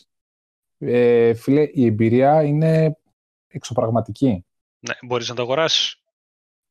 [0.78, 2.98] ε, φίλε, η εμπειρία είναι
[3.48, 4.44] εξωπραγματική.
[4.78, 6.02] Ναι, μπορείς να το αγοράσεις.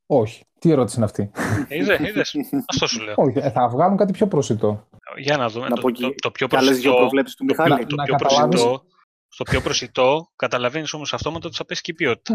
[0.06, 0.44] Όχι.
[0.60, 1.32] Τι ερώτηση είναι αυτή;
[1.68, 2.36] Είδε, είδες.
[2.68, 3.14] Αυτό σου λέω.
[3.18, 4.88] Όχι, ε, θα βγάλουν κάτι πιο προσιτό.
[5.18, 5.68] Για να δούμε.
[5.68, 7.08] το, το, το, πιο προσιτό.
[7.10, 8.84] του το, πιο, το πιο προσιτό.
[9.28, 12.34] Στο πιο προσιτό, καταλαβαίνεις όμως αυτόματα ότι θα πέσει και η ποιότητα.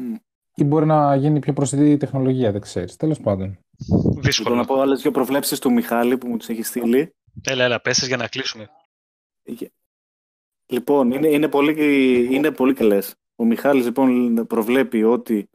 [0.00, 0.20] Mm.
[0.54, 2.96] Ή μπορεί να γίνει πιο προσιτή η τεχνολογία, δεν ξέρεις.
[2.96, 3.58] Τέλος πάντων.
[4.20, 4.54] Δύσκολο.
[4.54, 7.14] να πω άλλες δύο προβλέψεις του Μιχάλη που μου τις έχει στείλει.
[7.42, 8.70] Έλα, έλα, πέσει για να κλείσουμε.
[10.66, 11.74] Λοιπόν, είναι, είναι πολύ,
[12.34, 13.14] είναι πολύ καλές.
[13.36, 15.48] Ο Μιχάλης λοιπόν προβλέπει ότι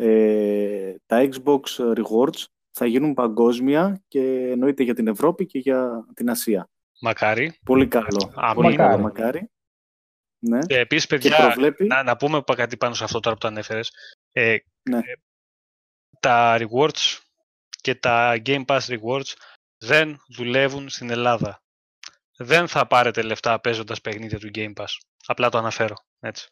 [0.00, 6.30] ε, τα Xbox Rewards θα γίνουν παγκόσμια και εννοείται για την Ευρώπη και για την
[6.30, 6.68] Ασία.
[7.00, 7.58] Μακάρι.
[7.64, 8.32] Πολύ καλό.
[8.54, 9.50] Πολύ καλό, μακάρι.
[10.38, 10.58] Ναι.
[10.58, 13.92] Και επίσης, παιδιά, να, να πούμε κάτι πάνω σε αυτό τώρα που το ανέφερες.
[14.32, 14.56] Ε,
[14.90, 14.98] ναι.
[14.98, 15.12] Ε,
[16.20, 17.18] τα rewards
[17.80, 19.32] και τα Game Pass rewards
[19.78, 21.62] δεν δουλεύουν στην Ελλάδα.
[22.36, 24.96] Δεν θα πάρετε λεφτά παίζοντας παιχνίδια του Game Pass.
[25.26, 25.94] Απλά το αναφέρω.
[26.20, 26.48] Έτσι.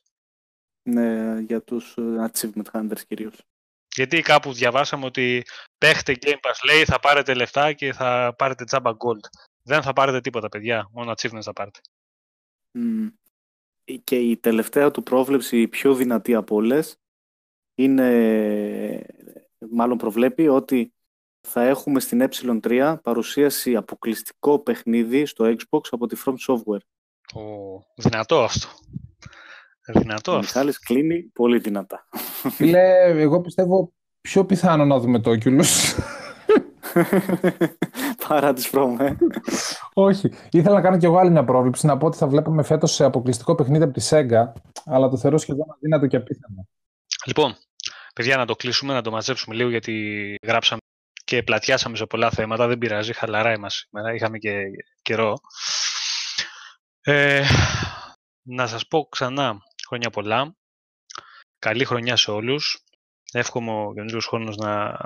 [0.87, 3.43] Ναι, για τους ε, achievement hunters κυρίως.
[3.95, 5.43] Γιατί κάπου διαβάσαμε ότι
[5.79, 9.41] παίχτε Game Pass λέει θα πάρετε λεφτά και θα πάρετε τζάμπα gold.
[9.63, 11.81] Δεν θα πάρετε τίποτα παιδιά, μόνο achievements θα πάρετε.
[12.79, 13.13] Mm.
[14.05, 16.97] Και η τελευταία του πρόβλεψη, η πιο δυνατή από όλες,
[17.75, 19.07] είναι,
[19.71, 20.93] μάλλον προβλέπει ότι
[21.41, 26.81] θα έχουμε στην ε3 παρουσίαση αποκλειστικό παιχνίδι στο Xbox από τη From Software.
[27.35, 28.69] Oh, δυνατό αυτό.
[29.87, 32.07] Δυνατό Ο Μιχάλης κλείνει πολύ δυνατά.
[32.51, 35.99] Φίλε, εγώ πιστεύω πιο πιθανό να δούμε το Oculus.
[38.29, 39.17] Παρά τις φρόμε.
[39.93, 40.33] Όχι.
[40.51, 43.05] Ήθελα να κάνω κι εγώ άλλη μια πρόβληψη, να πω ότι θα βλέπαμε φέτος σε
[43.05, 44.53] αποκλειστικό παιχνίδι από τη Sega,
[44.85, 46.69] αλλά το θεωρώ σχεδόν αδύνατο και απίθανο.
[47.27, 47.57] Λοιπόν,
[48.15, 50.81] παιδιά, να το κλείσουμε, να το μαζέψουμε λίγο, γιατί γράψαμε
[51.25, 52.67] και πλατιάσαμε σε πολλά θέματα.
[52.67, 54.15] Δεν πειράζει, χαλαρά είμαστε σήμερα.
[54.15, 54.63] Είχαμε και
[55.03, 55.37] καιρό.
[57.01, 57.43] Ε,
[58.43, 60.57] να σας πω ξανά Χρόνια πολλά.
[61.59, 62.85] Καλή χρονιά σε όλους.
[63.33, 64.99] Εύχομαι ο καινούριο χρόνος να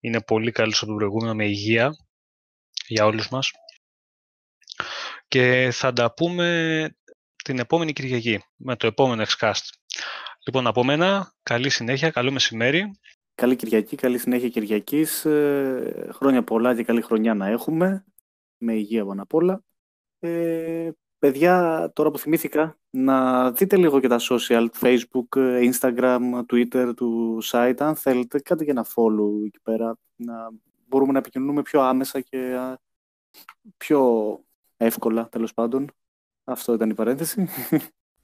[0.00, 1.90] είναι πολύ καλύτερο από τον προηγούμενο με υγεία
[2.86, 3.50] για όλους μας.
[5.28, 6.96] Και θα τα πούμε
[7.44, 9.68] την επόμενη Κυριακή με το επόμενο Xcast.
[10.46, 12.90] Λοιπόν, από μένα, καλή συνέχεια, καλό μεσημέρι.
[13.34, 15.24] Καλή Κυριακή, καλή συνέχεια Κυριακής.
[15.24, 18.04] Ε, χρόνια πολλά και καλή χρονιά να έχουμε.
[18.58, 19.62] Με υγεία πάνω απ' όλα.
[20.18, 25.38] Ε, Παιδιά, τώρα που θυμήθηκα, να δείτε λίγο και τα social, facebook,
[25.70, 26.20] instagram,
[26.52, 30.50] twitter του site, αν θέλετε, κάτι για ένα follow εκεί πέρα, να
[30.86, 32.56] μπορούμε να επικοινωνούμε πιο άμεσα και
[33.76, 34.40] πιο
[34.76, 35.90] εύκολα, τέλος πάντων.
[36.44, 37.48] Αυτό ήταν η παρένθεση.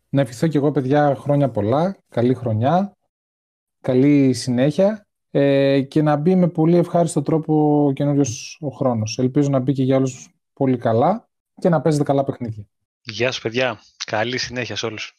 [0.09, 2.97] Να ευχηθώ και εγώ, παιδιά, χρόνια πολλά, καλή χρονιά,
[3.81, 9.19] καλή συνέχεια ε, και να μπει με πολύ ευχάριστο τρόπο ο καινούριος ο χρόνος.
[9.19, 12.69] Ελπίζω να μπει και για όλους πολύ καλά και να παίζετε καλά παιχνίδια.
[13.07, 13.81] Γεια σας παιδιά.
[14.07, 15.15] Καλή συνέχεια σε όλους.